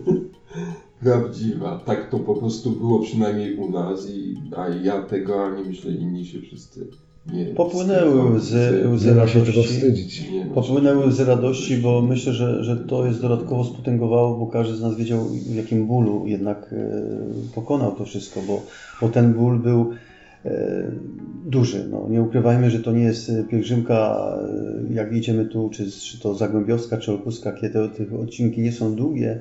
prawdziwa. 1.02 1.78
Tak 1.86 2.10
to 2.10 2.18
po 2.18 2.34
prostu 2.34 2.70
było 2.70 2.98
przynajmniej 3.02 3.56
u 3.56 3.70
nas, 3.70 4.10
i, 4.10 4.34
a 4.56 4.68
ja 4.68 5.02
tego, 5.02 5.44
a 5.44 5.56
nie 5.56 5.64
myślę 5.64 5.92
inni 5.92 6.26
się 6.26 6.40
wszyscy 6.40 6.86
Popłynęły 7.56 8.38
łzy- 8.38 8.88
łzy 8.92 9.14
Nie 9.14 9.28
się 9.28 9.42
czego 9.42 9.62
wstydzić. 9.62 10.30
Ma 10.48 10.54
Popłynęły 10.54 11.06
łzy 11.06 11.24
radości, 11.24 11.76
bo 11.76 12.02
myślę, 12.02 12.32
że, 12.32 12.64
że 12.64 12.76
to 12.76 13.06
jest 13.06 13.22
dodatkowo 13.22 13.64
spotęgowało, 13.64 14.38
bo 14.38 14.46
każdy 14.46 14.76
z 14.76 14.80
nas 14.82 14.96
wiedział, 14.96 15.24
w 15.24 15.54
jakim 15.56 15.86
bólu 15.86 16.26
jednak 16.26 16.72
e, 16.72 17.00
pokonał 17.54 17.92
to 17.92 18.04
wszystko, 18.04 18.40
bo, 18.46 18.62
bo 19.00 19.08
ten 19.08 19.32
ból 19.34 19.58
był 19.58 19.90
e, 20.44 20.90
duży. 21.46 21.88
No, 21.90 22.06
nie 22.10 22.22
ukrywajmy, 22.22 22.70
że 22.70 22.80
to 22.80 22.92
nie 22.92 23.02
jest 23.02 23.30
e, 23.30 23.44
pielgrzymka, 23.44 24.28
jak 24.94 25.12
idziemy 25.12 25.44
tu, 25.44 25.70
czy, 25.72 25.90
czy 25.90 26.20
to 26.20 26.34
Zagłębiowska, 26.34 26.96
czy 26.96 27.12
Olkuska, 27.12 27.52
kiedy 27.52 27.88
te 27.88 28.18
odcinki 28.18 28.60
nie 28.60 28.72
są 28.72 28.94
długie 28.94 29.40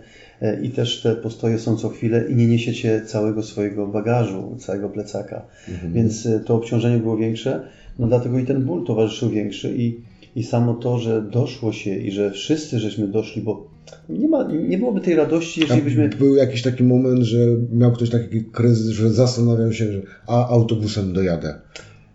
i 0.63 0.69
też 0.69 1.01
te 1.01 1.15
postoje 1.15 1.59
są 1.59 1.77
co 1.77 1.89
chwilę 1.89 2.25
i 2.29 2.35
nie 2.35 2.47
niesiecie 2.47 3.01
całego 3.05 3.43
swojego 3.43 3.87
bagażu, 3.87 4.55
całego 4.59 4.89
plecaka. 4.89 5.45
Więc 5.93 6.25
e, 6.25 6.39
to 6.39 6.55
obciążenie 6.55 6.97
było 6.97 7.17
większe, 7.17 7.61
no 7.99 8.07
dlatego 8.07 8.39
i 8.39 8.45
ten 8.45 8.63
ból 8.63 8.85
towarzyszył 8.85 9.29
większy 9.29 9.73
i, 9.77 9.99
i 10.35 10.43
samo 10.43 10.73
to, 10.73 10.99
że 10.99 11.21
doszło 11.21 11.73
się 11.73 11.95
i 11.95 12.11
że 12.11 12.31
wszyscy 12.31 12.79
żeśmy 12.79 13.07
doszli, 13.07 13.41
bo 13.41 13.67
nie, 14.09 14.27
ma, 14.27 14.43
nie 14.43 14.77
byłoby 14.77 15.01
tej 15.01 15.15
radości, 15.15 15.61
jeżeli 15.61 15.81
byśmy... 15.81 16.09
Był 16.09 16.35
jakiś 16.35 16.61
taki 16.61 16.83
moment, 16.83 17.23
że 17.23 17.37
miał 17.71 17.91
ktoś 17.91 18.09
taki 18.09 18.43
kryzys, 18.43 18.89
że 18.89 19.09
zastanawiał 19.09 19.73
się, 19.73 19.91
że 19.91 20.01
a 20.27 20.47
autobusem 20.47 21.13
dojadę. 21.13 21.53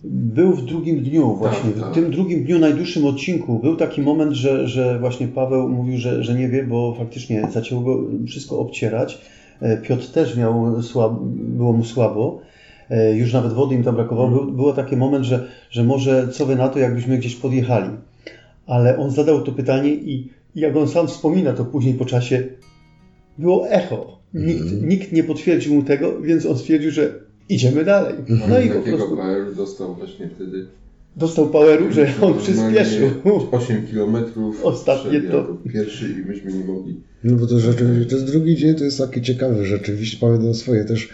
Był 0.09 0.53
w 0.53 0.65
drugim 0.65 1.03
dniu 1.03 1.35
właśnie, 1.35 1.71
tak. 1.71 1.91
w 1.91 1.95
tym 1.95 2.11
drugim 2.11 2.45
dniu, 2.45 2.59
najdłuższym 2.59 3.05
odcinku, 3.05 3.59
był 3.59 3.77
taki 3.77 4.03
moment, 4.03 4.33
że, 4.33 4.69
że 4.69 4.99
właśnie 4.99 5.29
Paweł 5.29 5.69
mówił, 5.69 5.99
że, 5.99 6.25
że 6.25 6.35
nie 6.35 6.49
wie, 6.49 6.65
bo 6.65 6.95
faktycznie 6.99 7.49
zaczęło 7.53 7.81
go 7.81 8.03
wszystko 8.27 8.59
obcierać. 8.59 9.21
E, 9.61 9.77
Piotr 9.77 10.09
też 10.09 10.37
miał 10.37 10.83
słab, 10.83 11.13
było 11.31 11.73
mu 11.73 11.85
słabo. 11.85 12.41
E, 12.91 13.17
Już 13.17 13.33
nawet 13.33 13.53
wody 13.53 13.75
im 13.75 13.85
tam 13.85 13.95
brakowało. 13.95 14.29
Był, 14.29 14.53
było 14.53 14.73
taki 14.73 14.97
moment, 14.97 15.25
że, 15.25 15.49
że 15.71 15.85
może 15.85 16.29
co 16.29 16.47
wy 16.47 16.57
na 16.57 16.69
to, 16.69 16.79
jakbyśmy 16.79 17.19
gdzieś 17.19 17.37
podjechali. 17.37 17.91
Ale 18.67 18.99
on 18.99 19.11
zadał 19.11 19.43
to 19.43 19.53
pytanie 19.53 19.91
i 19.91 20.29
jak 20.55 20.77
on 20.77 20.89
sam 20.89 21.07
wspomina 21.07 21.53
to 21.53 21.65
później 21.65 21.95
po 21.95 22.05
czasie, 22.05 22.45
było 23.39 23.69
echo. 23.69 24.19
Nikt, 24.35 24.83
nikt 24.83 25.13
nie 25.13 25.25
potwierdził 25.25 25.75
mu 25.75 25.83
tego, 25.83 26.21
więc 26.21 26.47
on 26.47 26.59
stwierdził, 26.59 26.91
że 26.91 27.26
idziemy 27.49 27.84
dalej. 27.84 28.14
No 28.49 28.61
i 28.61 28.68
po 28.68 28.80
prostu 28.80 29.16
PR 29.16 29.55
dostał 29.55 29.94
właśnie 29.94 30.28
wtedy? 30.28 30.66
dostał 31.16 31.49
poweru, 31.49 31.92
że 31.92 32.09
on 32.20 32.38
przyspieszył. 32.38 33.11
8 33.53 33.86
kilometrów. 33.86 34.64
Ostatnie 34.64 35.20
to. 35.20 35.57
Pierwszy 35.72 36.09
i 36.09 36.28
myśmy 36.28 36.53
nie 36.53 36.64
mogli. 36.64 37.01
No 37.24 37.36
bo 37.36 37.47
to 37.47 37.59
rzeczywiście, 37.59 38.11
to 38.11 38.16
jest 38.16 38.32
drugi 38.32 38.57
dzień, 38.57 38.74
to 38.74 38.84
jest 38.84 38.99
taki 38.99 39.22
ciekawy, 39.22 39.66
rzeczywiście 39.66 40.16
pamiętam 40.20 40.55
swoje 40.55 40.84
też 40.84 41.09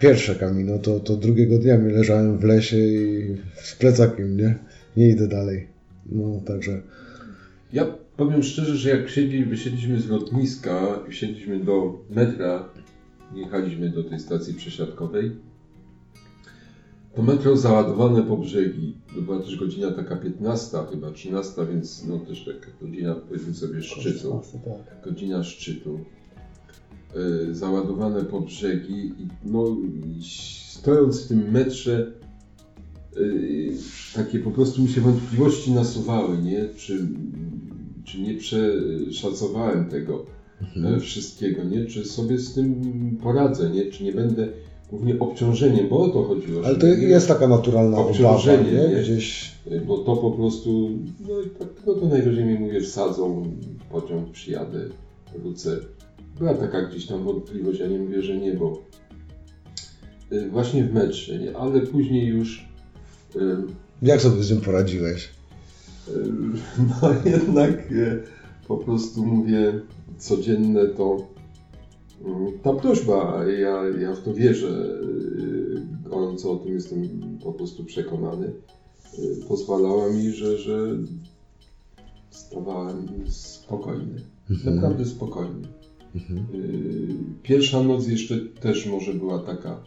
pierwsze 0.00 0.34
kamino, 0.34 0.78
to, 0.78 1.00
to 1.00 1.16
drugiego 1.16 1.58
dnia 1.58 1.78
mi 1.78 1.92
leżałem 1.92 2.38
w 2.38 2.44
lesie 2.44 2.76
i 2.78 3.36
z 3.54 3.74
plecakiem, 3.74 4.36
nie? 4.36 4.58
Nie 4.96 5.08
idę 5.08 5.28
dalej. 5.28 5.66
No, 6.12 6.40
także 6.46 6.80
Ja 7.72 7.86
powiem 8.16 8.42
szczerze, 8.42 8.76
że 8.76 8.90
jak 8.90 9.08
siedzi, 9.08 9.44
wysiedliśmy 9.44 10.00
z 10.00 10.08
lotniska 10.08 11.00
i 11.08 11.12
wsiedliśmy 11.12 11.58
do 11.60 11.98
metra, 12.10 12.68
jechaliśmy 13.34 13.90
do 13.90 14.04
tej 14.04 14.20
stacji 14.20 14.54
przesiadkowej, 14.54 15.30
to 17.16 17.22
metro 17.22 17.56
załadowane 17.56 18.22
po 18.22 18.36
brzegi. 18.36 18.96
To 19.14 19.22
była 19.22 19.38
też 19.38 19.56
godzina 19.56 19.92
taka 19.92 20.16
15, 20.16 20.78
chyba 20.90 21.10
13, 21.10 21.66
więc 21.72 22.04
no 22.06 22.18
też 22.18 22.44
taka 22.44 22.70
godzina 22.80 23.14
powiedzmy 23.14 23.54
sobie 23.54 23.82
szczytu. 23.82 24.40
Tak. 24.64 25.04
godzina 25.04 25.44
szczytu, 25.44 26.00
y, 27.50 27.54
załadowane 27.54 28.24
po 28.24 28.40
brzegi 28.40 29.06
i 29.18 29.28
no, 29.44 29.76
i 30.18 30.22
stojąc 30.80 31.24
w 31.24 31.28
tym 31.28 31.50
metrze, 31.50 32.12
y, 33.16 33.72
takie 34.14 34.38
po 34.38 34.50
prostu 34.50 34.82
mi 34.82 34.88
się 34.88 35.00
wątpliwości 35.00 35.72
nasuwały, 35.72 36.38
nie? 36.38 36.68
Czy, 36.76 37.08
czy 38.04 38.20
nie 38.20 38.34
przeszacowałem 38.34 39.88
tego 39.88 40.26
e, 40.84 41.00
wszystkiego, 41.00 41.64
nie? 41.64 41.84
Czy 41.84 42.04
sobie 42.04 42.38
z 42.38 42.54
tym 42.54 42.80
poradzę, 43.22 43.70
nie? 43.70 43.86
Czy 43.90 44.04
nie 44.04 44.12
będę 44.12 44.48
głównie 44.90 45.18
obciążeniem, 45.18 45.88
bo 45.88 45.98
o 45.98 46.08
to 46.08 46.22
chodziło. 46.24 46.62
Ale 46.64 46.76
to 46.76 46.86
jest 46.86 47.28
taka 47.28 47.48
naturalna 47.48 47.98
obawa, 47.98 48.10
Obciążenie, 48.10 48.72
nie? 48.72 48.88
nie? 48.88 49.02
Gdzieś 49.02 49.56
bo 49.86 49.98
to 49.98 50.16
po 50.16 50.30
prostu, 50.30 50.90
no 51.28 51.40
i 51.40 51.50
tak, 51.50 51.68
no 51.86 51.94
to 51.94 52.06
najwyżej 52.06 52.44
mi 52.44 52.58
mówię, 52.58 52.80
wsadzą, 52.80 53.42
pociąg 53.90 54.30
przyjadę, 54.30 54.88
wrócę 55.34 55.76
była 56.38 56.54
taka 56.54 56.82
gdzieś 56.82 57.06
tam 57.06 57.24
wątpliwość, 57.24 57.80
ja 57.80 57.86
nie 57.86 57.98
mówię, 57.98 58.22
że 58.22 58.36
nie, 58.36 58.54
bo 58.54 58.82
y, 60.32 60.48
właśnie 60.50 60.84
w 60.84 60.94
metrze, 60.94 61.38
nie? 61.38 61.56
ale 61.56 61.80
później 61.80 62.26
już 62.26 62.68
Jak 64.02 64.20
sobie 64.20 64.42
z 64.42 64.48
tym 64.48 64.60
poradziłeś? 64.60 65.28
y, 66.08 66.12
no 67.02 67.10
jednak 67.24 67.92
po 68.68 68.76
prostu 68.76 69.26
mówię 69.26 69.80
codzienne 70.18 70.86
to 70.86 71.16
ta 72.62 72.72
prośba, 72.72 73.44
ja, 73.44 73.84
ja 74.00 74.14
w 74.14 74.22
to 74.22 74.34
wierzę, 74.34 74.98
gorąco 76.04 76.52
o 76.52 76.56
tym 76.56 76.74
jestem 76.74 77.08
po 77.44 77.52
prostu 77.52 77.84
przekonany, 77.84 78.52
pozwalała 79.48 80.12
mi, 80.12 80.30
że, 80.30 80.58
że 80.58 80.96
stawałem 82.30 83.06
spokojny, 83.26 84.20
naprawdę 84.64 85.04
spokojny. 85.04 85.68
Mhm. 86.14 86.46
Y, 86.54 87.14
Pierwsza 87.42 87.82
noc 87.82 88.08
jeszcze 88.08 88.38
też 88.38 88.86
może 88.86 89.14
była 89.14 89.38
taka, 89.38 89.80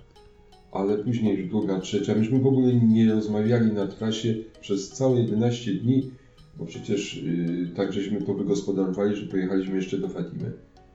ale 0.72 0.98
później 0.98 1.38
już 1.38 1.50
druga, 1.50 1.80
trzecia. 1.80 2.16
Myśmy 2.16 2.40
w 2.40 2.48
ogóle 2.48 2.74
nie 2.74 3.14
rozmawiali 3.14 3.72
na 3.72 3.88
trasie 3.88 4.36
przez 4.62 4.90
całe 4.90 5.22
11 5.22 5.74
dni, 5.74 6.12
bo 6.58 6.66
przecież 6.66 7.18
y, 7.18 7.72
tak 7.76 7.94
żeśmy 7.94 8.22
to 8.22 8.34
wygospodarowali, 8.34 9.16
że 9.16 9.28
pojechaliśmy 9.28 9.76
jeszcze 9.76 9.98
do 9.98 10.10
Fatimy 10.10 10.52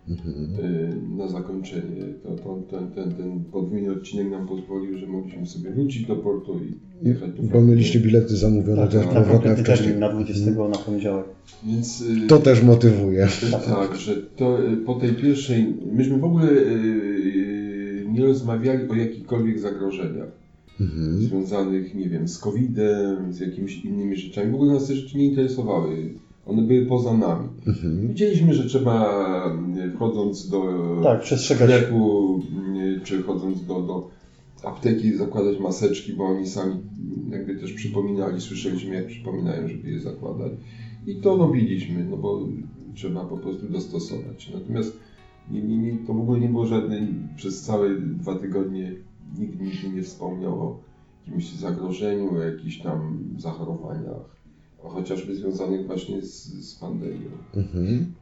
Mhm. 0.09 0.64
y, 0.64 1.16
na 1.16 1.28
zakończenie. 1.28 2.02
To, 2.22 2.36
to, 2.36 2.62
ten, 2.70 2.90
ten, 2.90 3.12
ten 3.14 3.44
podwójny 3.52 3.92
odcinek 3.92 4.30
nam 4.30 4.46
pozwolił, 4.46 4.98
że 4.98 5.07
mogliśmy 5.07 5.46
sobie 5.46 5.70
wrócić 5.70 6.07
do 6.07 6.16
portu 6.16 6.52
i 6.64 7.07
jechać 7.09 7.32
do 7.32 7.42
Bo 7.42 7.61
mieliście 7.62 8.00
bilety 8.00 8.36
zamówione 8.36 8.82
Tak, 8.82 8.90
też 8.90 9.07
na 9.07 9.12
powrotne 9.12 9.57
wcześniej. 9.57 9.94
na 9.96 10.12
20 10.12 10.50
na 10.50 10.78
poniedziałek. 10.78 11.26
Więc 11.66 12.00
y, 12.00 12.26
To 12.26 12.38
też 12.38 12.62
motywuje. 12.62 13.28
Tak, 13.66 13.96
że 13.96 14.16
to 14.16 14.72
y, 14.72 14.76
po 14.76 14.94
tej 14.94 15.14
pierwszej, 15.14 15.74
myśmy 15.92 16.18
w 16.18 16.24
ogóle 16.24 16.48
nie 18.12 18.24
rozmawiali 18.26 18.88
o 18.88 18.94
jakichkolwiek 18.94 19.61
zagrożeniach 19.61 20.44
Mhm. 20.80 21.18
związanych, 21.18 21.94
nie 21.94 22.09
wiem, 22.09 22.28
z 22.28 22.38
COVID-em, 22.38 23.32
z 23.32 23.40
jakimiś 23.40 23.84
innymi 23.84 24.16
rzeczami. 24.16 24.50
W 24.50 24.55
ogóle 24.55 24.72
nas 24.72 24.86
te 24.88 24.94
rzeczy 24.96 25.18
nie 25.18 25.24
interesowały. 25.26 26.14
One 26.47 26.62
były 26.62 26.86
poza 26.86 27.16
nami. 27.16 27.49
Mhm. 27.66 28.09
Wiedzieliśmy, 28.09 28.55
że 28.55 28.64
trzeba 28.64 29.07
y, 29.86 29.90
wchodząc 29.90 30.49
do 30.49 30.62
Tak, 31.03 31.20
przestrzegać. 31.20 31.70
sklepu, 31.70 32.40
y, 32.76 33.01
czy 33.05 33.22
chodząc 33.22 33.66
do, 33.66 33.82
do 33.82 34.11
apteki 34.64 35.16
zakładać 35.16 35.59
maseczki, 35.61 36.12
bo 36.12 36.24
oni 36.24 36.47
sami 36.47 36.74
jakby 37.30 37.57
też 37.57 37.72
przypominali, 37.72 38.40
słyszeliśmy 38.40 38.95
jak 38.95 39.07
przypominają, 39.07 39.68
żeby 39.68 39.90
je 39.90 40.01
zakładać. 40.01 40.53
I 41.07 41.16
to 41.16 41.36
robiliśmy, 41.36 42.05
no 42.05 42.16
bo 42.16 42.40
trzeba 42.95 43.24
po 43.24 43.38
prostu 43.38 43.68
dostosować. 43.68 44.51
Natomiast 44.55 44.99
nie, 45.51 45.62
nie, 45.62 45.78
nie, 45.78 45.99
to 46.07 46.14
w 46.14 46.20
ogóle 46.20 46.40
nie 46.40 46.49
było 46.49 46.66
żadnej, 46.66 47.09
przez 47.36 47.62
całe 47.62 48.01
dwa 48.01 48.34
tygodnie 48.38 48.95
nikt 49.38 49.61
nigdy 49.61 49.88
nie 49.97 50.03
wspomniał 50.03 50.61
o 50.61 50.78
jakimś 51.26 51.53
zagrożeniu, 51.53 52.34
o 52.34 52.42
jakichś 52.42 52.78
tam 52.78 53.18
zachorowaniach, 53.38 54.36
chociażby 54.89 55.35
związanych 55.35 55.87
właśnie 55.87 56.22
z, 56.22 56.45
z 56.45 56.74
pandemią. 56.74 57.30
Mhm. 57.57 58.14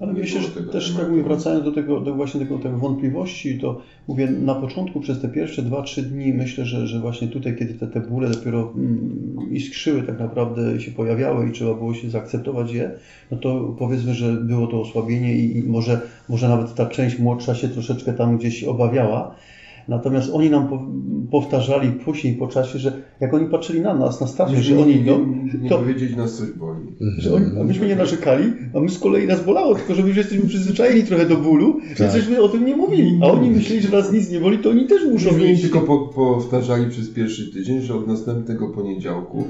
Ale 0.00 0.12
Nie 0.12 0.20
myślę, 0.20 0.40
że 0.40 0.48
też 0.72 0.94
tak 0.96 1.10
mówię, 1.10 1.22
wracając 1.22 1.64
do 1.64 1.72
tego, 1.72 2.00
do 2.00 2.14
właśnie 2.14 2.40
tego, 2.40 2.58
tego 2.58 2.78
wątpliwości, 2.78 3.58
to 3.58 3.80
mówię, 4.08 4.30
na 4.30 4.54
początku 4.54 5.00
przez 5.00 5.20
te 5.20 5.28
pierwsze 5.28 5.62
2-3 5.62 6.02
dni 6.02 6.32
myślę, 6.32 6.64
że, 6.64 6.86
że 6.86 7.00
właśnie 7.00 7.28
tutaj, 7.28 7.56
kiedy 7.56 7.74
te, 7.74 7.86
te 7.86 8.00
bóle 8.00 8.30
dopiero 8.30 8.72
mm, 8.76 9.48
iskrzyły 9.50 10.02
tak 10.02 10.18
naprawdę 10.18 10.80
się 10.80 10.90
pojawiały 10.90 11.48
i 11.48 11.52
trzeba 11.52 11.74
było 11.74 11.94
się 11.94 12.10
zaakceptować 12.10 12.72
je, 12.72 12.90
no 13.30 13.36
to 13.36 13.76
powiedzmy, 13.78 14.14
że 14.14 14.32
było 14.32 14.66
to 14.66 14.80
osłabienie 14.80 15.36
i, 15.36 15.58
i 15.58 15.62
może, 15.62 16.00
może 16.28 16.48
nawet 16.48 16.74
ta 16.74 16.86
część 16.86 17.18
młodsza 17.18 17.54
się 17.54 17.68
troszeczkę 17.68 18.12
tam 18.12 18.38
gdzieś 18.38 18.64
obawiała. 18.64 19.34
Natomiast 19.88 20.30
oni 20.32 20.50
nam 20.50 20.68
po, 20.68 20.86
powtarzali 21.30 21.92
później 21.92 22.34
po 22.34 22.46
czasie, 22.48 22.78
że 22.78 22.92
jak 23.20 23.34
oni 23.34 23.46
patrzyli 23.46 23.80
na 23.80 23.94
nas, 23.94 24.20
na 24.20 24.26
starszych, 24.26 24.58
że 24.58 24.78
oni 24.78 24.94
nie, 24.94 25.00
idą, 25.00 25.26
nie, 25.62 25.68
to, 25.68 25.78
powiedzieć 25.78 26.16
nas 26.16 26.36
coś 26.36 26.50
boli. 26.50 26.80
że 27.18 27.34
oni, 27.34 27.46
a 27.60 27.64
myśmy 27.64 27.88
nie 27.88 27.96
narzekali, 27.96 28.52
a 28.74 28.80
my 28.80 28.88
z 28.88 28.98
kolei 28.98 29.26
nas 29.26 29.44
bolało, 29.44 29.74
tylko 29.74 29.94
że 29.94 30.02
my 30.02 30.08
już 30.08 30.16
jesteśmy 30.16 30.48
przyzwyczajeni 30.48 31.02
trochę 31.02 31.26
do 31.26 31.36
bólu, 31.36 31.80
Tak. 31.88 31.98
więc 31.98 32.12
żeśmy 32.12 32.42
o 32.42 32.48
tym 32.48 32.64
nie 32.66 32.76
mówili. 32.76 33.18
A 33.22 33.26
oni 33.26 33.50
myśleli, 33.50 33.82
że 33.82 33.88
nas 33.88 34.12
nic 34.12 34.30
nie 34.30 34.40
boli, 34.40 34.58
to 34.58 34.70
oni 34.70 34.86
też 34.86 35.04
muszą 35.12 35.38
mieć. 35.38 35.62
tylko 35.62 35.80
po, 35.80 35.98
powtarzali 35.98 36.90
przez 36.90 37.10
pierwszy 37.10 37.52
tydzień, 37.52 37.80
że 37.80 37.94
od 37.94 38.06
następnego 38.06 38.68
poniedziałku 38.68 39.44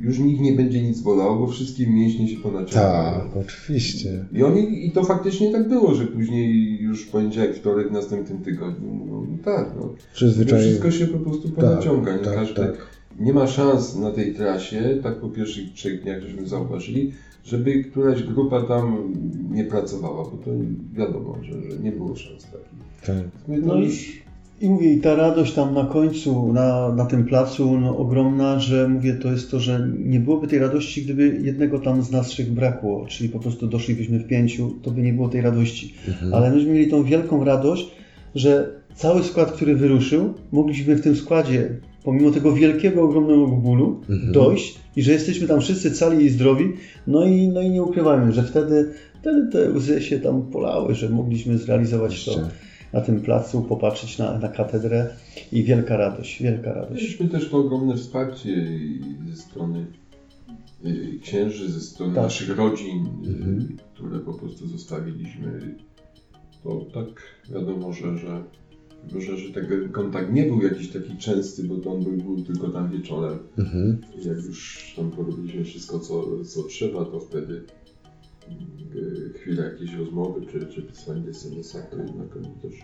już 0.00 0.18
nikt 0.18 0.40
nie 0.40 0.52
będzie 0.52 0.82
nic 0.82 1.00
bolało, 1.00 1.36
bo 1.36 1.46
wszystkie 1.46 1.86
mięśnie 1.86 2.28
się 2.28 2.36
ponaciągają. 2.36 3.20
Tak, 3.20 3.36
oczywiście. 3.36 4.24
I, 4.32 4.42
oni, 4.42 4.86
I 4.86 4.90
to 4.90 5.04
faktycznie 5.04 5.52
tak 5.52 5.68
było, 5.68 5.94
że 5.94 6.06
później 6.06 6.78
już 6.80 7.06
w 7.06 7.10
poniedziałek, 7.10 7.56
wtorek 7.56 7.88
w 7.88 7.92
następnym 7.92 8.38
tygodniu 8.38 8.94
mówią, 8.94 9.26
no 9.30 9.38
tak, 9.44 9.70
no, 9.80 9.94
Przyzwyczajenie. 10.14 10.68
wszystko 10.68 10.90
się 10.90 11.06
po 11.06 11.18
prostu 11.18 11.48
ponaciąga. 11.48 12.16
nie, 12.16 12.22
tak, 12.22 12.34
każdy, 12.34 12.54
tak. 12.54 12.86
nie 13.20 13.32
ma 13.32 13.46
szans 13.46 13.96
na 13.96 14.10
tej 14.10 14.34
trasie, 14.34 14.98
tak 15.02 15.20
po 15.20 15.28
pierwszych 15.28 15.72
trzech 15.72 16.02
dniach 16.02 16.22
żeśmy 16.22 16.46
zauważyli, 16.46 17.12
żeby 17.44 17.84
któraś 17.84 18.22
grupa 18.22 18.62
tam 18.62 19.14
nie 19.50 19.64
pracowała, 19.64 20.24
bo 20.24 20.36
to 20.44 20.50
wiadomo, 20.92 21.38
że, 21.42 21.70
że 21.70 21.78
nie 21.78 21.92
było 21.92 22.16
szans 22.16 22.42
takich. 22.42 23.06
Tak. 23.06 23.24
No 23.48 23.76
i, 23.76 23.84
już 23.84 24.25
i 24.60 24.68
mówię, 24.68 24.92
i 24.92 25.00
ta 25.00 25.14
radość 25.14 25.52
tam 25.52 25.74
na 25.74 25.84
końcu, 25.84 26.52
na, 26.52 26.92
na 26.92 27.04
tym 27.04 27.24
placu, 27.24 27.80
no, 27.80 27.96
ogromna, 27.96 28.60
że 28.60 28.88
mówię, 28.88 29.14
to 29.14 29.32
jest 29.32 29.50
to, 29.50 29.60
że 29.60 29.88
nie 29.98 30.20
byłoby 30.20 30.48
tej 30.48 30.58
radości, 30.58 31.02
gdyby 31.02 31.40
jednego 31.42 31.78
tam 31.78 32.02
z 32.02 32.10
naszych 32.10 32.52
brakło, 32.52 33.06
czyli 33.08 33.28
po 33.28 33.38
prostu 33.38 33.66
doszlibyśmy 33.66 34.18
w 34.18 34.26
pięciu, 34.26 34.74
to 34.82 34.90
by 34.90 35.02
nie 35.02 35.12
było 35.12 35.28
tej 35.28 35.40
radości. 35.40 35.94
Mhm. 36.08 36.34
Ale 36.34 36.50
myśmy 36.50 36.72
mieli 36.72 36.90
tą 36.90 37.04
wielką 37.04 37.44
radość, 37.44 37.90
że 38.34 38.70
cały 38.94 39.24
skład, 39.24 39.52
który 39.52 39.76
wyruszył, 39.76 40.34
mogliśmy 40.52 40.96
w 40.96 41.00
tym 41.00 41.16
składzie, 41.16 41.70
pomimo 42.04 42.30
tego 42.30 42.52
wielkiego, 42.52 43.02
ogromnego 43.02 43.46
bólu, 43.46 44.00
Mhm. 44.08 44.32
dojść 44.32 44.78
i 44.96 45.02
że 45.02 45.12
jesteśmy 45.12 45.46
tam 45.46 45.60
wszyscy 45.60 45.90
cali 45.90 46.24
i 46.24 46.28
zdrowi. 46.28 46.72
No 47.06 47.24
i, 47.24 47.48
no 47.48 47.62
i 47.62 47.70
nie 47.70 47.82
ukrywajmy, 47.82 48.32
że 48.32 48.42
wtedy, 48.42 48.92
wtedy 49.20 49.52
te 49.52 49.70
łzy 49.70 50.02
się 50.02 50.18
tam 50.18 50.42
polały, 50.42 50.94
że 50.94 51.08
mogliśmy 51.08 51.58
zrealizować 51.58 52.24
to 52.24 52.30
Oczywiście. 52.32 52.65
Na 52.92 53.00
tym 53.00 53.20
placu, 53.20 53.62
popatrzeć 53.62 54.18
na, 54.18 54.38
na 54.38 54.48
katedrę 54.48 55.10
i 55.52 55.64
wielka 55.64 55.96
radość, 55.96 56.42
wielka 56.42 56.72
radość. 56.72 57.02
Mieliśmy 57.02 57.28
też 57.28 57.50
to 57.50 57.58
ogromne 57.58 57.96
wsparcie 57.96 58.66
ze 59.28 59.36
strony 59.36 59.86
księży, 61.22 61.70
ze 61.70 61.80
strony 61.80 62.14
Tak. 62.14 62.24
naszych 62.24 62.56
rodzin, 62.56 63.06
y, 63.24 63.28
Mhm. 63.28 63.76
które 63.94 64.20
po 64.20 64.32
prostu 64.34 64.66
zostawiliśmy. 64.66 65.76
To 66.62 66.86
tak 66.94 67.06
wiadomo, 67.54 67.92
że, 67.92 68.18
że, 68.18 68.42
że, 69.20 69.36
że 69.36 69.50
ten 69.52 69.88
kontakt 69.92 70.32
nie 70.32 70.42
był 70.42 70.62
jakiś 70.62 70.88
taki 70.88 71.16
częsty, 71.16 71.62
bo 71.64 71.92
on 71.92 72.02
był, 72.04 72.12
był 72.12 72.42
tylko 72.42 72.68
tam 72.68 72.90
wieczorem. 72.90 73.38
Mhm. 73.58 74.00
Jak 74.24 74.36
już 74.36 74.92
tam 74.96 75.10
porobiliśmy 75.10 75.64
wszystko, 75.64 75.98
co, 75.98 76.44
co 76.44 76.62
trzeba, 76.62 77.04
to 77.04 77.20
wtedy 77.20 77.62
chwilę 79.34 79.64
jakiejś 79.64 79.94
rozmowy, 79.94 80.46
czy, 80.46 80.66
czy 80.66 80.82
pisanie 80.82 81.30
SMS-a, 81.30 81.82
to 81.82 81.96
jednak 81.96 82.36
oni 82.36 82.50
też 82.62 82.74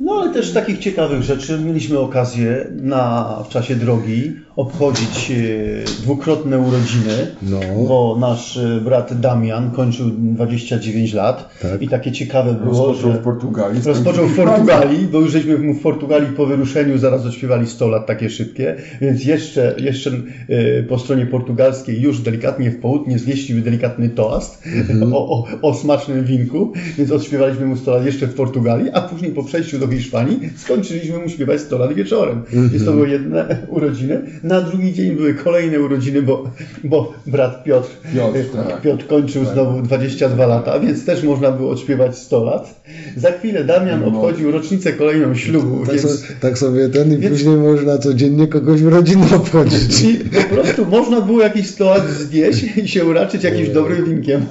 No 0.00 0.12
ale 0.12 0.32
też 0.32 0.52
takich 0.52 0.78
ciekawych 0.78 1.22
rzeczy. 1.22 1.58
Mieliśmy 1.58 1.98
okazję 1.98 2.66
na, 2.82 3.42
w 3.44 3.48
czasie 3.48 3.76
drogi 3.76 4.32
obchodzić 4.56 5.30
e, 5.30 6.02
dwukrotne 6.02 6.58
urodziny, 6.58 7.26
No, 7.42 7.60
bo 7.88 8.16
nasz 8.20 8.56
e, 8.56 8.80
brat 8.80 9.20
Damian 9.20 9.70
kończył 9.70 10.10
29 10.10 11.14
lat 11.14 11.58
tak. 11.62 11.82
i 11.82 11.88
takie 11.88 12.12
ciekawe 12.12 12.54
było, 12.54 12.86
rozpoczął 12.86 13.12
że 13.12 13.18
w 13.18 13.22
Portugalii. 13.22 13.80
rozpoczął 13.86 14.26
w 14.26 14.36
Portugalii, 14.36 15.06
bo 15.06 15.20
już 15.20 15.32
żeśmy 15.32 15.58
mu 15.58 15.74
w 15.74 15.82
Portugalii 15.82 16.28
po 16.36 16.46
wyruszeniu 16.46 16.98
zaraz 16.98 17.26
odśpiewali 17.26 17.66
100 17.66 17.88
lat 17.88 18.06
takie 18.06 18.30
szybkie, 18.30 18.76
więc 19.00 19.24
jeszcze, 19.24 19.74
jeszcze 19.78 20.10
e, 20.48 20.82
po 20.82 20.98
stronie 20.98 21.26
portugalskiej 21.26 22.00
już 22.00 22.20
delikatnie 22.20 22.70
w 22.70 22.80
południe 22.80 23.18
zwieścił 23.18 23.60
delikatny 23.62 24.08
toast 24.08 24.62
o, 25.12 25.38
o, 25.38 25.46
o 25.62 25.74
smacznym 25.74 26.24
winku, 26.24 26.72
więc 26.98 27.12
odśpiewaliśmy 27.12 27.66
mu 27.66 27.76
100 27.76 27.90
lat 27.90 28.06
jeszcze 28.06 28.26
w 28.26 28.34
Portugalii, 28.34 28.90
a 28.92 29.00
później 29.00 29.32
po 29.32 29.44
przejściu 29.44 29.78
do 29.78 29.87
Hiszpanii 29.90 30.50
skończyliśmy 30.56 31.18
mu 31.18 31.28
śpiewać 31.28 31.60
100 31.60 31.78
lat 31.78 31.92
wieczorem. 31.94 32.42
Więc 32.72 32.84
to 32.84 32.92
były 32.92 33.08
jedne 33.08 33.56
urodziny. 33.68 34.20
Na 34.42 34.60
drugi 34.60 34.92
dzień 34.92 35.16
były 35.16 35.34
kolejne 35.34 35.80
urodziny, 35.80 36.22
bo, 36.22 36.50
bo 36.84 37.14
brat 37.26 37.64
Piotr, 37.64 37.88
Piotr, 38.14 38.38
e, 38.38 38.44
tak. 38.64 38.80
Piotr 38.82 39.06
kończył 39.06 39.44
znowu 39.44 39.82
22 39.82 40.46
lata, 40.46 40.80
więc 40.80 41.04
też 41.04 41.22
można 41.22 41.52
było 41.52 41.70
odśpiewać 41.70 42.18
100 42.18 42.44
lat. 42.44 42.82
Za 43.16 43.32
chwilę 43.32 43.64
Damian 43.64 44.00
No. 44.00 44.06
obchodził 44.06 44.50
rocznicę 44.50 44.92
kolejną 44.92 45.34
ślubu, 45.34 45.86
Tak, 45.86 45.94
więc 45.96 46.10
so, 46.20 46.26
tak 46.40 46.58
sobie 46.58 46.88
ten 46.88 47.12
i 47.12 47.16
Więc- 47.18 47.34
później 47.36 47.56
można 47.56 47.98
codziennie 47.98 48.46
kogoś 48.46 48.82
w 48.82 48.88
rodzinę 48.88 49.26
obchodzić. 49.36 50.02
i 50.02 50.14
po 50.14 50.54
prostu 50.54 50.86
można 50.86 51.20
było 51.20 51.40
jakiś 51.40 51.66
100 51.66 51.84
lat 51.84 52.10
zjeść 52.10 52.76
i 52.76 52.88
się 52.88 53.04
uraczyć 53.04 53.44
jakimś 53.44 53.68
dobrym 53.68 54.04
winkiem. 54.04 54.46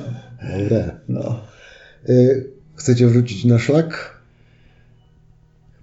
Dobre. 0.59 0.91
No, 1.09 1.39
Y, 2.09 2.45
chcecie 2.75 3.07
wrócić 3.07 3.45
na 3.45 3.59
szlak? 3.59 4.16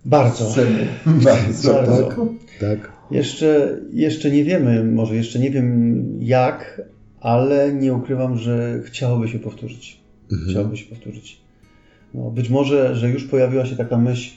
Bardzo. 0.04 0.50
Chcemy. 0.50 0.86
Bardzo. 1.24 1.72
Bardzo. 1.72 2.08
Tak. 2.08 2.18
Tak. 2.60 2.92
Jeszcze, 3.10 3.78
jeszcze 3.92 4.30
nie 4.30 4.44
wiemy, 4.44 4.84
może 4.84 5.16
jeszcze 5.16 5.38
nie 5.38 5.50
wiem 5.50 6.04
jak, 6.20 6.82
ale 7.20 7.72
nie 7.72 7.94
ukrywam, 7.94 8.38
że 8.38 8.80
chciałoby 8.84 9.28
się 9.28 9.38
powtórzyć. 9.38 10.00
Mhm. 10.32 10.50
Chciałoby 10.50 10.76
się 10.76 10.86
powtórzyć. 10.86 11.40
No, 12.14 12.30
być 12.30 12.48
może, 12.48 12.96
że 12.96 13.10
już 13.10 13.24
pojawiła 13.24 13.66
się 13.66 13.76
taka 13.76 13.98
myśl 13.98 14.34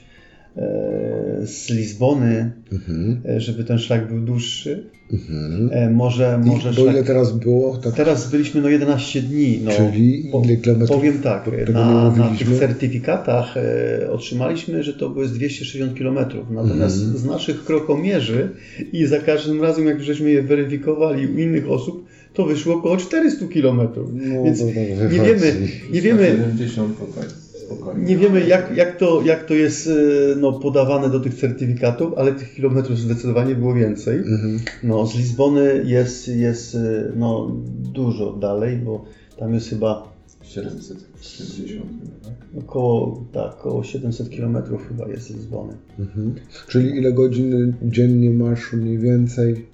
z 1.46 1.70
Lizbony, 1.70 2.52
Mhm. 2.72 3.22
e, 3.30 3.42
żeby 3.42 3.64
ten 3.64 3.78
szlak 3.80 4.08
był 4.08 4.20
dłuższy. 4.20 4.84
Mhm. 5.14 5.70
E, 5.72 5.90
może, 5.92 6.42
może 6.46 6.72
I, 6.72 6.76
bo 6.76 6.82
ile 6.82 6.92
szlak... 6.92 7.08
teraz 7.08 7.32
było? 7.38 7.78
Tak, 7.78 7.94
Teraz 7.96 8.32
byliśmy 8.32 8.62
no 8.62 8.70
11 8.70 9.22
dni. 9.22 9.60
No, 9.64 9.72
Czyli 9.72 10.30
po- 10.32 10.42
ile 10.46 10.58
kilometrów? 10.58 10.98
Powiem 10.98 11.20
tak, 11.20 11.50
na, 11.74 12.12
na 12.12 12.28
tych 12.40 12.60
certyfikatach 12.60 13.56
e, 13.58 14.12
otrzymaliśmy, 14.12 14.84
że 14.84 14.94
to 14.94 15.10
było 15.10 15.26
z 15.26 15.34
260 15.34 15.98
km. 16.00 16.16
Natomiast 16.52 16.98
Mhm. 17.02 17.18
z 17.18 17.26
naszych 17.26 17.64
krokomierzy 17.66 18.50
i 18.94 19.06
za 19.06 19.20
każdym 19.20 19.62
razem, 19.62 19.86
jak 19.88 20.04
żeśmy 20.04 20.30
je 20.32 20.42
weryfikowali 20.44 21.28
u 21.28 21.38
innych 21.38 21.70
osób, 21.70 22.06
to 22.34 22.46
wyszło 22.46 22.76
około 22.76 22.98
400 22.98 23.46
km. 23.54 23.80
No, 24.14 24.44
Więc 24.44 24.62
nie 24.64 24.74
wiemy, 25.10 25.54
nie 25.94 26.02
wiemy, 26.02 26.26
70 26.28 27.00
to 27.00 27.06
tak 27.22 27.47
spokojnie. 27.68 28.06
nie 28.06 28.18
wiemy 28.18 28.48
jak, 28.48 28.78
jak, 28.78 28.98
to, 28.98 29.22
jak 29.22 29.46
to 29.46 29.54
jest 29.54 29.88
e, 29.88 29.92
no, 30.36 30.54
podawane 30.54 31.10
do 31.10 31.20
tych 31.20 31.36
certyfikatów, 31.36 32.14
ale 32.18 32.32
tych 32.34 32.54
kilometrów 32.54 33.00
zdecydowanie 33.00 33.56
było 33.56 33.74
więcej. 33.74 34.18
Mhm. 34.18 34.60
No, 34.84 35.08
z 35.08 35.16
Lizbony 35.16 35.84
jest, 35.86 36.28
jest 36.28 36.76
e, 36.76 37.12
no, 37.16 37.52
dużo 37.94 38.34
dalej, 38.34 38.78
bo 38.78 39.06
tam 39.38 39.54
jest 39.54 39.70
chyba 39.70 40.18
760 40.44 41.90
chyba, 41.90 42.16
tak? 42.24 42.64
około, 42.64 43.24
tak, 43.34 43.54
około 43.54 43.84
700 43.84 44.30
km 44.30 44.58
chyba 44.88 45.08
jest 45.08 45.28
z 45.28 45.36
Lizbony. 45.36 45.74
Mhm. 46.00 46.36
Czyli 46.68 46.98
ile 46.98 47.14
godzin 47.14 47.74
dziennie 47.84 48.30
masz 48.30 48.74
mniej 48.74 48.98
więcej? 48.98 49.66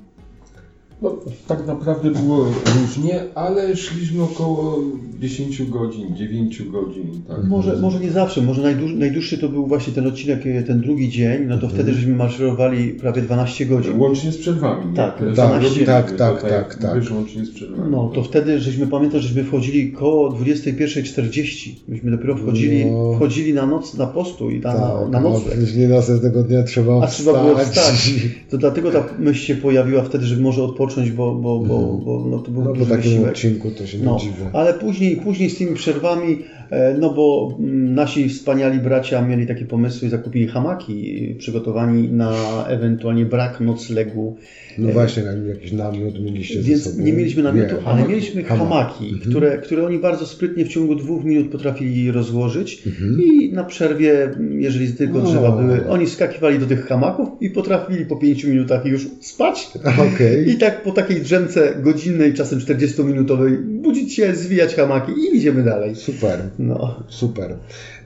No, 1.01 1.17
tak 1.47 1.67
naprawdę 1.67 2.11
było 2.11 2.45
różnie, 2.75 3.23
ale 3.35 3.75
szliśmy 3.75 4.23
około 4.23 4.79
10 5.28 5.63
godzin, 5.69 6.15
9 6.15 6.63
godzin. 6.63 7.03
Tak. 7.28 7.43
Może, 7.47 7.78
może 7.78 7.99
nie 7.99 8.11
zawsze, 8.11 8.41
może 8.41 8.61
najdłuż, 8.61 8.93
najdłuższy 8.93 9.38
to 9.38 9.49
był 9.49 9.67
właśnie 9.67 9.93
ten 9.93 10.07
odcinek, 10.07 10.45
e, 10.47 10.63
ten 10.63 10.82
drugi 10.82 11.09
dzień, 11.09 11.45
no 11.47 11.57
to 11.57 11.69
wtedy 11.69 11.93
żeśmy 11.93 12.15
maszerowali 12.15 12.88
prawie 12.89 13.21
12 13.21 13.65
godzin. 13.65 13.99
Łącznie 13.99 14.32
z 14.32 14.38
przerwami. 14.38 14.89
nie? 14.89 14.95
Tak, 14.95 15.15
Które 15.15 15.34
tak, 15.34 15.49
tam 15.51 15.61
robiliśmy, 15.61 15.86
tak, 15.86 16.11
tak, 16.17 16.41
tak, 16.41 16.76
tak. 16.76 16.95
mówisz, 16.95 17.11
łącznie 17.11 17.45
z 17.45 17.49
przerwami. 17.51 17.91
No 17.91 18.11
to 18.15 18.24
wtedy, 18.24 18.59
żeśmy 18.59 18.88
pamiętam, 18.88 19.19
żeśmy 19.21 19.43
wchodzili 19.43 19.91
koło 19.91 20.30
21.40. 20.32 21.69
Myśmy 21.88 22.11
dopiero 22.11 22.36
wchodzili, 22.36 22.86
No. 22.86 23.13
wchodzili 23.15 23.53
na 23.53 23.65
noc 23.65 23.97
na 23.97 24.07
postój, 24.07 24.59
na, 24.59 24.74
na, 24.74 25.07
na 25.09 25.17
a 25.17 25.21
nocleg. 25.21 25.59
później 25.59 25.88
następnego 25.88 26.43
dnia 26.43 26.63
trzeba 26.63 27.03
A 27.03 27.07
trzeba 27.07 27.43
było 27.43 27.55
wstać. 27.57 28.13
To 28.49 28.57
dlatego 28.57 28.91
ta 28.91 29.03
myśl 29.19 29.45
się 29.45 29.55
pojawiła 29.55 30.03
wtedy, 30.03 30.26
żeby 30.26 30.41
może 30.41 30.63
odpocząć, 30.63 31.11
bo, 31.11 31.36
bo, 31.36 31.59
bo, 31.59 31.76
Mhm. 31.84 32.05
bo 32.05 32.26
no, 32.32 32.39
to 32.39 32.51
był 32.51 32.61
No 32.63 32.69
po 32.69 32.76
duży 32.76 32.89
takim 32.89 33.11
wysiłek. 33.11 33.30
odcinku 33.32 33.71
to 33.71 33.88
się 33.88 33.97
nie 33.97 34.05
No, 34.05 34.17
dziwię. 34.19 34.49
ale 34.53 34.74
później, 34.74 35.12
później 35.16 35.49
z 35.49 35.57
tymi 35.57 35.76
przerwami, 35.76 36.39
e, 36.70 36.95
no 36.99 37.14
bo 37.14 37.55
mm, 37.59 37.95
nasi 37.95 38.30
wspaniali 38.30 38.80
bracia 38.80 39.22
mieli 39.22 39.47
takie 39.47 39.66
pomysły 39.66 40.07
i 40.07 40.11
zakupili 40.11 40.47
hamaki 40.47 41.28
e, 41.32 41.36
przygotowani 41.36 42.09
na 42.11 42.34
ewentualnie 42.68 43.26
brak 43.26 43.59
noclegu. 43.59 44.38
No 44.78 44.89
właśnie, 44.89 45.24
jak 45.24 45.36
jakiś 45.47 45.72
namiot 45.72 46.20
mieliście 46.24 46.61
Więc 46.61 46.97
nie 46.97 47.14
mieliśmy 47.14 47.43
namiotu, 47.43 47.68
Nie, 47.76 47.82
ale 47.82 47.84
hamaki. 47.84 48.09
mieliśmy 48.09 48.43
Hamaki. 48.43 48.70
hamaki, 48.70 49.05
Mhm. 49.14 49.32
które, 49.32 49.57
które 49.57 49.86
oni 49.86 49.99
bardzo 49.99 50.26
sprytnie 50.26 50.66
w 50.66 50.68
ciągu 50.68 50.95
dwóch 50.95 51.24
minut 51.24 51.51
potrafili 51.51 52.11
rozłożyć. 52.11 52.84
Mhm. 52.88 53.22
I 53.24 53.53
na 53.53 53.64
przerwie, 53.64 54.24
mm, 54.24 54.61
jeżeli 54.61 54.93
tylko 54.93 55.18
No. 55.20 55.26
drzewa 55.26 55.51
były, 55.51 55.88
oni 55.89 56.07
skakiwali 56.07 56.59
do 56.59 56.66
tych 56.66 56.86
hamaków 56.86 57.30
i 57.41 57.49
potrafili 57.49 58.05
po 58.05 58.16
pięciu 58.16 58.49
minutach 58.49 58.86
już 58.86 59.07
spać. 59.22 59.68
Okej. 60.14 60.49
I 60.49 60.57
tak 60.57 60.84
po 60.84 60.91
takiej 60.91 61.22
drzemce 61.22 61.74
godzinnej, 61.84 62.34
czasem 62.34 62.59
40-minutowej, 62.59 63.57
budzić 63.57 64.14
się, 64.14 64.36
zwijać 64.36 64.76
hamaki 64.93 65.21
i 65.21 65.37
idziemy 65.37 65.63
dalej. 65.63 65.95
Super, 65.95 66.39
No. 66.59 67.03
super. 67.07 67.51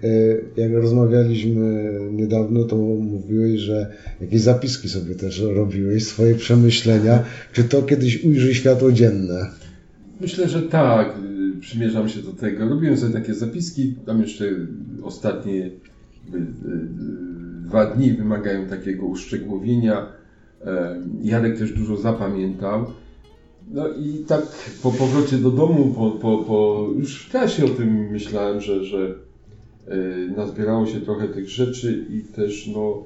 E, 0.04 0.08
Jak 0.62 0.72
rozmawialiśmy 0.74 1.92
niedawno, 2.12 2.64
to 2.64 2.76
mówiłeś, 2.76 3.60
że 3.60 3.94
jakieś 4.22 4.42
zapiski 4.42 4.90
sobie 4.90 5.16
też 5.16 5.42
robiłeś, 5.42 6.06
swoje 6.06 6.36
przemyślenia. 6.36 7.24
Czy 7.54 7.64
to 7.64 7.82
kiedyś 7.84 8.24
ujrzy 8.26 8.56
światło 8.56 8.92
dzienne? 8.92 9.50
Myślę, 10.22 10.48
że 10.50 10.62
tak. 10.62 11.08
y, 11.58 11.60
Przymierzam 11.60 12.10
się 12.10 12.22
do 12.22 12.32
tego. 12.34 12.70
Robiłem 12.70 12.98
sobie 12.98 13.14
takie 13.14 13.34
zapiski. 13.34 13.96
Tam 14.06 14.22
jeszcze 14.22 14.46
ostatnie 15.04 15.54
y, 15.54 15.68
y, 15.68 16.38
y, 16.38 16.42
dwa 17.68 17.86
dni 17.86 18.14
wymagają 18.14 18.66
takiego 18.68 19.06
uszczegółowienia. 19.06 20.06
E, 20.66 21.02
Jarek 21.24 21.58
też 21.60 21.74
dużo 21.74 21.98
zapamiętał. 21.98 22.86
No 23.72 23.88
i 23.88 24.24
tak 24.28 24.42
po 24.84 24.92
powrocie 24.92 25.38
do 25.38 25.52
domu, 25.52 25.94
po, 25.96 26.12
po, 26.12 26.38
po 26.38 26.88
już 26.98 27.26
w 27.26 27.32
czasie 27.32 27.66
o 27.66 27.70
tym 27.70 28.10
myślałem, 28.12 28.62
że, 28.62 28.84
że 28.84 29.16
y, 29.88 30.32
nazbierało 30.36 30.88
się 30.88 31.02
trochę 31.02 31.28
tych 31.28 31.50
rzeczy 31.50 32.06
i 32.10 32.22
też 32.22 32.68
no 32.68 33.04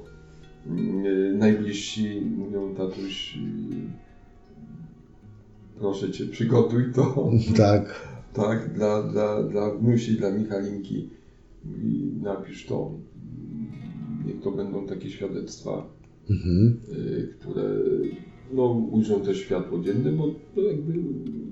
y, 1.06 1.34
najbliżsi 1.38 2.20
mówią 2.36 2.74
tatuś 2.74 3.36
y, 3.36 3.38
proszę 5.78 6.10
Cię 6.10 6.26
przygotuj 6.26 6.92
to 6.94 7.30
Tak. 7.56 8.08
tak, 8.32 8.74
dla, 8.74 9.02
dla, 9.02 9.42
dla 9.42 9.70
wnusi, 9.70 10.16
dla 10.16 10.30
Michalinki 10.30 11.08
i 11.82 12.12
napisz 12.22 12.66
to. 12.66 12.90
Niech 14.26 14.40
to 14.40 14.50
będą 14.50 14.86
takie 14.86 15.10
świadectwa, 15.10 15.86
Mhm. 16.30 16.80
które 17.40 17.62
no, 18.52 18.86
ujrzą 18.90 19.20
też 19.20 19.38
światło 19.38 19.78
dzienne, 19.78 20.12
bo 20.12 20.28
to 20.54 20.60
jakby 20.60 20.92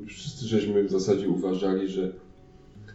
wszyscy 0.07 0.47
żeśmy 0.47 0.85
w 0.85 0.91
zasadzie 0.91 1.29
uważali, 1.29 1.89
że, 1.89 2.13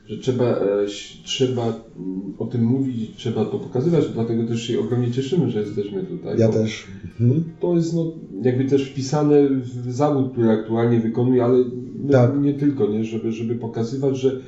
że 0.06 0.18
trzeba, 0.18 0.45
e, 0.45 0.86
trzeba 1.24 1.64
mm, 1.64 2.34
o 2.39 2.45
tym 2.45 2.64
mówić, 2.64 3.16
trzeba 3.18 3.45
to 3.45 3.60
pokazywać, 3.60 4.08
dlatego 4.14 4.47
też 4.47 4.62
się 4.62 4.80
ogromnie 4.80 5.12
cieszymy, 5.12 5.49
że 5.49 5.60
jesteśmy 5.60 6.03
tutaj. 6.03 6.39
Ja 6.39 6.49
też. 6.49 6.88
Mhm. 7.20 7.43
To 7.60 7.76
jest 7.76 7.93
no, 7.93 8.12
jakby 8.41 8.66
też 8.66 8.89
wpisane 8.89 9.49
w 9.49 9.91
zawód, 9.91 10.32
który 10.32 10.49
aktualnie 10.49 10.99
wykonuję, 10.99 11.43
ale 11.43 11.58
no, 12.03 12.12
Tak. 12.12 12.41
nie 12.41 12.53
tylko, 12.53 12.88
nie? 12.88 13.03
Żeby, 13.03 13.32
żeby 13.32 13.56
pokazywać, 13.56 14.18
że 14.18 14.41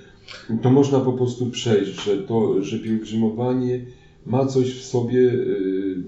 to 0.61 0.69
można 0.69 0.99
po 0.99 1.13
prostu 1.13 1.49
przejść, 1.49 2.03
że 2.03 2.17
to, 2.17 2.63
że 2.63 2.79
pielgrzymowanie 2.79 3.85
ma 4.25 4.45
coś 4.45 4.79
w 4.79 4.85
sobie, 4.85 5.19
y, 5.19 6.03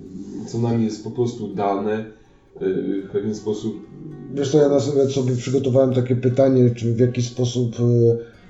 co 0.47 0.59
nam 0.59 0.81
jest 0.81 1.03
po 1.03 1.11
prostu 1.11 1.53
dane 1.53 2.18
w 2.61 3.09
pewien 3.11 3.35
sposób. 3.35 3.89
Wiesz 4.33 4.51
co, 4.51 4.57
ja 4.57 4.69
nawet 4.69 5.11
sobie 5.11 5.35
przygotowałem 5.35 5.93
takie 5.93 6.15
pytanie, 6.15 6.69
czy 6.69 6.93
w 6.93 6.99
jaki 6.99 7.21
sposób 7.21 7.75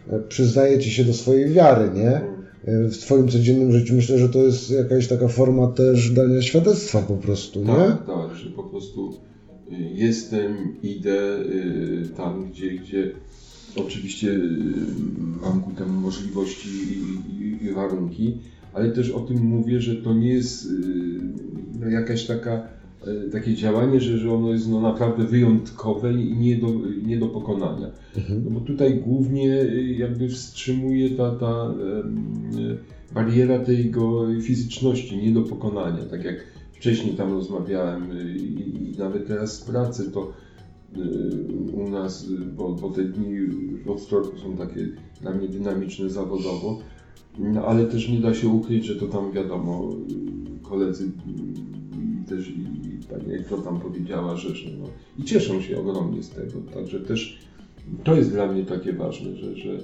e, 0.10 0.16
e, 0.16 0.20
przyznajecie 0.20 0.90
się 0.90 1.04
do 1.04 1.14
swojej 1.14 1.50
wiary, 1.50 1.90
nie? 1.96 2.22
E, 2.66 2.90
W 2.90 2.98
Twoim 2.98 3.28
codziennym 3.28 3.72
życiu. 3.72 3.96
Myślę, 3.96 4.18
że 4.18 4.30
to 4.30 4.40
jest 4.40 4.72
jakaś 4.72 5.08
taka 5.08 5.28
forma 5.28 5.68
też 5.68 6.12
dania 6.12 6.42
świadectwa 6.42 7.02
po 7.02 7.14
prostu, 7.14 7.60
nie? 7.60 7.66
Tak, 7.66 8.06
tak, 8.06 8.36
że 8.36 8.50
po 8.50 8.64
prostu 8.64 9.14
y, 9.72 9.76
jestem, 9.94 10.54
idę 10.84 11.40
y, 11.40 12.10
tam, 12.18 12.50
gdzie, 12.52 12.72
gdzie 12.72 13.12
oczywiście 13.76 14.28
y, 14.28 14.40
mam 15.42 15.62
ku 15.62 15.72
temu 15.72 16.02
możliwości 16.02 16.70
i, 17.40 17.66
i, 17.66 17.74
warunki, 17.74 18.38
ale 18.74 18.92
też 18.92 19.10
o 19.12 19.20
tym 19.20 19.38
mówię, 19.38 19.82
że 19.82 19.96
to 19.96 20.14
nie 20.14 20.34
jest 20.34 20.66
y, 20.66 20.70
no, 21.80 21.90
jakaś 21.90 22.26
taka 22.26 22.56
y, 22.56 22.79
takie 23.32 23.56
działanie, 23.56 24.00
że, 24.00 24.18
że 24.18 24.34
ono 24.34 24.54
jest 24.54 24.70
no, 24.70 24.82
naprawdę 24.82 25.24
wyjątkowe 25.24 26.14
i 26.14 26.38
nie 26.38 26.56
do, 26.56 26.68
nie 27.06 27.18
do 27.18 27.28
pokonania. 27.28 27.92
Mhm. 28.18 28.44
No 28.46 28.52
bo 28.52 28.60
tutaj 28.60 28.96
głównie 28.96 29.62
y, 29.62 29.96
jakby 29.98 30.30
wstrzymuje 30.30 31.10
ta, 31.10 31.32
ta 31.32 31.74
y, 32.60 33.14
bariera 33.14 33.60
tej 33.60 33.78
jego 33.78 34.26
fizyczności, 34.42 35.18
nie 35.18 35.32
do 35.32 35.42
pokonania. 35.42 36.06
Tak 36.06 36.24
jak 36.24 36.36
wcześniej 36.74 37.16
tam 37.16 37.34
rozmawiałem 37.34 38.08
i, 38.38 38.94
i 38.94 38.98
nawet 38.98 39.28
teraz 39.28 39.56
z 39.56 39.62
pracy 39.62 40.12
to 40.12 40.34
u 41.74 41.90
nas, 41.90 42.30
bo, 42.56 42.70
bo 42.70 42.90
te 42.90 43.04
dni 43.04 43.38
w 43.86 43.90
Ostrowcu 43.90 44.38
są 44.38 44.58
takie 44.58 44.88
dla 45.22 45.32
mnie 45.32 45.48
dynamiczne 45.48 46.10
zawodowo, 46.10 46.80
no 47.40 47.66
ale 47.66 47.86
też 47.86 48.10
nie 48.10 48.20
da 48.20 48.34
się 48.34 48.48
ukryć, 48.48 48.86
że 48.86 48.96
to 48.96 49.08
tam 49.08 49.32
wiadomo, 49.32 49.90
koledzy 50.64 51.12
też 52.30 52.54
i 53.10 53.20
pani 53.20 53.34
Ekto 53.34 53.58
tam 53.58 53.80
powiedziała, 53.80 54.36
że, 54.36 54.56
że 54.56 54.70
no, 54.80 54.86
i 55.20 55.24
cieszą 55.24 55.62
się 55.62 55.80
ogromnie 55.80 56.24
z 56.24 56.30
tego, 56.30 56.60
także 56.74 57.00
też 57.00 57.40
to 58.04 58.16
jest 58.16 58.32
dla 58.32 58.52
mnie 58.52 58.64
takie 58.64 58.94
ważne, 58.94 59.36
że, 59.36 59.56
że 59.56 59.78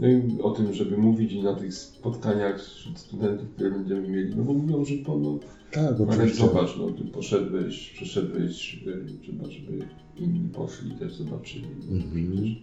no 0.00 0.08
i 0.08 0.40
o 0.42 0.50
tym, 0.50 0.74
żeby 0.74 0.98
mówić 0.98 1.32
i 1.32 1.42
na 1.42 1.54
tych 1.54 1.74
spotkaniach 1.74 2.60
wśród 2.60 2.98
studentów, 2.98 3.48
które 3.50 3.70
będziemy 3.70 4.08
mieli, 4.08 4.36
no 4.36 4.42
bo 4.42 4.52
mówią, 4.52 4.84
że 4.84 4.94
to 4.98 5.16
no, 5.16 5.38
Tak, 5.72 5.94
ale 6.10 6.28
zobacz, 6.28 6.76
no 6.78 6.90
ty 6.90 7.04
poszedłeś, 7.04 7.90
przeszedłeś, 7.90 8.82
y, 8.86 9.04
trzeba, 9.22 9.44
żeby 9.44 9.78
inni 10.16 10.48
poszli 10.48 10.90
też 10.90 11.14
zobaczyli. 11.14 11.66
Przecież, 11.80 12.56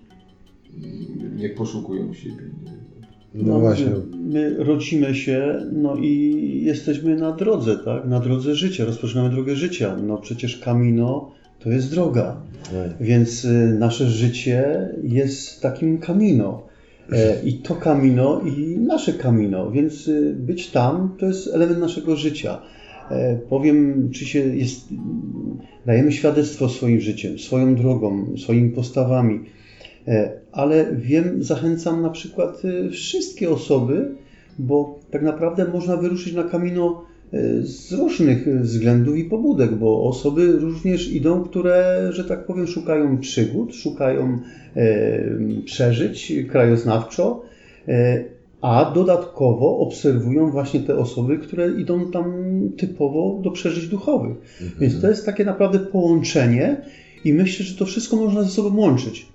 y, 1.23 1.35
Niech 1.35 1.55
poszukują 1.55 2.13
siebie. 2.13 2.43
Nie? 2.63 2.94
No 3.35 3.59
właśnie. 3.59 3.87
My 4.19 4.55
rodzimy 4.63 5.15
się, 5.15 5.65
no 5.73 5.95
i 5.95 6.41
jesteśmy 6.63 7.15
na 7.15 7.31
drodze, 7.31 7.77
tak? 7.77 8.05
Na 8.05 8.19
drodze 8.19 8.55
życia, 8.55 8.85
rozpoczynamy 8.85 9.29
drogę 9.29 9.55
życia. 9.55 9.97
No 10.07 10.17
przecież 10.17 10.59
Camino 10.59 11.31
to 11.59 11.69
jest 11.69 11.91
droga. 11.91 12.41
Tak. 12.63 13.07
Więc 13.07 13.45
y, 13.45 13.75
nasze 13.79 14.09
życie 14.09 14.89
jest 15.03 15.61
takim 15.61 15.97
kamino. 15.97 16.63
E, 17.11 17.43
I 17.43 17.53
to 17.53 17.75
kamino, 17.75 18.41
i 18.41 18.77
nasze 18.77 19.13
kamino, 19.13 19.71
więc 19.71 20.07
y, 20.07 20.35
być 20.39 20.71
tam 20.71 21.15
to 21.19 21.25
jest 21.25 21.47
element 21.53 21.79
naszego 21.79 22.15
życia. 22.15 22.61
E, 23.11 23.35
powiem, 23.49 24.09
czy 24.13 24.25
się 24.25 24.39
jest, 24.39 24.87
dajemy 25.85 26.11
świadectwo 26.11 26.69
swoim 26.69 26.99
życiem, 26.99 27.39
swoją 27.39 27.75
drogą, 27.75 28.37
swoimi 28.37 28.69
postawami, 28.69 29.39
ale 30.51 30.95
wiem, 30.95 31.43
zachęcam 31.43 32.01
na 32.01 32.09
przykład 32.09 32.65
y, 32.65 32.89
wszystkie 32.89 33.49
osoby, 33.49 34.15
bo 34.59 34.99
tak 35.11 35.21
naprawdę 35.21 35.65
można 35.67 35.97
wyruszyć 35.97 36.33
na 36.33 36.43
kamino 36.43 37.05
z 37.61 37.91
różnych 37.91 38.61
względów 38.61 39.17
i 39.17 39.23
pobudek, 39.23 39.75
bo 39.75 40.03
osoby 40.03 40.51
również 40.51 41.11
idą, 41.11 41.43
które, 41.43 42.07
że 42.11 42.23
tak 42.23 42.45
powiem, 42.45 42.67
szukają 42.67 43.17
przygód, 43.17 43.75
szukają 43.75 44.39
przeżyć 45.65 46.33
krajoznawczo, 46.49 47.41
e, 47.87 48.23
a 48.61 48.91
dodatkowo 48.95 49.77
obserwują 49.77 50.51
właśnie 50.51 50.79
te 50.79 50.97
osoby, 50.97 51.37
które 51.37 51.71
idą 51.71 52.11
tam 52.11 52.33
typowo 52.77 53.39
do 53.43 53.51
przeżyć 53.51 53.87
duchowych. 53.87 54.37
Mhm. 54.61 54.71
Więc 54.79 55.01
to 55.01 55.09
jest 55.09 55.25
takie 55.25 55.45
naprawdę 55.45 55.79
połączenie 55.79 56.81
i 57.25 57.33
myślę, 57.33 57.65
że 57.65 57.77
to 57.77 57.85
wszystko 57.85 58.15
można 58.15 58.43
ze 58.43 58.49
sobą 58.49 58.77
łączyć. 58.77 59.27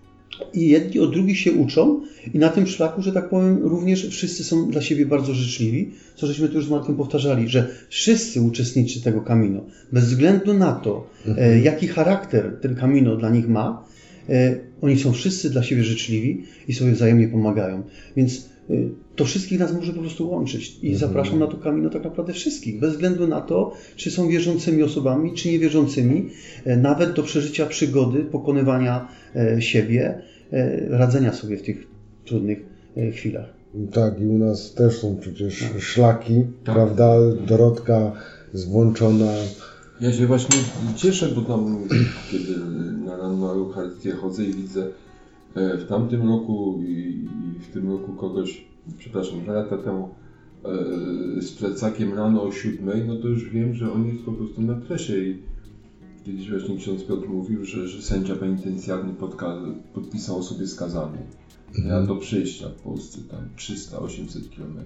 I 0.54 0.68
jedni 0.68 1.00
od 1.00 1.12
drugich 1.12 1.38
się 1.38 1.52
uczą 1.52 2.00
i 2.34 2.38
na 2.38 2.48
tym 2.48 2.66
szlaku, 2.66 3.02
że 3.02 3.12
tak 3.12 3.28
powiem, 3.28 3.58
również 3.62 4.08
wszyscy 4.08 4.44
są 4.44 4.70
dla 4.70 4.82
siebie 4.82 5.06
bardzo 5.06 5.34
życzliwi, 5.34 5.90
co 6.16 6.26
żeśmy 6.26 6.48
tu 6.48 6.54
już 6.54 6.66
z 6.66 6.70
Markiem 6.70 6.96
powtarzali, 6.96 7.48
że 7.48 7.68
wszyscy 7.88 8.40
uczestnicy 8.40 9.02
tego 9.02 9.20
kamino, 9.20 9.64
bez 9.92 10.04
względu 10.04 10.54
na 10.54 10.72
to, 10.72 11.06
e, 11.26 11.28
mhm. 11.28 11.64
jaki 11.64 11.88
charakter 11.88 12.58
ten 12.62 12.74
kamino 12.74 13.16
dla 13.16 13.30
nich 13.30 13.48
ma, 13.48 13.90
E, 14.30 14.56
oni 14.80 14.98
są 14.98 15.12
wszyscy 15.12 15.50
dla 15.50 15.62
siebie 15.62 15.84
życzliwi 15.84 16.44
i 16.68 16.74
sobie 16.74 16.92
wzajemnie 16.92 17.28
pomagają. 17.28 17.82
Więc 18.16 18.49
to 19.16 19.24
wszystkich 19.24 19.58
nas 19.58 19.72
może 19.72 19.92
po 19.92 20.00
prostu 20.00 20.30
łączyć. 20.30 20.78
I 20.82 20.92
mhm. 20.92 20.96
zapraszam 20.98 21.38
na 21.38 21.46
to 21.46 21.56
kamino 21.56 21.90
tak 21.90 22.04
naprawdę 22.04 22.32
wszystkich, 22.32 22.80
bez 22.80 22.92
względu 22.92 23.28
na 23.28 23.40
to, 23.40 23.72
czy 23.96 24.10
są 24.10 24.28
wierzącymi 24.28 24.82
osobami, 24.82 25.34
czy 25.34 25.50
niewierzącymi, 25.50 26.30
e, 26.64 26.76
nawet 26.76 27.12
do 27.12 27.22
przeżycia 27.22 27.66
przygody, 27.66 28.24
pokonywania 28.24 29.08
siebie, 29.58 30.22
radzenia 30.88 31.32
sobie 31.32 31.56
w 31.56 31.62
tych 31.62 31.86
trudnych 32.24 32.58
chwilach. 33.12 33.46
Tak, 33.92 34.20
i 34.20 34.26
u 34.26 34.38
nas 34.38 34.74
też 34.74 34.98
są 34.98 35.16
przecież 35.20 35.60
tak. 35.60 35.82
szlaki, 35.82 36.42
tak. 36.64 36.74
prawda? 36.74 37.14
Dorotka 37.46 38.12
zwłączona 38.52 39.32
ja 40.00 40.12
się 40.12 40.26
właśnie 40.26 40.56
cieszę, 40.96 41.28
bo 41.28 41.40
tam, 41.42 41.88
kiedy 42.30 42.60
na 43.04 43.16
ranną 43.16 43.50
Eucharystię 43.50 44.12
chodzę 44.12 44.44
i 44.44 44.54
widzę 44.54 44.82
e, 44.82 44.90
w 45.54 45.84
tamtym 45.88 46.28
roku 46.28 46.80
i, 46.82 47.28
w 47.60 47.72
tym 47.72 47.90
roku 47.90 48.12
kogoś, 48.12 48.64
przepraszam, 48.98 49.40
dwa 49.40 49.52
lata 49.52 49.78
temu 49.78 50.08
e, 50.64 51.42
z 51.42 51.52
plecakiem 51.52 52.14
rano 52.14 52.42
o 52.42 52.52
siódmej, 52.52 53.04
no 53.06 53.16
to 53.16 53.28
już 53.28 53.50
wiem, 53.50 53.74
że 53.74 53.92
on 53.92 54.06
jest 54.06 54.24
po 54.24 54.32
prostu 54.32 54.62
na 54.62 54.74
presie 54.74 55.18
i 55.18 55.42
kiedyś 56.24 56.50
właśnie 56.50 56.76
ksiądz 56.76 57.04
Piotr 57.04 57.28
mówił, 57.28 57.64
że, 57.64 57.88
że 57.88 58.02
sędzia 58.02 58.36
penitencjarny 58.36 59.14
podpisał 59.94 60.38
o 60.38 60.42
sobie 60.42 60.66
skazany. 60.66 61.18
Ja 61.88 62.02
do 62.02 62.16
przejścia 62.16 62.68
w 62.68 62.82
Polsce 62.82 63.18
tam 63.30 63.48
300-800 63.56 64.56
km. 64.56 64.78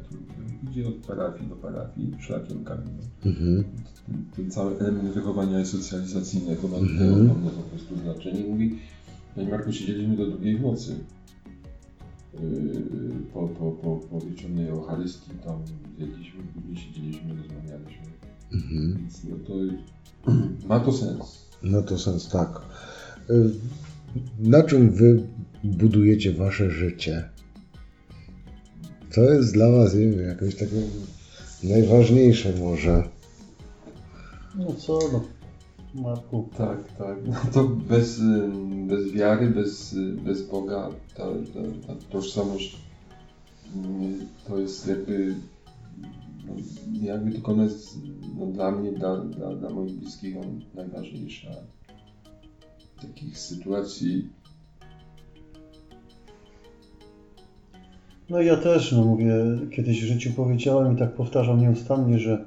Idzie 0.71 0.89
od 0.89 0.95
parafii 0.95 1.49
do 1.49 1.57
parafii, 1.57 2.13
szlakiem 2.21 2.65
kamieniem. 2.65 3.09
Mhm. 3.27 3.65
Ten, 4.07 4.25
ten, 4.37 4.51
cały 4.51 4.79
element 4.79 5.15
wychowania 5.15 5.65
socjalizacyjnego 5.65 6.69
ma 6.69 6.77
mhm. 6.77 7.29
po 7.29 7.63
prostu 7.63 7.97
znaczenie. 7.97 8.45
Mówi, 8.49 8.79
Panie 9.35 9.49
Marku, 9.49 9.73
siedzieliśmy 9.73 10.17
do 10.17 10.27
drugiej 10.27 10.57
w 10.57 10.63
nocy. 10.63 10.99
Yy, 12.35 12.41
po, 13.33 13.49
po, 13.49 13.73
po, 13.73 13.97
po 13.97 14.21
wieczornej 14.21 14.69
Eucharystii 14.69 15.31
tam 15.45 15.63
jedliśmy, 15.99 16.43
później 16.55 16.77
siedzieliśmy, 16.77 17.35
rozmawialiśmy. 17.37 18.05
Mhm. 18.53 18.97
Więc 18.99 19.25
no 19.25 19.37
to 19.47 19.55
ma 20.69 20.81
to 20.81 20.93
sens. 20.93 21.49
Ma 21.63 21.83
to 21.83 21.99
sens, 21.99 22.29
tak. 22.29 22.61
Yy, 23.29 23.51
na 24.39 24.63
czym 24.63 24.91
wy 24.91 25.23
budujecie 25.65 26.33
wasze 26.33 26.71
życie? 26.71 27.29
To 29.15 29.21
jest 29.21 29.53
dla 29.53 29.71
was, 29.71 29.95
nie 29.95 30.11
wiem, 30.11 30.29
jakoś 30.29 30.55
takie 30.55 30.83
najważniejsze 31.63 32.53
może. 32.61 33.09
No 34.55 34.75
co, 34.75 34.99
no. 35.13 35.25
Marku. 35.95 36.49
Tak, 36.59 36.93
tak. 36.99 37.19
No 37.27 37.35
to 37.53 37.65
bez, 37.65 38.21
bez 38.87 39.13
wiary, 39.13 39.51
bez, 39.51 39.95
bez 40.25 40.49
Boga 40.49 40.91
ta, 41.15 41.25
ta, 41.25 41.87
ta 41.87 41.95
tożsamość 42.11 42.77
to 44.49 44.59
jest 44.59 44.89
jakby 44.89 45.35
no, 46.47 46.55
jakby 47.03 47.33
tylko 47.33 47.53
ona 47.53 47.65
jest 47.65 47.99
no, 48.39 48.47
dla 48.47 48.71
mnie, 48.71 48.93
dla, 48.93 49.17
dla, 49.17 49.55
dla 49.55 49.71
moich 49.71 49.93
bliskich 49.93 50.37
najważniejsza. 50.75 51.49
Takich 53.03 53.39
sytuacji 53.39 54.29
No 58.31 58.41
ja 58.41 58.57
też, 58.57 58.93
no 58.93 59.05
mówię, 59.05 59.35
kiedyś 59.71 60.03
w 60.03 60.07
życiu 60.07 60.31
powiedziałem 60.37 60.95
i 60.95 60.99
tak 60.99 61.15
powtarzam 61.15 61.61
nieustannie, 61.61 62.19
że 62.19 62.47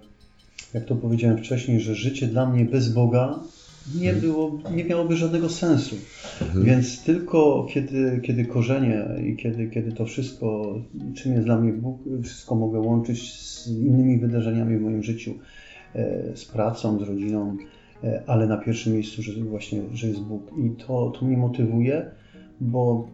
jak 0.74 0.86
to 0.86 0.96
powiedziałem 0.96 1.38
wcześniej, 1.38 1.80
że 1.80 1.96
życie 1.96 2.28
dla 2.28 2.50
mnie 2.50 2.66
bez 2.66 2.94
Boga 2.94 3.40
nie 3.96 4.10
mhm. 4.10 4.22
było, 4.22 4.60
nie 4.76 4.84
miałoby 4.84 5.16
żadnego 5.16 5.50
sensu. 5.50 5.96
Mhm. 6.42 6.66
Więc 6.66 7.04
tylko 7.04 7.68
kiedy, 7.70 8.20
kiedy 8.24 8.46
korzenie 8.46 9.06
i 9.26 9.36
kiedy, 9.36 9.70
kiedy 9.70 9.92
to 9.92 10.06
wszystko, 10.06 10.76
czym 11.16 11.34
jest 11.34 11.46
dla 11.46 11.60
mnie 11.60 11.74
Bóg, 11.74 12.00
wszystko 12.24 12.56
mogę 12.56 12.80
łączyć 12.80 13.34
z 13.34 13.68
innymi 13.68 14.20
wydarzeniami 14.20 14.78
w 14.78 14.82
moim 14.82 15.04
życiu, 15.04 15.34
e, 15.96 16.38
z 16.38 16.46
pracą, 16.46 17.00
z 17.00 17.02
rodziną, 17.02 17.58
e, 18.04 18.24
ale 18.28 18.48
na 18.48 18.58
pierwszym 18.58 18.94
miejscu, 18.94 19.22
że 19.22 19.44
właśnie, 19.44 19.82
że 19.94 20.08
jest 20.08 20.22
Bóg. 20.22 20.52
I 20.58 20.70
to, 20.70 21.14
to 21.20 21.26
mnie 21.26 21.38
motywuje, 21.38 22.12
bo 22.62 23.08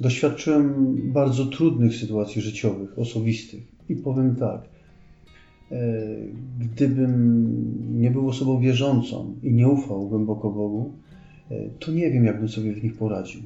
doświadczyłem 0.00 0.94
bardzo 1.12 1.46
trudnych 1.46 1.96
sytuacji 1.96 2.42
życiowych, 2.42 2.98
osobistych. 2.98 3.62
I 3.88 3.96
powiem 3.96 4.36
tak, 4.36 4.60
gdybym 6.58 8.00
nie 8.00 8.10
był 8.10 8.28
osobą 8.28 8.60
wierzącą 8.60 9.34
i 9.42 9.52
nie 9.52 9.68
ufał 9.68 10.08
głęboko 10.08 10.50
Bogu, 10.50 10.92
e, 11.50 11.68
to 11.78 11.92
nie 11.92 12.10
wiem, 12.10 12.24
jakbym 12.24 12.48
sobie 12.48 12.72
w 12.72 12.84
nich 12.84 12.96
poradził. 12.96 13.40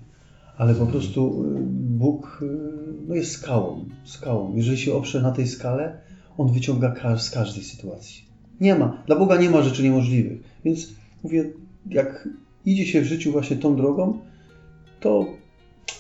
Ale 0.56 0.74
po 0.74 0.86
prostu 0.86 1.44
e, 1.44 1.60
Bóg 1.72 2.44
no 3.08 3.14
jest 3.14 3.30
skałą, 3.30 3.84
skałą. 4.04 4.56
Jeżeli 4.56 4.78
się 4.78 4.94
oprze 4.94 5.22
na 5.22 5.32
tej 5.32 5.46
skale, 5.46 5.98
On 6.38 6.52
wyciąga 6.52 7.18
z 7.18 7.30
każdej 7.30 7.64
sytuacji. 7.64 8.24
Nie 8.60 8.74
ma, 8.74 9.02
dla 9.06 9.16
Boga 9.16 9.36
nie 9.36 9.50
ma 9.50 9.62
rzeczy 9.62 9.82
niemożliwych. 9.82 10.40
Więc 10.64 10.94
mówię, 11.22 11.52
jak 11.90 12.28
idzie 12.64 12.86
się 12.86 13.00
w 13.00 13.04
życiu 13.04 13.32
właśnie 13.32 13.56
tą 13.56 13.76
drogą, 13.76 14.18
to 15.00 15.26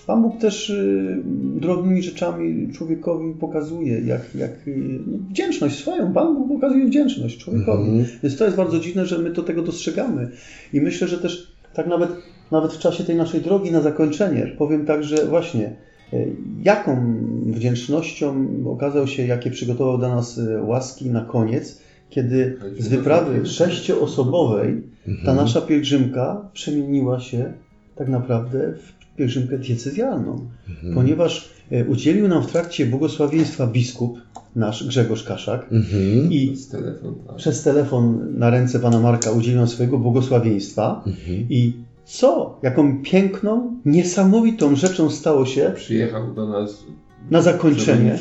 Pan 0.06 0.22
Bóg 0.22 0.38
też 0.40 0.70
y, 0.70 1.22
drobnymi 1.56 2.02
rzeczami 2.02 2.72
człowiekowi 2.72 3.34
pokazuje, 3.40 4.00
jak, 4.00 4.34
jak 4.34 4.68
y, 4.68 5.00
no, 5.06 5.18
wdzięczność 5.30 5.78
swoją. 5.78 6.12
Pan 6.12 6.34
Bóg 6.34 6.48
pokazuje 6.48 6.86
wdzięczność 6.86 7.38
człowiekowi. 7.38 7.90
-hmm. 7.90 8.04
Więc 8.22 8.36
to 8.36 8.44
jest 8.44 8.56
bardzo 8.56 8.78
dziwne, 8.78 9.06
że 9.06 9.18
my 9.18 9.30
do 9.30 9.42
tego 9.42 9.62
dostrzegamy. 9.62 10.30
I 10.72 10.80
myślę, 10.80 11.08
że 11.08 11.18
też 11.18 11.54
tak 11.74 11.86
nawet, 11.86 12.10
nawet 12.50 12.72
w 12.72 12.78
czasie 12.78 13.04
tej 13.04 13.16
naszej 13.16 13.40
drogi 13.40 13.72
na 13.72 13.80
zakończenie 13.80 14.54
powiem 14.58 14.86
tak, 14.86 15.04
że 15.04 15.26
właśnie 15.26 15.76
y, 16.12 16.36
jaką 16.62 17.14
wdzięcznością 17.46 18.46
okazał 18.66 19.06
się, 19.06 19.26
jakie 19.26 19.50
przygotował 19.50 19.98
dla 19.98 20.14
nas 20.14 20.40
łaski 20.62 21.10
na 21.10 21.20
koniec, 21.20 21.80
kiedy 22.10 22.58
z 22.78 22.88
wyprawy 22.88 23.46
sześcioosobowej 23.46 24.82
ta 25.04 25.10
mhm. 25.10 25.36
nasza 25.36 25.60
pielgrzymka 25.60 26.48
przemieniła 26.52 27.20
się 27.20 27.52
tak 27.96 28.08
naprawdę 28.08 28.72
w 28.72 29.03
pielgrzymkę 29.16 29.58
diecezjalną, 29.58 30.46
mhm. 30.68 30.94
ponieważ 30.94 31.48
e, 31.70 31.84
udzielił 31.84 32.28
nam 32.28 32.42
w 32.42 32.52
trakcie 32.52 32.86
błogosławieństwa 32.86 33.66
biskup, 33.66 34.18
nasz 34.56 34.86
Grzegorz 34.86 35.22
Kaszak 35.22 35.72
mhm. 35.72 36.32
i 36.32 36.50
przez 36.52 36.68
telefon, 36.68 37.14
tak. 37.26 37.36
przez 37.36 37.62
telefon 37.62 38.34
na 38.38 38.50
ręce 38.50 38.80
pana 38.80 39.00
Marka 39.00 39.30
udzielił 39.30 39.58
nam 39.58 39.68
swojego 39.68 39.98
błogosławieństwa 39.98 41.02
mhm. 41.06 41.46
i 41.50 41.72
co? 42.04 42.58
Jaką 42.62 43.02
piękną, 43.02 43.76
niesamowitą 43.84 44.76
rzeczą 44.76 45.10
stało 45.10 45.46
się. 45.46 45.72
Przyjechał 45.76 46.34
do 46.34 46.48
nas 46.48 46.84
na 47.30 47.42
zakończenie. 47.42 48.18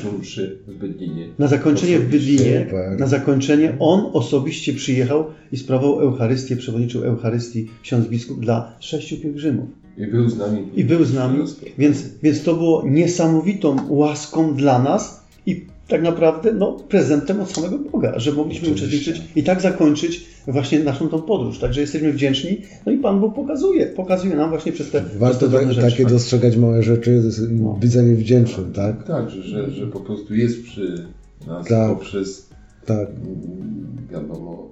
w 0.68 0.74
Bydlinie. 0.74 1.28
Na 1.40 1.48
zakończenie 1.48 2.00
w 2.00 2.10
Bydlinie. 2.10 2.68
Na 3.00 3.08
zakończenie 3.08 3.76
on 3.80 4.10
osobiście 4.14 4.74
przyjechał 4.74 5.26
i 5.52 5.58
sprawował 5.58 6.00
Eucharystię, 6.00 6.56
przewodniczył 6.56 7.04
Eucharystii 7.04 7.70
ksiądz 7.84 8.08
biskup 8.08 8.40
dla 8.40 8.76
sześciu 8.80 9.18
pielgrzymów. 9.18 9.70
I 9.98 10.08
był 10.08 10.30
z 10.30 10.38
nami. 10.38 10.68
I 10.76 10.84
był 10.84 11.04
z 11.04 11.14
nami, 11.14 11.40
więc, 11.78 12.04
więc 12.24 12.44
to 12.44 12.54
było 12.54 12.84
niesamowitą 12.88 13.76
łaską 13.90 14.56
dla 14.56 14.80
nas 14.80 15.24
i 15.46 15.66
tak 15.94 16.02
naprawdę 16.02 16.54
no, 16.54 16.72
prezentem 16.90 17.42
od 17.42 17.52
samego 17.52 17.80
Boga, 17.80 18.20
że 18.20 18.32
mogliśmy 18.32 18.68
Oczywiście. 18.72 19.12
uczestniczyć 19.12 19.32
i 19.36 19.44
tak 19.44 19.62
zakończyć 19.62 20.26
właśnie 20.48 20.80
naszą 20.80 21.10
tą 21.10 21.22
podróż. 21.22 21.60
Także 21.60 21.82
jesteśmy 21.82 22.12
wdzięczni. 22.14 22.58
No 22.86 22.92
i 22.92 22.98
Pan 22.98 23.20
Bóg 23.20 23.36
pokazuje, 23.36 23.86
pokazuje 23.86 24.36
nam 24.36 24.50
właśnie 24.50 24.72
przez 24.72 24.92
te, 24.92 25.04
Warto 25.20 25.48
te 25.50 25.60
tak, 25.60 25.74
rzeczy. 25.74 25.92
takie 25.92 26.06
dostrzegać 26.06 26.58
małe 26.58 26.84
rzeczy, 26.84 27.22
No. 27.52 27.78
widzenie 27.82 28.16
wdzięcznym, 28.16 28.72
tak? 28.74 29.04
Tak, 29.08 29.30
że, 29.30 29.72
że, 29.72 29.88
po 29.88 30.00
prostu 30.00 30.36
jest 30.36 30.64
przy 30.64 31.06
nas 31.48 31.68
Tak. 31.68 31.90
poprzez 31.98 32.50
Tak. 32.86 33.08
mm, 33.10 33.98
wiadomo 34.12 34.70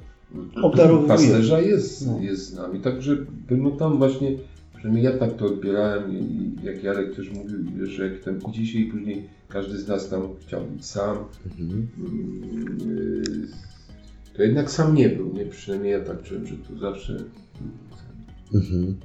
Obdarowuje. 0.61 1.07
pasterza 1.07 1.61
jest, 1.61 2.07
No. 2.07 2.19
jest 2.21 2.45
z 2.49 2.53
nami. 2.55 2.79
Także 2.79 3.17
no 3.51 3.71
tam 3.71 3.97
właśnie, 3.97 4.31
przynajmniej 4.75 5.05
ja 5.05 5.11
tak 5.17 5.33
to 5.37 5.45
odbierałem 5.45 6.03
jak 6.63 6.83
Jarek 6.83 7.15
też 7.15 7.31
mówił, 7.31 7.87
że 7.87 8.07
jak 8.09 8.23
tam 8.23 8.39
idzie 8.49 8.65
się 8.67 8.79
i 8.79 8.85
później 8.85 9.23
każdy 9.53 9.77
z 9.77 9.87
nas 9.87 10.09
tam 10.09 10.21
chciał 10.47 10.65
być 10.65 10.85
sam, 10.85 11.17
Mhm. 11.45 11.87
mm, 11.97 12.77
y, 12.89 13.47
to 14.33 14.43
jednak 14.43 14.71
sam 14.71 14.95
nie 14.95 15.09
był, 15.09 15.33
nie? 15.33 15.45
Przynajmniej 15.45 15.91
ja 15.91 15.99
tak 16.01 16.23
czułem, 16.23 16.47
że 16.47 16.55
tu 16.55 16.79
zawsze 16.79 17.17
Mhm. 18.53 18.95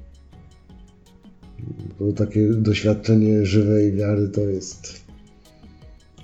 Bo 1.99 2.13
takie 2.13 2.49
doświadczenie 2.49 3.47
żywej 3.47 3.93
wiary 3.93 4.29
to 4.29 4.41
jest. 4.41 5.06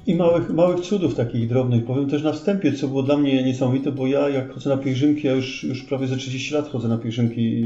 I 0.07 0.15
małych, 0.15 0.51
małych 0.51 0.81
cudów 0.81 1.15
takich 1.15 1.49
drobnych. 1.49 1.85
Powiem 1.85 2.11
też 2.11 2.23
na 2.23 2.33
wstępie, 2.33 2.73
co 2.73 2.89
było 2.89 3.03
dla 3.03 3.17
mnie 3.17 3.43
niesamowite, 3.43 3.93
bo 3.93 4.07
ja 4.07 4.29
jak 4.29 4.53
chodzę 4.53 4.71
na 4.71 4.77
pielgrzymki, 4.77 5.27
ja 5.27 5.33
już, 5.33 5.65
już 5.65 5.83
prawie 5.83 6.07
ze 6.07 6.17
30 6.17 6.55
lat 6.55 6.69
chodzę 6.69 6.89
na 6.89 6.99
pielgrzymki 6.99 7.63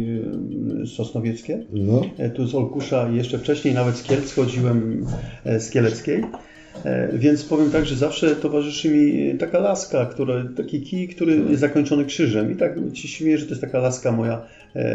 e, 0.82 0.86
sosnowieckie. 0.86 1.64
No, 1.72 2.02
E, 2.18 2.30
Tu 2.30 2.46
z 2.46 2.54
Olkusza 2.54 3.10
i 3.12 3.16
jeszcze 3.16 3.38
wcześniej 3.38 3.74
nawet 3.74 3.96
z 3.96 4.02
Kielc 4.02 4.32
chodziłem 4.34 5.06
e, 5.44 5.60
z 5.60 5.70
Kieleckiej. 5.70 6.24
E, 6.84 7.18
Więc 7.18 7.44
powiem 7.44 7.70
tak, 7.70 7.86
że 7.86 7.94
zawsze 7.96 8.36
towarzyszy 8.36 8.90
mi 8.90 9.34
taka 9.38 9.58
laska, 9.58 10.06
która, 10.06 10.34
taki 10.56 10.80
kij, 10.82 11.08
który 11.08 11.36
jest 11.36 11.60
zakończony 11.60 12.04
krzyżem. 12.04 12.52
I 12.52 12.56
tak 12.56 12.74
się 12.94 13.08
śmieję, 13.08 13.38
że 13.38 13.44
to 13.44 13.50
jest 13.50 13.60
taka 13.62 13.78
laska 13.78 14.12
moja 14.12 14.42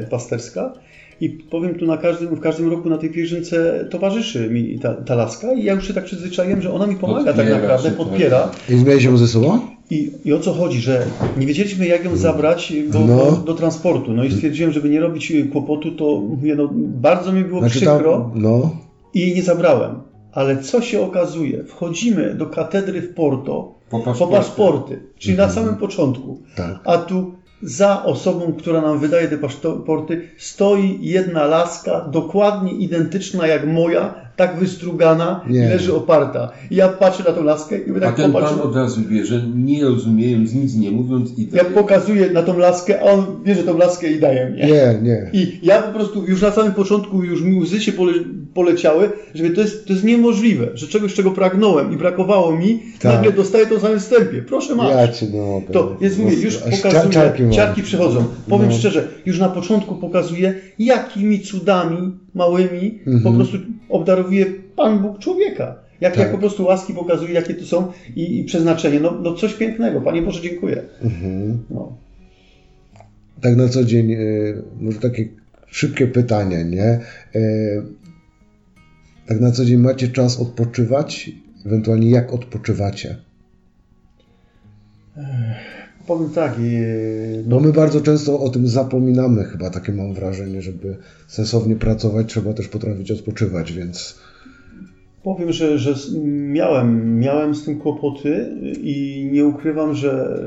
pasterska. 0.09 0.73
I 1.21 1.29
powiem 1.29 1.75
tu 1.75 1.85
na 1.85 1.97
każdym, 1.97 2.35
w 2.35 2.39
każdym 2.39 2.69
roku 2.69 2.89
na 2.89 2.97
tej 2.97 3.09
pielgrzymce 3.09 3.85
towarzyszy 3.89 4.49
mi 4.49 4.79
ta, 4.79 4.93
ta 4.93 5.15
laska 5.15 5.53
i 5.53 5.63
ja 5.63 5.73
już 5.73 5.87
się 5.87 5.93
tak 5.93 6.03
przyzwyczaiłem, 6.03 6.61
że 6.61 6.73
ona 6.73 6.87
mi 6.87 6.95
pomaga 6.95 7.25
tak 7.25 7.35
Podpiera 7.35 7.57
naprawdę, 7.61 7.89
się, 7.89 7.95
podpiera. 7.95 8.49
i 8.69 8.77
zmieniać 8.77 9.03
ją 9.03 9.17
ze 9.17 9.27
sobą? 9.27 9.59
I, 9.89 10.11
I 10.25 10.33
o 10.33 10.39
co 10.39 10.53
chodzi, 10.53 10.79
że 10.81 11.05
nie 11.37 11.45
wiedzieliśmy 11.47 11.87
jak 11.87 12.05
ją 12.05 12.15
zabrać 12.15 12.73
do, 12.89 12.99
No. 12.99 13.05
do, 13.17 13.31
do 13.31 13.53
transportu. 13.53 14.13
No 14.13 14.23
i 14.23 14.31
stwierdziłem, 14.31 14.71
żeby 14.71 14.89
nie 14.89 14.99
robić 14.99 15.33
kłopotu, 15.51 15.91
to 15.91 16.19
mówię, 16.29 16.55
no 16.55 16.69
bardzo 16.75 17.31
mi 17.31 17.43
było 17.43 17.59
Znaczy 17.59 17.75
przykro 17.75 18.11
tam, 18.33 18.41
no, 18.41 18.75
i 19.13 19.19
jej 19.19 19.35
nie 19.35 19.43
zabrałem. 19.43 19.95
Ale 20.33 20.57
co 20.57 20.81
się 20.81 21.01
okazuje? 21.01 21.63
Wchodzimy 21.63 22.35
do 22.35 22.45
katedry 22.45 23.01
w 23.01 23.13
Porto 23.13 23.73
po 23.89 23.99
po 23.99 24.05
paszporcie. 24.05 24.35
paszporty, 24.37 24.99
czyli 25.19 25.37
na 25.37 25.49
samym 25.49 25.75
początku. 25.75 26.39
tak. 26.55 26.79
A 26.85 26.97
tu 26.97 27.31
za 27.63 28.03
osobą, 28.03 28.53
która 28.53 28.81
nam 28.81 28.99
wydaje 28.99 29.27
te 29.27 29.37
paszporty, 29.37 30.27
stoi 30.37 30.99
jedna 31.01 31.45
laska, 31.45 32.01
dokładnie 32.11 32.71
identyczna 32.71 33.47
jak 33.47 33.67
moja, 33.67 34.30
tak 34.35 34.59
wystrugana 34.59 35.41
i 35.49 35.53
Nie. 35.53 35.69
leży 35.69 35.95
oparta. 35.95 36.51
I 36.71 36.75
ja 36.75 36.89
patrzę 36.89 37.23
na 37.23 37.31
tą 37.31 37.43
laskę 37.43 37.77
i 37.77 37.87
mówię 37.87 38.01
A 38.01 38.05
tak 38.05 38.15
ten 38.15 38.31
popatrz. 38.31 38.51
pan 38.53 38.61
od 38.61 38.75
razu 38.75 39.01
wie, 39.09 39.25
że 39.25 39.41
nie 39.55 39.85
rozumiejąc, 39.85 40.53
nic 40.53 40.75
nie 40.75 40.91
mówiąc 40.91 41.39
i 41.39 41.43
Ja 41.53 41.63
daje. 41.63 41.75
pokazuję 41.75 42.29
na 42.29 42.43
tą 42.43 42.57
laskę, 42.57 43.01
a 43.01 43.03
on 43.03 43.25
bierze 43.43 43.63
tą 43.63 43.77
laskę 43.77 44.11
i 44.11 44.19
daje 44.19 44.49
mnie. 44.49 44.65
Nie, 44.65 44.99
nie. 45.01 45.29
I 45.33 45.59
ja 45.63 45.81
po 45.81 45.93
prostu 45.99 46.25
już 46.27 46.41
na 46.41 46.51
samym 46.51 46.71
początku 46.73 47.23
już 47.23 47.41
mi 47.41 47.59
łzy 47.59 47.81
się 47.81 47.91
pole, 47.91 48.13
poleciały, 48.53 49.09
że 49.35 49.49
to 49.49 49.61
jest, 49.61 49.87
to 49.87 49.93
jest 49.93 50.05
niemożliwe, 50.05 50.67
że 50.73 50.87
czegoś, 50.87 51.13
czego 51.13 51.31
pragnąłem 51.31 51.93
i 51.93 51.97
brakowało 51.97 52.51
mi, 52.57 52.79
Tak. 52.99 53.13
nagle 53.15 53.31
dostaję 53.31 53.65
to 53.67 53.77
w 53.77 53.81
samym 53.81 53.99
wstępie. 53.99 54.41
Proszę 54.41 54.75
masz. 54.75 54.89
Ja 54.91 55.07
cię 55.07 55.25
mogę. 55.29 55.73
To 55.73 55.97
jest, 56.01 56.19
mówię, 56.19 56.35
już 56.35 56.55
Aż 56.57 56.81
pokazuje, 56.81 57.13
ciarki 57.13 57.43
ciarki, 57.51 57.81
przychodzą. 57.83 58.25
Powiem 58.49 58.69
No. 58.69 58.75
szczerze, 58.75 59.07
już 59.25 59.39
na 59.39 59.49
początku 59.49 59.95
pokazuje, 59.95 60.53
jakimi 60.79 61.39
cudami 61.39 62.11
małymi 62.33 62.99
po 63.05 63.11
Mhm. 63.11 63.35
prostu 63.35 63.57
obdarowuje 63.91 64.45
Pan 64.75 64.99
Bóg 64.99 65.19
człowieka. 65.19 65.75
Jak, 66.01 66.13
Tak. 66.13 66.21
jak 66.23 66.31
po 66.31 66.37
prostu 66.37 66.63
łaski 66.65 66.93
pokazuje, 66.93 67.33
jakie 67.33 67.53
to 67.53 67.65
są 67.65 67.91
i, 68.15 68.39
i 68.39 68.43
przeznaczenie. 68.43 68.99
No, 68.99 69.11
no 69.21 69.33
coś 69.33 69.53
pięknego. 69.53 70.01
Panie 70.01 70.21
Boże, 70.21 70.41
dziękuję. 70.41 70.83
Mhm. 71.03 71.63
No. 71.69 71.97
Tak 73.41 73.55
na 73.55 73.69
co 73.69 73.83
dzień, 73.83 74.11
y, 74.11 74.61
może 74.79 74.99
takie 74.99 75.27
szybkie 75.67 76.07
pytanie, 76.07 76.65
nie? 76.65 76.99
Y, 77.35 77.83
Tak 79.27 79.39
na 79.41 79.51
co 79.51 79.65
dzień 79.65 79.77
macie 79.77 80.07
czas 80.07 80.39
odpoczywać? 80.39 81.31
Ewentualnie 81.65 82.09
jak 82.09 82.33
odpoczywacie? 82.33 83.17
Powiem 86.11 86.29
tak, 86.29 86.55
Bo 87.45 87.59
my 87.59 87.73
bardzo 87.73 88.01
często 88.01 88.39
o 88.39 88.49
tym 88.49 88.67
zapominamy, 88.67 89.43
chyba 89.43 89.69
takie 89.69 89.91
mam 89.91 90.13
wrażenie, 90.13 90.61
żeby 90.61 90.97
sensownie 91.27 91.75
pracować, 91.75 92.27
trzeba 92.27 92.53
też 92.53 92.67
potrafić 92.67 93.11
odpoczywać, 93.11 93.73
więc 93.73 94.19
Powiem, 95.23 95.51
że, 95.51 95.79
że 95.79 95.95
miałem, 96.23 97.19
miałem 97.19 97.55
z 97.55 97.65
tym 97.65 97.79
kłopoty 97.79 98.57
i 98.81 99.29
nie 99.31 99.45
ukrywam, 99.45 99.95
że 99.95 100.41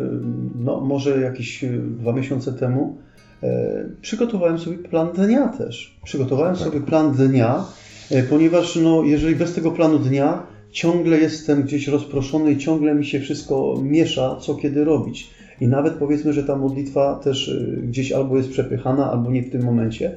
no, 0.58 0.80
może 0.80 1.20
jakieś 1.20 1.64
dwa 1.98 2.12
miesiące 2.12 2.52
temu 2.52 2.96
e, 3.42 3.88
przygotowałem 4.00 4.58
sobie 4.58 4.78
plan 4.78 5.08
dnia 5.12 5.48
też. 5.48 6.00
Przygotowałem 6.04 6.56
sobie 6.56 6.80
plan 6.80 7.12
dnia, 7.12 7.64
e, 8.10 8.22
ponieważ 8.22 8.76
no, 8.76 9.02
jeżeli 9.02 9.36
bez 9.36 9.54
tego 9.54 9.70
planu 9.70 9.98
dnia 9.98 10.46
ciągle 10.74 11.18
jestem 11.18 11.62
gdzieś 11.62 11.88
rozproszony 11.88 12.52
i 12.52 12.58
ciągle 12.58 12.94
mi 12.94 13.04
się 13.04 13.20
wszystko 13.20 13.74
miesza, 13.82 14.36
co 14.40 14.54
kiedy 14.54 14.84
robić. 14.84 15.33
I 15.60 15.68
nawet 15.68 15.94
powiedzmy, 15.94 16.32
że 16.32 16.44
ta 16.44 16.56
modlitwa 16.56 17.20
też 17.24 17.48
e, 17.48 17.76
gdzieś 17.76 18.12
albo 18.12 18.36
jest 18.36 18.50
przepychana, 18.50 19.12
albo 19.12 19.30
nie 19.30 19.42
w 19.42 19.50
tym 19.50 19.62
momencie. 19.62 20.16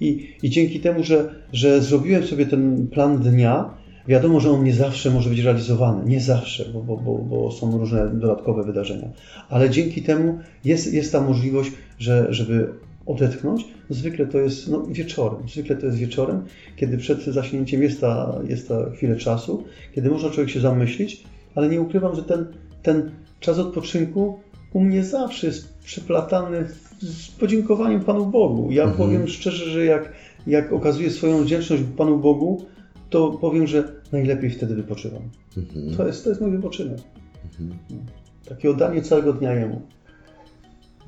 I, 0.00 0.28
i 0.42 0.50
dzięki 0.50 0.80
temu, 0.80 1.04
że, 1.04 1.34
że 1.52 1.82
zrobiłem 1.82 2.24
sobie 2.24 2.46
ten 2.46 2.86
plan 2.88 3.18
dnia, 3.18 3.76
Wiadomo, 4.08 4.40
że 4.40 4.50
on 4.50 4.64
nie 4.64 4.74
zawsze 4.74 5.10
może 5.10 5.30
być 5.30 5.38
realizowany, 5.38 6.10
nie 6.10 6.20
zawsze, 6.20 6.64
bo, 6.72 6.82
bo, 6.82 6.96
bo, 6.96 7.18
bo 7.18 7.52
są 7.52 7.78
różne 7.78 8.08
dodatkowe 8.08 8.64
wydarzenia, 8.64 9.08
ale 9.48 9.70
dzięki 9.70 10.02
temu 10.02 10.38
jest, 10.64 10.94
jest 10.94 11.12
ta 11.12 11.20
możliwość, 11.20 11.72
że, 11.98 12.26
żeby 12.30 12.68
odetchnąć. 13.06 13.64
Zwykle 13.90 14.26
to 14.26 14.38
jest 14.38 14.70
no, 14.70 14.86
wieczorem, 14.88 15.48
zwykle 15.48 15.76
to 15.76 15.86
jest 15.86 15.98
wieczorem, 15.98 16.44
kiedy 16.76 16.98
przed 16.98 17.24
zaśnięciem 17.24 17.82
jest 17.82 18.00
ta, 18.00 18.38
jest 18.48 18.68
ta 18.68 18.90
chwilę 18.90 19.16
czasu, 19.16 19.64
kiedy 19.94 20.10
można 20.10 20.30
człowiek 20.30 20.50
się 20.50 20.60
zamyślić, 20.60 21.24
ale 21.54 21.68
nie 21.68 21.80
ukrywam, 21.80 22.16
że 22.16 22.22
ten, 22.22 22.46
ten 22.82 23.10
czas 23.40 23.58
odpoczynku 23.58 24.38
u 24.76 24.80
mnie 24.80 25.04
zawsze 25.04 25.46
jest 25.46 25.78
przeplatany 25.78 26.68
z 27.00 27.28
podziękowaniem 27.30 28.00
Panu 28.00 28.26
Bogu. 28.26 28.68
Ja 28.72 28.82
Mhm. 28.84 28.98
powiem 29.08 29.28
szczerze, 29.28 29.64
że 29.70 29.84
jak, 29.84 30.12
jak 30.46 30.72
okazuję 30.72 31.10
swoją 31.10 31.42
wdzięczność 31.44 31.82
Panu 31.96 32.18
Bogu, 32.18 32.64
to 33.10 33.30
powiem, 33.30 33.66
że 33.66 33.92
najlepiej 34.12 34.50
wtedy 34.50 34.74
wypoczywam. 34.74 35.22
mhm. 35.56 35.96
To 35.96 36.06
jest, 36.06 36.24
to 36.24 36.28
jest 36.30 36.40
mój 36.40 36.50
wypoczynek. 36.50 36.98
Mhm. 37.60 37.78
Takie 38.48 38.70
oddanie 38.70 39.02
całego 39.02 39.32
dnia 39.32 39.52
Jemu. 39.54 39.82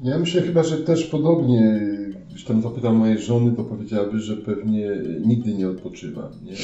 Ja 0.02 0.18
myślę 0.18 0.42
chyba, 0.42 0.62
że 0.62 0.76
też 0.76 1.04
podobnie, 1.04 1.80
gdybyś 2.26 2.44
tam 2.44 2.62
zapytał 2.62 2.94
mojej 2.94 3.18
żony, 3.18 3.52
to 3.56 3.64
powiedziałaby, 3.64 4.20
że 4.20 4.36
pewnie 4.36 4.88
nigdy 5.26 5.54
nie 5.54 5.68
odpoczywa. 5.68 6.30
Nie? 6.44 6.54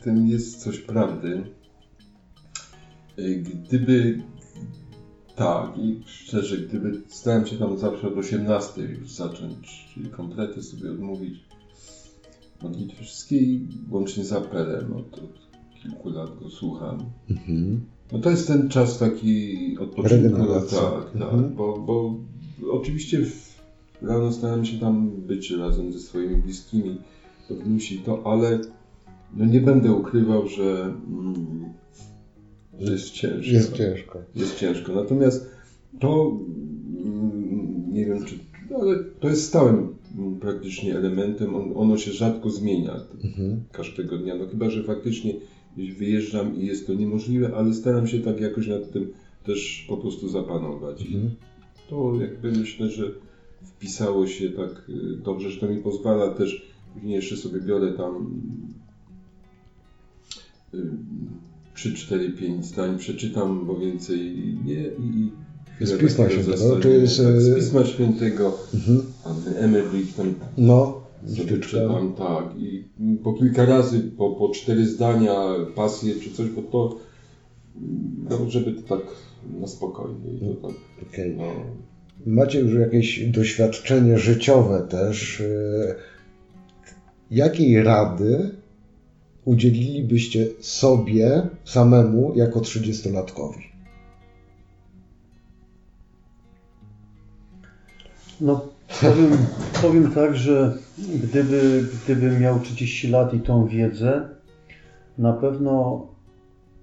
W 0.00 0.04
tym 0.04 0.26
jest 0.26 0.62
coś 0.62 0.78
prawdy. 0.78 1.42
Gdyby 3.64 4.18
tak, 5.36 5.78
i 5.78 6.00
szczerze, 6.06 6.58
gdyby 6.58 7.02
starałem 7.08 7.46
się 7.46 7.56
tam 7.56 7.78
zawsze 7.78 8.08
od 8.08 8.16
18 8.16 8.82
już 8.82 9.10
zacząć, 9.10 9.88
czyli 9.94 10.10
komplety 10.10 10.62
sobie 10.62 10.90
odmówić 10.90 11.44
modlitwy 12.62 13.04
wszystkiej, 13.04 13.60
łącznie 13.90 14.24
z 14.24 14.32
apelem, 14.32 14.92
od, 14.92 15.18
od 15.18 15.44
kilku 15.82 16.10
lat 16.10 16.38
go 16.38 16.50
słucham. 16.50 16.98
Mhm. 17.30 17.80
No 18.12 18.18
to 18.18 18.30
jest 18.30 18.48
ten 18.48 18.68
czas 18.68 18.98
taki 18.98 19.56
odpoczynku. 19.78 20.24
Regeneracja. 20.24 20.78
Tak, 20.78 21.12
tak. 21.12 21.22
Mhm. 21.22 21.54
Bo, 21.54 21.78
bo 21.78 22.16
oczywiście 22.70 23.24
w, 23.24 23.54
rano 24.02 24.32
starałem 24.32 24.64
się 24.64 24.78
tam 24.78 25.10
być 25.10 25.50
razem 25.50 25.92
ze 25.92 26.00
swoimi 26.00 26.36
bliskimi, 26.36 26.98
to 27.48 27.54
wnusi 27.54 27.98
to, 27.98 28.22
ale 28.24 28.60
no 29.36 29.44
nie 29.44 29.60
będę 29.60 29.92
ukrywał, 29.92 30.48
że, 30.48 30.94
mm, 31.08 31.72
że 32.80 32.92
jest 32.92 33.10
ciężko. 33.10 33.50
Jest 33.52 33.72
ciężko. 33.72 34.18
Jest 34.34 34.58
ciężko. 34.58 34.92
Natomiast 34.92 35.50
to 36.00 36.38
mm, 37.04 37.92
nie 37.92 38.06
wiem 38.06 38.24
czy, 38.24 38.34
ale 38.80 39.04
to 39.20 39.28
jest 39.28 39.44
stałym 39.46 39.94
mm, 40.18 40.40
praktycznie 40.40 40.96
elementem. 40.96 41.54
On, 41.54 41.72
ono 41.74 41.98
się 41.98 42.12
rzadko 42.12 42.50
zmienia 42.50 43.00
Mhm. 43.24 43.62
każdego 43.72 44.18
dnia. 44.18 44.34
No 44.34 44.46
chyba, 44.46 44.70
że 44.70 44.82
faktycznie 44.82 45.34
wyjeżdżam 45.98 46.56
i 46.56 46.66
jest 46.66 46.86
to 46.86 46.94
niemożliwe, 46.94 47.50
ale 47.56 47.74
staram 47.74 48.06
się 48.06 48.20
tak 48.20 48.40
jakoś 48.40 48.66
nad 48.68 48.92
tym 48.92 49.12
też 49.44 49.84
po 49.88 49.96
prostu 49.96 50.28
zapanować. 50.28 51.02
I 51.02 51.14
Mhm. 51.14 51.34
to 51.90 52.12
jakby 52.20 52.52
myślę, 52.52 52.88
że 52.90 53.10
wpisało 53.62 54.26
się 54.26 54.50
tak 54.50 54.88
y, 54.88 55.16
dobrze, 55.16 55.50
że 55.50 55.60
to 55.60 55.68
mi 55.68 55.82
pozwala 55.82 56.28
też 56.30 56.66
później 56.94 57.14
jeszcze 57.14 57.36
sobie 57.36 57.60
biorę 57.60 57.92
tam 57.92 58.40
y, 61.74 61.92
3, 61.92 61.94
4, 61.94 62.32
5 62.32 62.66
zdań 62.66 62.98
przeczytam, 62.98 63.66
bo 63.66 63.76
więcej 63.76 64.36
nie 64.64 64.84
i 64.84 65.30
z 65.80 65.98
Pisma 65.98 66.30
Świętego, 66.30 66.80
czy 66.80 67.06
z, 67.06 67.16
tak, 67.16 67.40
z 67.40 67.54
Pisma 67.54 67.84
Świętego, 67.84 68.58
mhm. 68.74 69.02
Emmerich 69.58 70.14
tam 70.14 70.34
no, 70.58 71.02
czytam, 71.60 72.12
tak. 72.12 72.44
I 72.58 72.84
po 73.24 73.32
kilka 73.32 73.64
razy, 73.64 74.00
po, 74.00 74.30
po 74.30 74.48
cztery 74.48 74.86
zdania, 74.86 75.34
pasje 75.74 76.14
czy 76.14 76.30
coś, 76.30 76.48
bo 76.48 76.62
to, 76.62 76.98
no, 78.30 78.50
żeby 78.50 78.72
to 78.72 78.96
tak 78.96 79.06
na 79.60 79.66
spokojnie. 79.66 80.32
I 80.32 80.38
to 80.38 80.68
tak, 80.68 80.76
okay. 81.08 81.34
no. 81.36 81.44
Macie 82.26 82.60
już 82.60 82.74
jakieś 82.74 83.30
doświadczenie 83.30 84.18
życiowe 84.18 84.86
też. 84.90 85.40
Y, 85.40 85.94
jakiej 87.30 87.82
rady 87.82 88.50
udzielilibyście 89.44 90.46
sobie 90.60 91.48
samemu 91.64 92.32
jako 92.36 92.60
trzydziestolatkowi? 92.60 93.74
No, 98.40 98.68
powiem, 99.00 99.30
powiem 99.82 100.12
tak, 100.12 100.36
że 100.36 100.78
gdyby, 100.98 101.84
gdybym 102.04 102.40
miał 102.40 102.60
30 102.60 103.08
lat 103.08 103.34
i 103.34 103.40
tą 103.40 103.66
wiedzę, 103.66 104.28
na 105.18 105.32
pewno, 105.32 106.06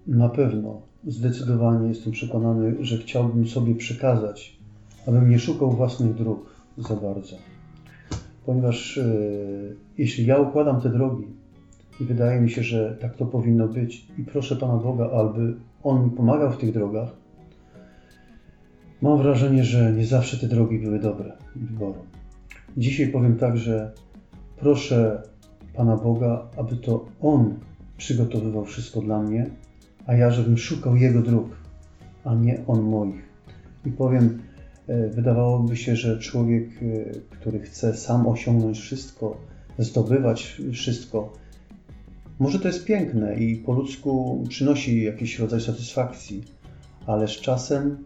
na 0.07 0.29
pewno, 0.29 0.81
zdecydowanie 1.07 1.89
jestem 1.89 2.11
przekonany, 2.11 2.75
że 2.85 2.97
chciałbym 2.97 3.47
sobie 3.47 3.75
przekazać, 3.75 4.57
abym 5.07 5.29
nie 5.29 5.39
szukał 5.39 5.71
własnych 5.71 6.15
dróg 6.15 6.45
za 6.77 6.95
bardzo. 6.95 7.35
Ponieważ 8.45 8.97
e, 8.97 9.03
jeśli 9.97 10.25
ja 10.25 10.39
układam 10.39 10.81
te 10.81 10.89
drogi 10.89 11.27
i 12.01 12.05
wydaje 12.05 12.41
mi 12.41 12.49
się, 12.49 12.63
że 12.63 12.97
tak 13.01 13.15
to 13.15 13.25
powinno 13.25 13.67
być 13.67 14.07
i 14.17 14.23
proszę 14.23 14.55
Pana 14.55 14.77
Boga, 14.77 15.09
aby 15.11 15.55
On 15.83 16.03
mi 16.03 16.11
pomagał 16.11 16.51
w 16.51 16.57
tych 16.57 16.73
drogach, 16.73 17.21
Mam 19.01 19.17
wrażenie, 19.17 19.63
że 19.63 19.93
nie 19.93 20.05
zawsze 20.05 20.37
te 20.37 20.47
drogi 20.47 20.79
były 20.79 20.99
dobre. 20.99 21.31
Dzisiaj 22.77 23.07
powiem 23.07 23.37
tak, 23.37 23.57
że 23.57 23.91
proszę 24.57 25.21
Pana 25.73 25.97
Boga, 25.97 26.47
aby 26.57 26.75
to 26.75 27.05
On 27.21 27.55
przygotowywał 27.97 28.65
wszystko 28.65 29.01
dla 29.01 29.23
mnie, 29.23 29.49
a 30.05 30.15
ja 30.15 30.31
żebym 30.31 30.57
szukał 30.57 30.95
Jego 30.95 31.21
dróg, 31.21 31.49
a 32.23 32.35
nie 32.35 32.63
On 32.67 32.81
moich. 32.81 33.21
I 33.85 33.91
powiem, 33.91 34.41
e, 34.87 35.07
wydawałoby 35.07 35.77
się, 35.77 35.95
że 35.95 36.19
człowiek, 36.19 36.67
e, 36.67 37.11
który 37.29 37.59
chce 37.59 37.93
sam 37.93 38.27
osiągnąć 38.27 38.79
wszystko, 38.79 39.37
zdobywać 39.79 40.61
wszystko, 40.73 41.33
może 42.41 42.59
to 42.59 42.67
jest 42.67 42.85
piękne 42.85 43.35
i 43.35 43.55
po 43.55 43.73
ludzku 43.73 44.43
przynosi 44.49 45.03
jakiś 45.03 45.39
rodzaj 45.39 45.61
satysfakcji, 45.61 46.43
ale 47.05 47.27
z 47.27 47.31
czasem 47.31 47.97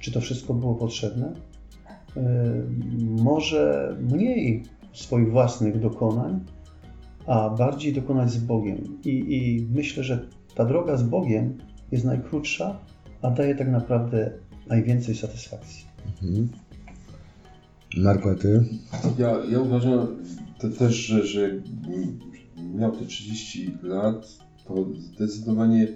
czy 0.00 0.12
to 0.12 0.20
wszystko 0.20 0.54
było 0.54 0.74
potrzebne? 0.74 1.32
Yy, 2.16 2.22
może 3.22 3.96
mniej 4.00 4.62
swoich 4.92 5.30
własnych 5.30 5.80
dokonań, 5.80 6.40
a 7.26 7.50
bardziej 7.50 7.92
dokonać 7.92 8.30
z 8.30 8.38
Bogiem. 8.38 8.98
I, 9.04 9.10
I, 9.10 9.66
myślę, 9.74 10.04
że 10.04 10.26
ta 10.54 10.64
droga 10.64 10.96
z 10.96 11.02
Bogiem 11.02 11.58
jest 11.92 12.04
najkrótsza, 12.04 12.78
a 13.22 13.30
daje 13.30 13.54
tak 13.54 13.70
naprawdę 13.70 14.30
najwięcej 14.66 15.14
satysfakcji. 15.14 15.84
Mhm. 16.22 16.48
Marko, 17.96 18.30
a 18.30 18.34
ty? 18.34 18.64
Ja, 19.18 19.36
ja 19.50 19.60
uważam 19.60 20.06
to 20.58 20.68
też, 20.68 20.94
że, 20.94 21.26
że 21.26 21.50
miał 22.74 22.96
te 22.96 23.06
30 23.06 23.70
lat, 23.82 24.38
to 24.68 24.86
zdecydowanie 24.98 25.88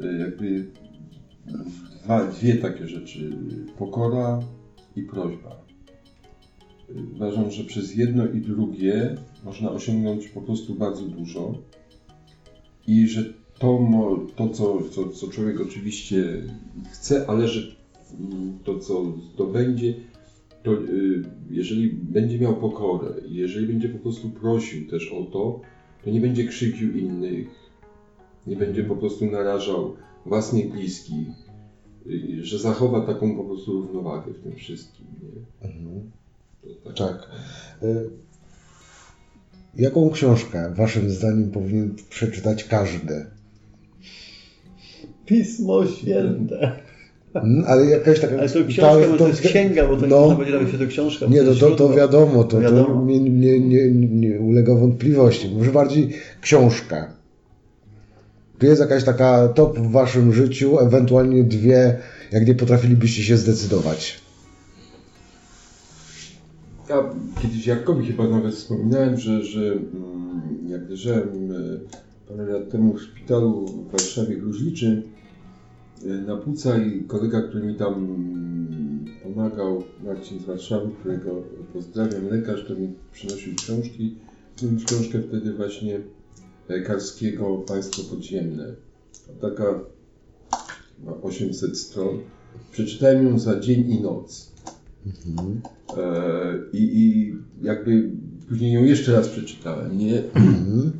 y, 0.00 0.18
jakby 0.18 0.70
dwa, 2.04 2.26
dwie 2.26 2.56
takie 2.56 2.88
rzeczy. 2.88 3.30
Pokora 3.78 4.40
i 4.96 5.02
prośba. 5.02 5.68
Uważam, 7.14 7.50
że 7.50 7.64
przez 7.64 7.94
jedno 7.94 8.26
i 8.26 8.40
drugie 8.40 9.16
można 9.44 9.70
osiągnąć 9.70 10.28
po 10.28 10.40
prostu 10.40 10.74
bardzo 10.74 11.04
dużo 11.04 11.54
i 12.86 13.06
że 13.06 13.24
to, 13.58 13.88
to 14.36 14.48
co, 14.48 14.78
co, 14.90 15.08
co 15.08 15.28
człowiek 15.28 15.60
oczywiście 15.60 16.42
chce, 16.92 17.26
ale 17.30 17.48
że 17.48 17.60
to, 18.64 18.78
co 18.78 19.04
zdobędzie, 19.34 19.94
to 20.68 20.82
y, 20.92 21.22
jeżeli 21.50 21.88
będzie 21.92 22.38
miał 22.38 22.56
pokorę, 22.56 23.14
jeżeli 23.28 23.66
będzie 23.66 23.88
po 23.88 23.98
prostu 23.98 24.30
prosił 24.30 24.90
też 24.90 25.12
o 25.12 25.24
to, 25.24 25.60
to 26.04 26.10
nie 26.10 26.20
będzie 26.20 26.44
krzykił 26.44 26.92
innych, 26.92 27.48
nie 28.46 28.56
będzie 28.56 28.84
po 28.84 28.96
prostu 28.96 29.26
narażał 29.26 29.96
własnych 30.26 30.72
bliskich, 30.72 31.28
że 32.40 32.58
zachowa 32.58 33.06
taką 33.06 33.36
po 33.36 33.44
prostu 33.44 33.72
równowagę 33.72 34.32
w 34.32 34.42
tym 34.42 34.56
wszystkim. 34.56 35.06
Nie? 35.22 35.68
Mhm. 35.68 36.10
Tak. 36.84 36.96
tak. 36.96 37.28
Y, 37.82 38.10
jaką 39.76 40.10
książkę 40.10 40.74
Waszym 40.74 41.10
zdaniem 41.10 41.50
powinien 41.50 41.94
przeczytać 42.10 42.64
każdy? 42.64 43.26
Pismo 45.26 45.86
Święte. 45.86 46.87
Hmm, 47.32 47.64
ale 47.66 47.86
jakaś 47.86 48.20
taka. 48.20 48.38
Ale 48.38 48.48
to 48.48 48.64
książka, 48.64 49.06
to, 49.06 49.12
to, 49.12 49.16
to 49.16 49.28
jest 49.28 49.40
księga, 49.40 49.88
bo 49.88 49.96
to 49.96 50.06
no, 50.06 50.28
nie 50.28 50.34
będzie 50.36 50.52
nawet 50.52 50.70
się 50.70 50.78
to 50.78 50.86
książka. 50.86 51.26
Nie, 51.26 51.42
no, 51.42 51.54
to, 51.54 51.70
to 51.70 51.88
wiadomo, 51.88 52.44
to, 52.44 52.60
wiadomo. 52.60 52.84
to 52.84 53.04
nie, 53.06 53.20
nie, 53.20 53.60
nie, 53.60 53.90
nie 53.90 54.40
ulega 54.40 54.74
wątpliwości. 54.74 55.50
Może 55.56 55.72
bardziej 55.72 56.10
książka. 56.40 57.12
Czy 58.58 58.66
jest 58.66 58.80
jakaś 58.80 59.04
taka 59.04 59.48
top 59.48 59.78
w 59.78 59.90
waszym 59.90 60.32
życiu, 60.32 60.78
ewentualnie 60.78 61.44
dwie, 61.44 61.98
jak 62.32 62.46
nie 62.46 62.54
potrafilibyście 62.54 63.22
się 63.22 63.36
zdecydować? 63.36 64.20
Ja 66.88 67.04
kiedyś 67.42 67.66
Jarkowi 67.66 68.06
chyba 68.06 68.28
nawet 68.28 68.54
wspominałem, 68.54 69.18
że, 69.18 69.44
że 69.44 69.60
mm, 69.60 70.42
jak 70.68 70.90
leżałem 70.90 71.52
e, 71.52 72.28
parę 72.28 72.52
lat 72.52 72.70
temu 72.70 72.94
w 72.94 73.02
szpitalu 73.02 73.66
w 73.66 73.90
Warszawie 73.92 74.36
Gruźliczy 74.36 75.02
e, 76.04 76.08
na 76.08 76.36
płuca 76.36 76.78
i 76.78 77.04
kolega, 77.04 77.42
który 77.42 77.66
mi 77.66 77.74
tam 77.74 78.16
pomagał, 79.22 79.82
Marcin 80.04 80.40
z 80.40 80.44
Warszawy, 80.44 80.90
którego 81.00 81.42
pozdrawiam, 81.72 82.28
lekarz, 82.30 82.64
który 82.64 82.80
mi 82.80 82.94
przynosił 83.12 83.54
książki. 83.54 84.14
Książkę 84.86 85.22
wtedy 85.22 85.52
właśnie 85.52 86.00
Karskiego 86.86 87.56
Państwo 87.56 88.02
Podziemne. 88.02 88.74
Taka 89.40 89.80
800 91.22 91.78
stron. 91.78 92.18
Przeczytałem 92.72 93.28
ją 93.28 93.38
za 93.38 93.60
dzień 93.60 93.90
i 93.90 94.00
noc. 94.00 94.52
Mhm. 95.06 95.60
E, 95.96 96.54
i, 96.72 96.98
I 96.98 97.34
jakby 97.62 98.10
później 98.48 98.72
ją 98.72 98.84
jeszcze 98.84 99.12
raz 99.12 99.28
przeczytałem, 99.28 99.98
nie? 99.98 100.22
Mhm. 100.24 100.92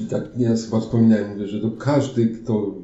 I 0.00 0.06
tak 0.06 0.36
nieraz 0.36 0.64
chyba 0.64 0.80
wspominałem, 0.80 1.30
mówię, 1.30 1.48
że 1.48 1.60
to 1.60 1.70
każdy, 1.70 2.26
kto 2.26 2.74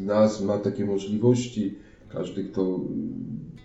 z 0.00 0.06
nas 0.06 0.42
ma 0.42 0.58
takie 0.58 0.84
możliwości, 0.84 1.74
każdy, 2.08 2.44
kto 2.44 2.80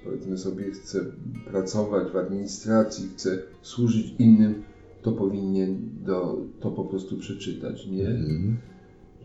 powiedzmy 0.04 0.38
sobie 0.38 0.72
chce 0.72 1.06
pracować 1.48 2.12
w 2.12 2.18
administracji, 2.18 3.10
chce 3.10 3.40
służyć 3.62 4.16
innym, 4.20 4.64
to 5.02 5.12
powinien 5.12 5.90
do, 6.06 6.38
to 6.60 6.72
po 6.72 6.86
prostu 6.86 7.18
przeczytać, 7.18 7.88
nie? 7.88 8.08
Mm. 8.08 8.58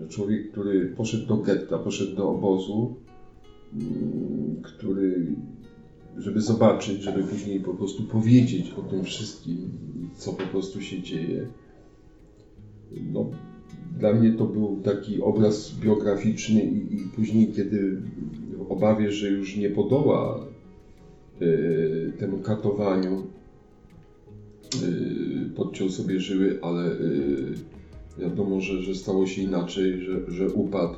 Że 0.01 0.09
człowiek, 0.09 0.53
który 0.53 0.87
poszedł 0.87 1.27
do 1.27 1.37
getta, 1.37 1.79
poszedł 1.79 2.17
do 2.17 2.31
obozu, 2.31 2.97
mm, 3.75 4.63
który, 4.63 5.37
żeby 6.17 6.41
zobaczyć, 6.41 7.03
żeby 7.03 7.23
później 7.23 7.61
po 7.61 7.75
prostu 7.75 8.03
powiedzieć 8.03 8.75
o 8.79 8.83
tym 8.83 9.05
wszystkim, 9.05 9.71
co 10.15 10.33
po 10.33 10.47
prostu 10.47 10.81
się 10.81 11.03
dzieje. 11.03 11.47
No, 13.13 13.31
dla 13.99 14.13
mnie 14.13 14.33
to 14.33 14.45
był 14.45 14.81
taki 14.85 15.23
obraz 15.23 15.75
biograficzny 15.81 16.63
i, 16.63 16.95
i 16.95 16.99
później, 17.17 17.53
kiedy 17.53 17.97
w 18.57 18.73
obawie, 18.73 19.13
że 19.13 19.29
już 19.29 19.57
nie 19.57 19.71
podoła 19.71 20.47
y, 21.43 22.13
temu 22.19 22.39
katowaniu, 22.39 23.23
Y, 24.75 25.51
podciął 25.57 25.89
sobie 25.89 26.21
żyły, 26.21 26.59
ale 26.63 26.93
y, 26.93 27.53
wiadomo, 28.19 28.61
że, 28.61 28.83
że 28.83 28.95
stało 28.95 29.27
się 29.27 29.43
inaczej, 29.43 30.01
że, 30.01 30.33
że 30.33 30.49
upadł 30.49 30.95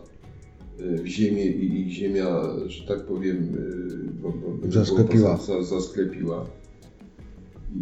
w 0.79 1.07
ziemię 1.07 1.47
i, 1.47 1.81
i 1.81 1.91
ziemia, 1.91 2.43
że 2.67 2.87
tak 2.87 3.07
powiem, 3.07 3.57
zasklepiła. 4.69 5.37
Za, 5.37 5.63
zasklepiła. 5.63 6.47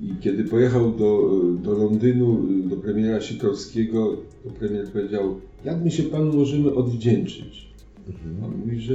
I 0.03 0.14
kiedy 0.20 0.45
pojechał 0.45 0.93
do, 0.93 1.30
do 1.62 1.72
Londynu, 1.72 2.47
do 2.68 2.76
premiera 2.76 3.20
Sikorskiego, 3.20 4.16
to 4.45 4.51
premier 4.51 4.88
powiedział, 4.88 5.41
jak 5.64 5.84
my 5.84 5.91
się 5.91 6.03
panu 6.03 6.32
możemy 6.32 6.74
odwdzięczyć? 6.74 7.70
Mhm. 8.09 8.45
On 8.45 8.59
mówi, 8.59 8.80
że 8.80 8.95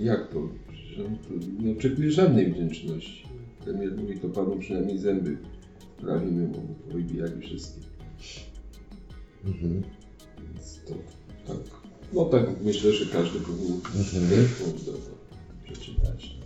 jak 0.00 0.28
to? 0.28 0.48
Że 0.96 1.02
nie 1.64 1.72
oczekuje 1.72 2.10
żadnej 2.10 2.52
wdzięczności. 2.52 3.24
Premier 3.64 3.96
mówi, 3.96 4.18
to 4.18 4.28
panu 4.28 4.56
przynajmniej 4.56 4.98
zęby 4.98 5.36
prawimy, 6.00 6.48
bo 6.48 6.92
wybijali 6.92 7.40
wszystkie. 7.40 7.80
Mhm. 9.46 9.82
Więc 10.54 10.80
to 10.86 10.94
tak, 11.46 11.58
no 12.12 12.24
tak 12.24 12.46
myślę, 12.64 12.92
że 12.92 13.06
każdy 13.06 13.38
powinien 13.40 13.80
do 14.86 14.92
przeczytać. 15.64 16.43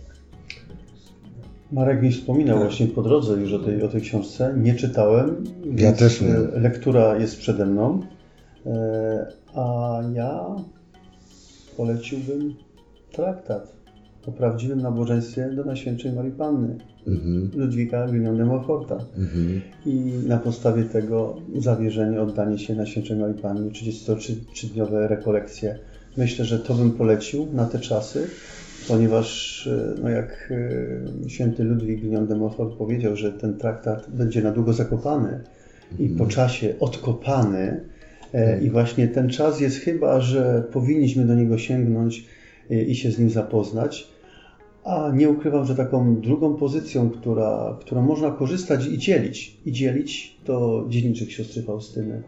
Marek 1.71 2.01
mi 2.01 2.11
wspominał 2.11 2.57
Tak. 2.57 2.67
właśnie 2.67 2.87
po 2.87 3.01
drodze 3.01 3.33
już 3.33 3.53
o 3.53 3.59
tej, 3.59 3.83
o 3.83 3.87
tej 3.87 4.01
książce. 4.01 4.53
Nie 4.57 4.73
czytałem. 4.75 5.43
Ja 5.77 5.91
też 5.93 6.21
nie. 6.21 6.27
e, 6.27 6.59
Lektura 6.59 7.17
jest 7.17 7.37
przede 7.37 7.65
mną. 7.65 7.99
E, 8.65 9.27
A 9.55 9.99
ja 10.13 10.45
poleciłbym 11.77 12.53
traktat 13.11 13.73
o 14.27 14.31
prawdziwym 14.31 14.81
nabożeństwie 14.81 15.49
do 15.55 15.63
Najświętszej 15.63 16.11
Marii 16.13 16.31
Panny 16.31 16.77
Mhm. 17.07 17.51
Ludwika 17.55 18.07
de 18.07 18.45
Montforta. 18.45 18.97
Mhm. 19.17 19.61
I 19.85 20.13
na 20.27 20.37
podstawie 20.37 20.83
tego 20.83 21.35
zawierzenie, 21.57 22.21
oddanie 22.21 22.59
się 22.59 22.75
Najświętszej 22.75 23.17
Marii 23.17 23.41
Pannie, 23.41 23.71
33-dniowe 23.71 25.07
rekolekcje. 25.07 25.79
Myślę, 26.17 26.45
że 26.45 26.59
to 26.59 26.73
bym 26.73 26.91
polecił 26.91 27.47
na 27.53 27.65
te 27.65 27.79
czasy, 27.79 28.27
ponieważ 28.89 29.67
e, 29.67 30.01
no 30.01 30.09
jak 30.09 30.53
e, 31.25 31.29
święty 31.29 31.63
Ludwik 31.63 31.99
Grignon 31.99 32.27
de 32.27 32.35
Montfort 32.35 32.77
powiedział, 32.77 33.15
że 33.15 33.31
ten 33.31 33.57
traktat 33.57 34.09
będzie 34.09 34.41
na 34.41 34.51
długo 34.51 34.73
zakopany 34.73 35.39
i 35.99 36.09
po 36.09 36.25
czasie 36.25 36.73
odkopany 36.79 37.83
e, 38.33 38.61
i 38.61 38.69
właśnie 38.69 39.07
ten 39.07 39.29
czas 39.29 39.61
jest 39.61 39.77
chyba, 39.77 40.21
że 40.21 40.63
powinniśmy 40.71 41.25
do 41.25 41.35
niego 41.35 41.57
sięgnąć 41.57 42.25
i 42.87 42.95
się 42.95 43.11
z 43.11 43.19
nim 43.19 43.29
zapoznać. 43.29 44.07
A 44.83 45.11
nie 45.15 45.29
ukrywam, 45.29 45.65
że 45.65 45.75
taką 45.75 46.21
drugą 46.21 46.55
pozycją, 46.55 47.09
która, 47.09 47.77
którą 47.81 48.01
można 48.01 48.31
korzystać 48.31 48.85
i 48.85 48.97
dzielić, 48.97 49.57
i 49.65 49.71
dzielić, 49.71 50.37
to 50.45 50.85
dzienniczek 50.89 51.31
siostry 51.31 51.61
Faustyny, 51.61 52.21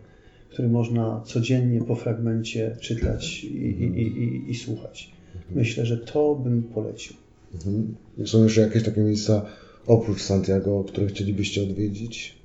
który 0.49 0.69
można 0.69 1.21
codziennie 1.25 1.81
po 1.81 1.95
fragmencie 1.95 2.75
czytać 2.79 3.43
i, 3.43 3.47
i, 3.47 4.01
i, 4.01 4.51
i 4.51 4.55
słuchać. 4.55 5.20
Myślę, 5.55 5.85
że 5.85 5.97
to 5.97 6.35
bym 6.35 6.63
polecił. 6.63 7.15
Mhm. 7.53 7.95
Są 8.25 8.43
jeszcze 8.43 8.61
jakieś 8.61 8.83
takie 8.83 9.01
miejsca 9.01 9.45
oprócz 9.87 10.21
Santiago, 10.21 10.83
które 10.87 11.07
chcielibyście 11.07 11.63
odwiedzić? 11.63 12.41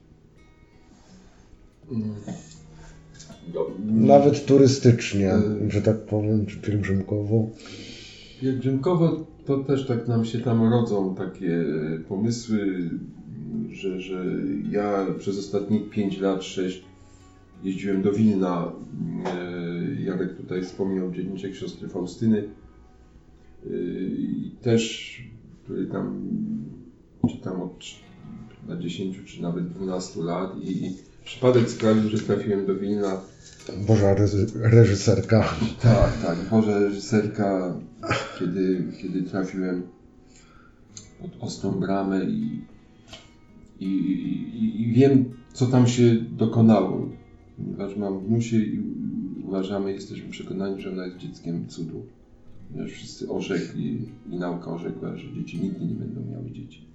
No, 3.55 3.67
Nawet 3.87 4.47
turystycznie, 4.47 5.33
Mm. 5.33 5.71
że 5.71 5.83
tak 5.83 5.99
powiem, 6.07 6.47
czy 6.47 6.57
pielgrzymkowo. 6.57 7.51
Pielgrzymkowo 8.41 9.27
to 9.47 9.59
też 9.65 9.87
tak 9.87 10.09
nam 10.09 10.25
się 10.25 10.39
tam 10.41 10.71
rodzą 10.73 11.15
takie 11.15 11.65
pomysły, 12.09 12.91
że, 13.73 14.01
że 14.01 14.25
ja 14.71 15.07
przez 15.19 15.39
ostatnie 15.39 15.81
5 15.81 16.19
lat, 16.21 16.45
6 16.45 16.83
jeździłem 17.65 18.03
do 18.03 18.13
Wilna. 18.13 18.73
E, 19.27 20.03
Jarek 20.03 20.37
tutaj 20.37 20.63
wspomniał 20.63 21.13
dzienniczek 21.13 21.55
siostry 21.55 21.89
Faustyny. 21.89 22.49
I 24.19 24.51
też 24.63 25.17
który 25.67 25.87
tam 25.87 26.29
czytam 27.31 27.63
od 27.63 27.85
na 28.69 28.77
10 28.77 29.17
czy 29.25 29.43
nawet 29.43 29.69
12 29.69 30.23
lat 30.23 30.57
i, 30.65 30.97
przypadek 31.25 31.71
sprawił, 31.71 32.09
że 32.11 32.19
trafiłem 32.19 32.67
do 32.67 32.75
Wilna. 32.75 33.21
Boża 33.87 34.15
reżyserka. 34.55 35.55
Tak, 35.83 36.23
tak. 36.23 36.39
Boże 36.51 36.81
reżyserka, 36.81 37.81
kiedy, 38.39 38.93
kiedy 39.03 39.23
trafiłem 39.23 39.83
pod 41.21 41.31
ostrą 41.41 41.73
bramę 41.73 42.25
i, 42.25 42.63
i, 43.81 43.87
i, 43.87 44.83
i 44.83 44.93
wiem, 44.93 45.25
co 45.53 45.67
tam 45.67 45.87
się 45.87 46.15
dokonało. 46.15 47.09
Ponieważ 47.57 47.97
mam 47.97 48.21
wnusie 48.21 48.57
i 48.57 48.81
uważamy, 49.45 49.93
jesteśmy 49.93 50.31
przekonani, 50.31 50.83
że 50.83 50.91
ona 50.91 51.07
jest 51.07 51.19
dzieckiem 51.19 51.69
cudu. 51.69 52.07
Ponieważ 52.69 52.93
wszyscy 52.93 53.31
orzekli 53.31 54.09
i 54.31 54.37
nauka 54.37 54.71
orzekła, 54.71 55.17
że 55.17 55.33
dzieci 55.33 55.61
nigdy 55.61 55.87
nie 55.87 55.95
będą 55.95 56.21
miały 56.25 56.51
dzieci. 56.51 56.87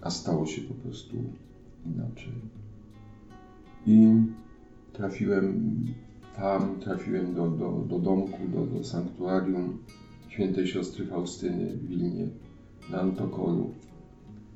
A 0.00 0.10
stało 0.10 0.46
się 0.46 0.62
po 0.62 0.74
prostu 0.74 1.16
inaczej. 1.86 2.32
I 3.86 4.12
trafiłem 4.92 5.84
tam, 6.36 6.80
trafiłem 6.80 7.34
do, 7.34 7.50
do, 7.50 7.84
do 7.88 7.98
domku, 7.98 8.38
do, 8.48 8.66
do 8.66 8.84
sanktuarium 8.84 9.78
świętej 10.28 10.66
siostry 10.66 11.06
Faustyny 11.06 11.76
w 11.76 11.88
Wilnie, 11.88 12.28
na 12.90 13.00
Antokolu, 13.00 13.74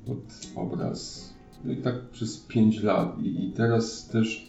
pod 0.05 0.49
obraz. 0.55 1.33
No 1.65 1.71
i 1.71 1.77
tak 1.77 2.09
przez 2.09 2.37
5 2.37 2.83
lat. 2.83 3.19
I, 3.19 3.45
I 3.45 3.51
teraz 3.51 4.07
też 4.07 4.46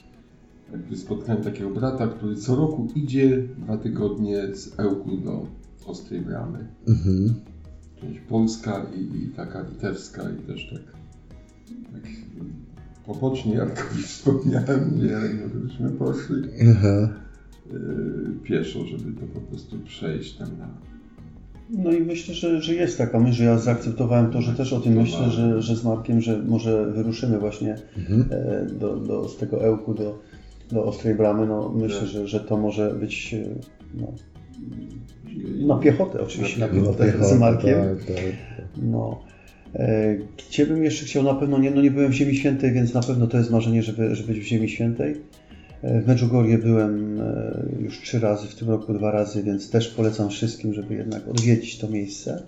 jakby 0.72 0.96
spotkałem 0.96 1.42
takiego 1.42 1.70
brata, 1.70 2.08
który 2.08 2.36
co 2.36 2.56
roku 2.56 2.88
idzie 2.94 3.42
dwa 3.58 3.76
tygodnie 3.76 4.54
z 4.54 4.80
Ełku 4.80 5.16
do 5.16 5.46
Ostrej 5.86 6.20
Bramy. 6.20 6.68
Mhm. 6.88 7.34
Część 8.00 8.20
polska 8.20 8.86
i, 8.96 9.24
i 9.24 9.28
taka 9.28 9.62
litewska 9.62 10.22
i 10.30 10.46
też 10.46 10.70
tak, 10.70 10.82
tak 11.92 12.02
pobocznie 13.06 13.54
Jarkowi 13.54 14.02
wspomniałem, 14.02 15.00
że 15.00 15.30
no 15.54 15.60
byśmy 15.60 15.90
poszli 15.90 16.42
yy, 17.72 18.34
pieszo, 18.44 18.84
żeby 18.84 19.20
to 19.20 19.26
po 19.26 19.40
prostu 19.40 19.78
przejść 19.78 20.36
tam 20.36 20.48
na... 20.58 20.68
No 21.70 21.92
i 21.92 22.00
myślę, 22.00 22.34
że, 22.34 22.62
że 22.62 22.74
jest 22.74 22.98
taka 22.98 23.20
myśl, 23.20 23.32
że 23.32 23.44
ja 23.44 23.58
zaakceptowałem 23.58 24.32
to, 24.32 24.40
że 24.42 24.52
też 24.52 24.72
o 24.72 24.80
tym 24.80 24.94
myślę, 24.94 25.30
że, 25.30 25.62
że 25.62 25.76
z 25.76 25.84
Markiem, 25.84 26.20
że 26.20 26.42
może 26.42 26.92
wyruszymy 26.92 27.38
właśnie 27.38 27.76
Mhm. 27.96 28.24
e, 28.30 28.66
do, 28.66 28.96
do, 28.96 29.28
z 29.28 29.36
tego 29.36 29.64
Ełku 29.64 29.94
do, 29.94 30.18
do 30.72 30.84
Ostrej 30.84 31.14
Bramy. 31.14 31.46
No, 31.46 31.72
myślę, 31.76 32.00
Tak. 32.00 32.08
że, 32.08 32.28
że 32.28 32.40
to 32.40 32.56
może 32.56 32.90
być 32.94 33.34
e, 33.34 33.44
no, 33.94 34.12
na 35.66 35.78
piechotę 35.78 36.20
oczywiście, 36.20 36.60
na 36.60 36.66
Na 36.66 36.72
piechotę 36.72 37.04
Piechotę, 37.04 37.36
z 37.36 37.38
Markiem. 37.38 37.78
Tak, 37.78 38.06
tak. 38.16 38.24
No. 38.82 39.20
E, 39.74 40.16
Gdzie 40.48 40.66
bym 40.66 40.84
jeszcze 40.84 41.06
chciał, 41.06 41.22
na 41.22 41.34
pewno 41.34 41.58
nie, 41.58 41.70
no 41.70 41.82
nie 41.82 41.90
byłem 41.90 42.10
w 42.10 42.14
Ziemi 42.14 42.36
Świętej, 42.36 42.72
więc 42.72 42.94
na 42.94 43.00
pewno 43.02 43.26
to 43.26 43.38
jest 43.38 43.50
marzenie, 43.50 43.82
żeby, 43.82 44.14
żeby 44.14 44.32
być 44.32 44.42
w 44.42 44.46
Ziemi 44.46 44.68
Świętej. 44.68 45.16
E, 45.82 46.00
W 46.02 46.06
Medjugorje 46.06 46.58
byłem 46.58 47.20
już 47.80 48.00
trzy 48.00 48.20
razy, 48.20 48.48
w 48.48 48.54
tym 48.54 48.68
roku 48.70 48.94
dwa 48.94 49.10
razy, 49.10 49.42
więc 49.42 49.70
też 49.70 49.88
polecam 49.88 50.30
wszystkim, 50.30 50.74
żeby 50.74 50.94
jednak 50.94 51.28
odwiedzić 51.28 51.78
to 51.78 51.88
miejsce. 51.88 52.42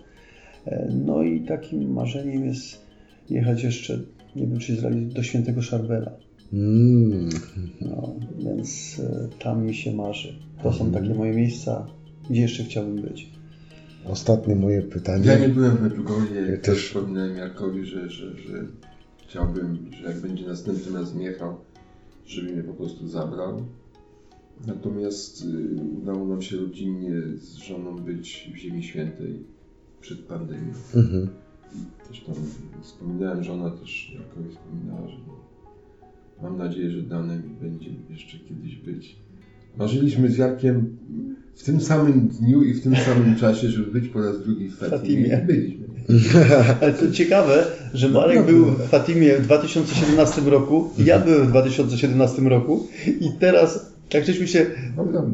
No 1.07 1.23
i 1.23 1.41
takim 1.41 1.93
marzeniem 1.93 2.45
jest 2.47 2.87
jechać 3.31 3.63
jeszcze, 3.63 3.99
nie 4.37 4.47
wiem 4.47 4.59
czy 4.59 4.77
zrealizować, 4.77 5.15
do 5.15 5.23
Świętego 5.23 5.63
Szarbela. 5.63 6.11
Mm. 6.53 7.29
No, 7.81 8.15
więc 8.39 9.01
e, 9.01 9.29
tam 9.39 9.67
mi 9.67 9.75
się 9.75 9.93
marzy. 9.93 10.35
To 10.63 10.73
są 10.73 10.91
takie 10.91 11.15
moje 11.15 11.33
miejsca, 11.33 11.87
gdzie 12.31 12.41
jeszcze 12.43 12.65
chciałbym 12.65 12.97
być. 13.03 13.31
Ostatnie 14.07 14.57
moje 14.57 14.83
pytanie. 14.83 15.27
Ja 15.27 15.39
nie 15.39 15.49
byłem 15.49 15.77
w 15.77 15.83
Medjugorje, 15.83 16.41
Ja 16.41 16.51
ja 16.51 16.59
też. 16.59 16.87
wspominałem 16.87 17.37
Jarkowi, 17.37 17.85
że, 17.87 18.11
że, 18.11 18.39
że 18.39 18.67
chciałbym, 19.29 19.79
że 19.93 20.09
jak 20.09 20.21
będzie 20.21 20.47
następnym 20.47 20.97
razem 20.97 21.21
jechał, 21.21 21.57
żeby 22.27 22.53
mnie 22.53 22.63
po 22.63 22.75
prostu 22.75 23.09
zabrał. 23.09 23.63
Natomiast 24.67 25.45
y, 25.45 25.83
udało 26.03 26.27
nam 26.27 26.43
się 26.43 26.57
rodzinnie 26.57 27.13
z 27.37 27.55
żoną 27.57 27.97
być 27.97 28.51
w 28.55 28.57
Ziemi 28.57 28.83
Świętej 28.83 29.45
przed 30.01 30.19
pandemią. 30.19 30.73
Mhm. 30.95 31.29
I 31.75 32.09
też 32.09 32.21
tam 32.21 32.35
wspominałem, 32.83 33.45
żona 33.45 33.71
też 33.71 34.13
Jarkowi 34.15 34.51
wspominała, 34.51 35.09
że 35.09 35.17
mam 36.43 36.59
nadzieję, 36.59 36.91
że 36.91 37.03
dane 37.03 37.37
mi 37.37 37.55
będzie 37.63 37.91
jeszcze 38.11 38.39
kiedyś 38.39 38.77
być. 38.77 39.17
Marzyliśmy 39.79 40.29
z 40.29 40.39
Jarkiem 40.39 40.97
w 41.55 41.65
tym 41.65 41.81
samym 41.81 42.29
dniu 42.29 42.63
i 42.63 42.75
w 42.75 42.83
tym 42.83 42.97
samym 42.97 43.37
czasie, 43.37 43.69
żeby 43.69 44.01
być 44.01 44.09
po 44.09 44.21
raz 44.21 44.43
drugi 44.43 44.69
w 44.69 44.77
Fatimie. 44.77 45.41
I 45.43 45.47
byliśmy. 45.47 45.91
Ale 46.81 46.93
to 46.93 47.11
ciekawe, 47.11 47.67
że 47.95 48.09
Marek 48.09 48.47
był 48.47 48.65
w 48.65 48.89
Fatimie 48.89 49.37
w 49.37 49.43
2017 49.43 50.41
roku, 50.41 50.91
ja 50.99 51.19
byłem 51.19 51.47
w 51.47 51.51
2017 51.51 52.43
roku 52.43 52.87
i 53.21 53.31
teraz, 53.41 53.90
jak 54.15 54.25
żeśmy 54.25 54.49
się 54.49 54.67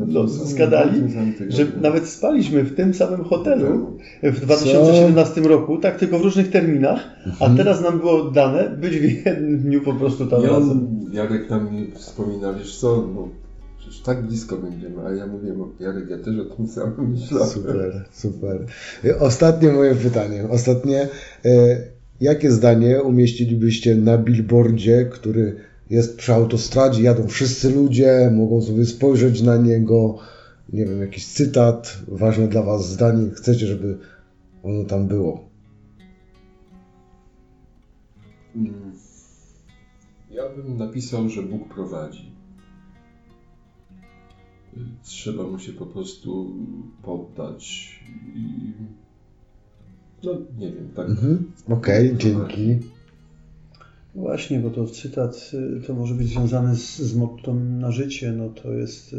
no, 0.06 0.28
zgadali, 0.28 1.02
że 1.48 1.66
nawet 1.80 2.08
spaliśmy 2.08 2.62
w 2.62 2.76
tym 2.76 2.94
samym 2.94 3.24
hotelu 3.24 3.98
w 4.22 4.40
2017 4.40 5.40
roku, 5.40 5.78
tak 5.78 5.98
tylko 5.98 6.18
w 6.18 6.22
różnych 6.22 6.50
terminach, 6.50 7.00
a 7.40 7.50
teraz 7.50 7.82
nam 7.82 7.98
było 7.98 8.30
dane 8.30 8.70
być 8.70 8.98
w 8.98 9.26
jednym 9.26 9.58
dniu 9.58 9.80
po 9.80 9.94
prostu 9.94 10.26
tam 10.26 10.42
I 10.42 10.46
razem. 10.46 11.00
Jarek 11.12 11.48
tam 11.48 11.74
mi 11.74 11.92
wspomina, 11.94 12.52
wiesz 12.52 12.78
co, 12.78 13.08
no, 13.14 13.28
przecież 13.78 14.00
tak 14.00 14.22
blisko 14.22 14.56
będziemy, 14.56 15.06
a 15.06 15.12
ja 15.12 15.26
mówię, 15.26 15.54
no, 15.58 15.68
Jarek, 15.80 16.10
ja 16.10 16.18
też 16.18 16.38
o 16.38 16.56
tym 16.56 16.68
samym 16.68 17.10
myślałem. 17.10 17.48
Super, 17.48 18.04
super. 18.12 18.66
Ostatnie 19.20 19.72
moje 19.72 19.94
pytanie. 19.94 20.44
Ostatnie. 20.50 21.08
E, 21.44 21.50
jakie 22.20 22.50
zdanie 22.50 23.02
umieścilibyście 23.02 23.94
na 23.94 24.18
billboardzie, 24.18 25.04
który 25.12 25.56
jest 25.90 26.16
przy 26.16 26.34
autostradzie, 26.34 27.02
jadą 27.02 27.28
wszyscy 27.28 27.70
ludzie, 27.74 28.30
mogą 28.34 28.62
sobie 28.62 28.84
spojrzeć 28.84 29.42
na 29.42 29.56
niego, 29.56 30.18
nie 30.72 30.84
wiem, 30.84 31.00
jakiś 31.00 31.26
cytat, 31.26 31.98
ważne 32.08 32.48
dla 32.48 32.62
Was 32.62 32.88
zdanie, 32.88 33.30
chcecie, 33.30 33.66
żeby 33.66 33.98
ono 34.62 34.84
tam 34.84 35.06
było. 35.06 35.48
Mm. 38.56 38.92
Ja 40.30 40.48
bym 40.48 40.76
napisał, 40.76 41.28
że 41.28 41.42
Bóg 41.42 41.68
prowadzi. 41.74 42.32
trzeba 45.02 45.42
mu 45.42 45.58
się 45.58 45.72
po 45.72 45.86
prostu 45.86 46.54
poddać 47.02 47.90
i 48.34 48.72
no 50.22 50.32
nie 50.58 50.72
wiem, 50.72 50.88
tak. 50.94 51.08
Mhm. 51.08 51.52
Okej, 51.68 52.16
dzięki. 52.16 52.78
Właśnie, 54.16 54.58
bo 54.58 54.70
to 54.70 54.86
cytat 54.86 55.50
y, 55.78 55.86
to 55.86 55.94
może 55.94 56.14
być 56.14 56.28
związany 56.28 56.76
z, 56.76 56.98
z 56.98 57.16
motto 57.16 57.54
na 57.54 57.90
życie, 57.92 58.32
no 58.32 58.48
to 58.48 58.72
jest. 58.72 59.12
y, 59.12 59.16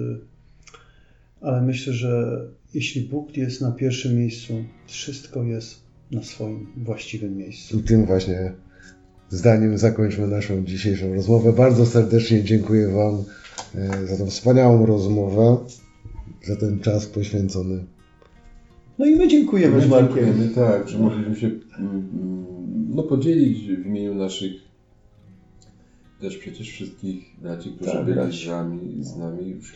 Ale 1.42 1.62
myślę, 1.62 1.94
że 1.94 2.42
jeśli 2.74 3.02
Bóg 3.02 3.38
jest 3.38 3.62
na 3.62 3.72
pierwszym 3.72 4.16
miejscu, 4.18 4.54
wszystko 4.88 5.44
jest 5.44 5.76
na 6.12 6.24
swoim 6.24 6.68
właściwym 6.78 7.38
miejscu. 7.38 7.80
I 7.80 7.84
tym 7.84 8.06
właśnie 8.06 8.52
zdaniem 9.30 9.78
zakończmy 9.78 10.28
naszą 10.28 10.64
dzisiejszą 10.66 11.14
rozmowę. 11.14 11.54
Bardzo 11.54 11.86
serdecznie 11.86 12.44
dziękuję 12.44 12.88
Wam 12.88 13.24
e, 13.76 14.08
za 14.08 14.18
tą 14.18 14.26
wspaniałą 14.26 14.86
rozmowę, 14.86 15.58
za 16.48 16.56
ten 16.56 16.80
czas 16.80 17.06
poświęcony. 17.06 17.84
No 19.00 19.06
i 19.06 19.16
my 19.16 19.28
dziękujemy 19.28 19.82
z 19.82 19.84
My 19.84 19.90
Markiem. 19.90 20.16
dziękujemy, 20.26 20.56
tak, 20.56 20.90
że 20.90 21.00
mogliśmy 21.00 21.36
się 21.36 21.48
mm, 21.48 21.62
mm, 21.80 22.46
no, 22.96 23.04
podzielić 23.04 23.68
w 23.68 23.86
imieniu 23.86 24.16
naszych 24.16 24.67
też 26.22 26.38
przecież 26.38 26.70
wszystkich 26.70 27.36
braci, 27.42 27.72
którzy 27.72 27.92
Tak, 27.92 28.06
byli 28.06 28.16
braci. 28.16 28.46
z 28.46 28.48
nami, 28.50 28.80
z 29.04 29.18
nami 29.18 29.50
już 29.50 29.74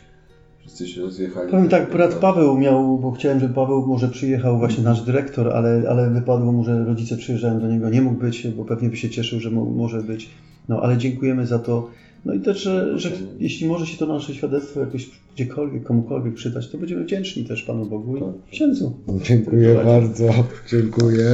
wszyscy 0.59 0.87
się 0.87 1.01
rozjechali. 1.01 1.51
Powiem 1.51 1.69
tak, 1.69 1.91
brat 1.91 2.15
Paweł 2.15 2.57
miał, 2.57 2.97
bo 2.97 3.11
chciałem, 3.11 3.39
żeby 3.39 3.53
Paweł 3.53 3.87
może 3.87 4.07
przyjechał, 4.07 4.57
właśnie 4.57 4.83
nasz 4.83 5.01
dyrektor, 5.01 5.49
ale, 5.53 5.83
ale 5.89 6.09
wypadło 6.09 6.51
mu, 6.51 6.63
że 6.63 6.85
rodzice 6.85 7.17
przyjeżdżają 7.17 7.59
do 7.59 7.67
niego, 7.67 7.89
nie 7.89 8.01
mógł 8.01 8.19
być, 8.19 8.47
bo 8.47 8.65
pewnie 8.65 8.89
by 8.89 8.97
się 8.97 9.09
cieszył, 9.09 9.39
że 9.39 9.51
mo, 9.51 9.65
może 9.65 10.01
być. 10.03 10.29
No 10.69 10.81
ale 10.81 10.97
dziękujemy 10.97 11.47
za 11.47 11.59
to. 11.59 11.89
No 12.25 12.33
i 12.33 12.39
też, 12.39 12.61
że, 12.61 12.99
że 12.99 13.11
jeśli 13.39 13.67
może 13.67 13.85
się 13.85 13.97
to 13.97 14.05
nasze 14.05 14.33
świadectwo 14.33 14.79
jakoś 14.79 15.09
gdziekolwiek, 15.35 15.83
komukolwiek 15.83 16.33
przydać, 16.33 16.69
to 16.69 16.77
będziemy 16.77 17.03
wdzięczni 17.03 17.45
też 17.45 17.63
Panu 17.63 17.85
Bogu 17.85 18.17
i 18.17 18.51
księdzu. 18.51 18.93
Dziękuję 19.23 19.75
bardzo. 19.85 20.29
Dziękuję. 20.69 21.25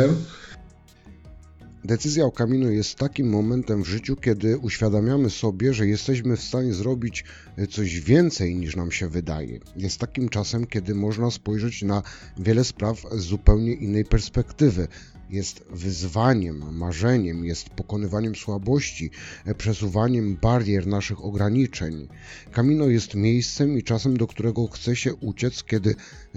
Decyzja 1.88 2.26
o 2.26 2.32
kamieniu 2.32 2.72
jest 2.72 2.96
takim 2.96 3.30
momentem 3.30 3.84
w 3.84 3.88
życiu, 3.88 4.16
kiedy 4.16 4.58
uświadamiamy 4.58 5.30
sobie, 5.30 5.74
że 5.74 5.88
jesteśmy 5.88 6.38
w 6.38 6.44
stanie 6.44 6.74
zrobić 6.74 7.24
coś 7.70 8.00
więcej 8.00 8.56
niż 8.56 8.76
nam 8.76 8.92
się 8.92 9.10
wydaje. 9.10 9.60
Jest 9.76 10.00
takim 10.00 10.30
czasem, 10.30 10.66
kiedy 10.66 10.96
można 10.96 11.32
spojrzeć 11.32 11.82
na 11.82 12.04
wiele 12.38 12.64
spraw 12.64 13.06
z 13.12 13.20
zupełnie 13.20 13.74
innej 13.74 14.06
perspektywy. 14.06 14.88
Jest 15.30 15.64
wyzwaniem, 15.70 16.76
marzeniem, 16.76 17.46
jest 17.46 17.70
pokonywaniem 17.70 18.36
słabości, 18.36 19.12
przesuwaniem 19.58 20.38
barier 20.42 20.88
naszych 20.88 21.26
ograniczeń. 21.26 22.08
Kamino 22.52 22.86
jest 22.88 23.16
miejscem 23.16 23.78
i 23.78 23.84
czasem, 23.84 24.18
do 24.18 24.28
którego 24.28 24.68
chce 24.68 24.96
się 24.96 25.16
uciec, 25.16 25.64
kiedy 25.64 25.96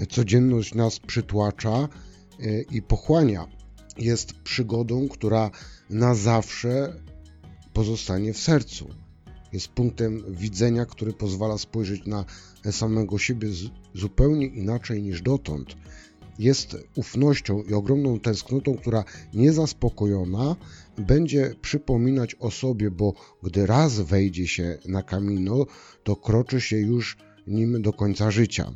codzienność 0.08 0.74
nas 0.74 1.00
przytłacza 1.00 1.88
e, 2.40 2.62
i 2.62 2.82
pochłania 2.82 3.59
jest 4.00 4.32
przygodą, 4.32 5.08
która 5.08 5.50
na 5.90 6.14
zawsze 6.14 7.00
pozostanie 7.72 8.32
w 8.32 8.38
sercu. 8.38 8.88
Jest 9.52 9.68
punktem 9.68 10.24
widzenia, 10.28 10.86
który 10.86 11.12
pozwala 11.12 11.58
spojrzeć 11.58 12.06
na 12.06 12.24
samego 12.70 13.18
siebie 13.18 13.48
zupełnie 13.94 14.46
inaczej 14.46 15.02
niż 15.02 15.22
dotąd. 15.22 15.76
Jest 16.38 16.76
ufnością 16.96 17.62
i 17.62 17.74
ogromną 17.74 18.20
tęsknotą, 18.20 18.74
która 18.74 19.04
niezaspokojona 19.34 20.56
będzie 20.98 21.54
przypominać 21.62 22.36
o 22.38 22.50
sobie, 22.50 22.90
bo 22.90 23.14
gdy 23.42 23.66
raz 23.66 24.00
wejdzie 24.00 24.48
się 24.48 24.78
na 24.88 25.02
kamino, 25.02 25.66
to 26.04 26.16
kroczy 26.16 26.60
się 26.60 26.76
już 26.76 27.16
nim 27.46 27.82
do 27.82 27.92
końca 27.92 28.30
życia 28.30 28.72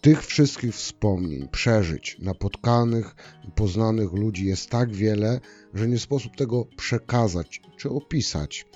tych 0.00 0.26
wszystkich 0.26 0.74
wspomnień, 0.74 1.48
przeżyć, 1.48 2.16
napotkanych, 2.18 3.14
poznanych 3.54 4.12
ludzi 4.12 4.46
jest 4.46 4.70
tak 4.70 4.92
wiele, 4.92 5.40
że 5.74 5.88
nie 5.88 5.98
sposób 5.98 6.36
tego 6.36 6.64
przekazać 6.76 7.60
czy 7.76 7.90
opisać. 7.90 8.66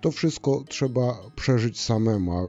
To 0.00 0.10
wszystko 0.10 0.64
trzeba 0.68 1.30
przeżyć 1.36 1.80
samemu, 1.80 2.38
a, 2.38 2.46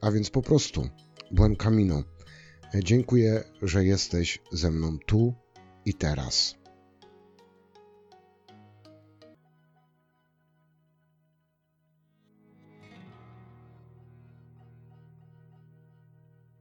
a 0.00 0.10
więc 0.10 0.30
po 0.30 0.42
prostu 0.42 0.88
błęd 1.30 1.58
Camino. 1.58 2.02
Dziękuję, 2.84 3.44
że 3.62 3.84
jesteś 3.84 4.38
ze 4.52 4.70
mną 4.70 4.98
tu 5.06 5.34
i 5.84 5.94
teraz. 5.94 6.63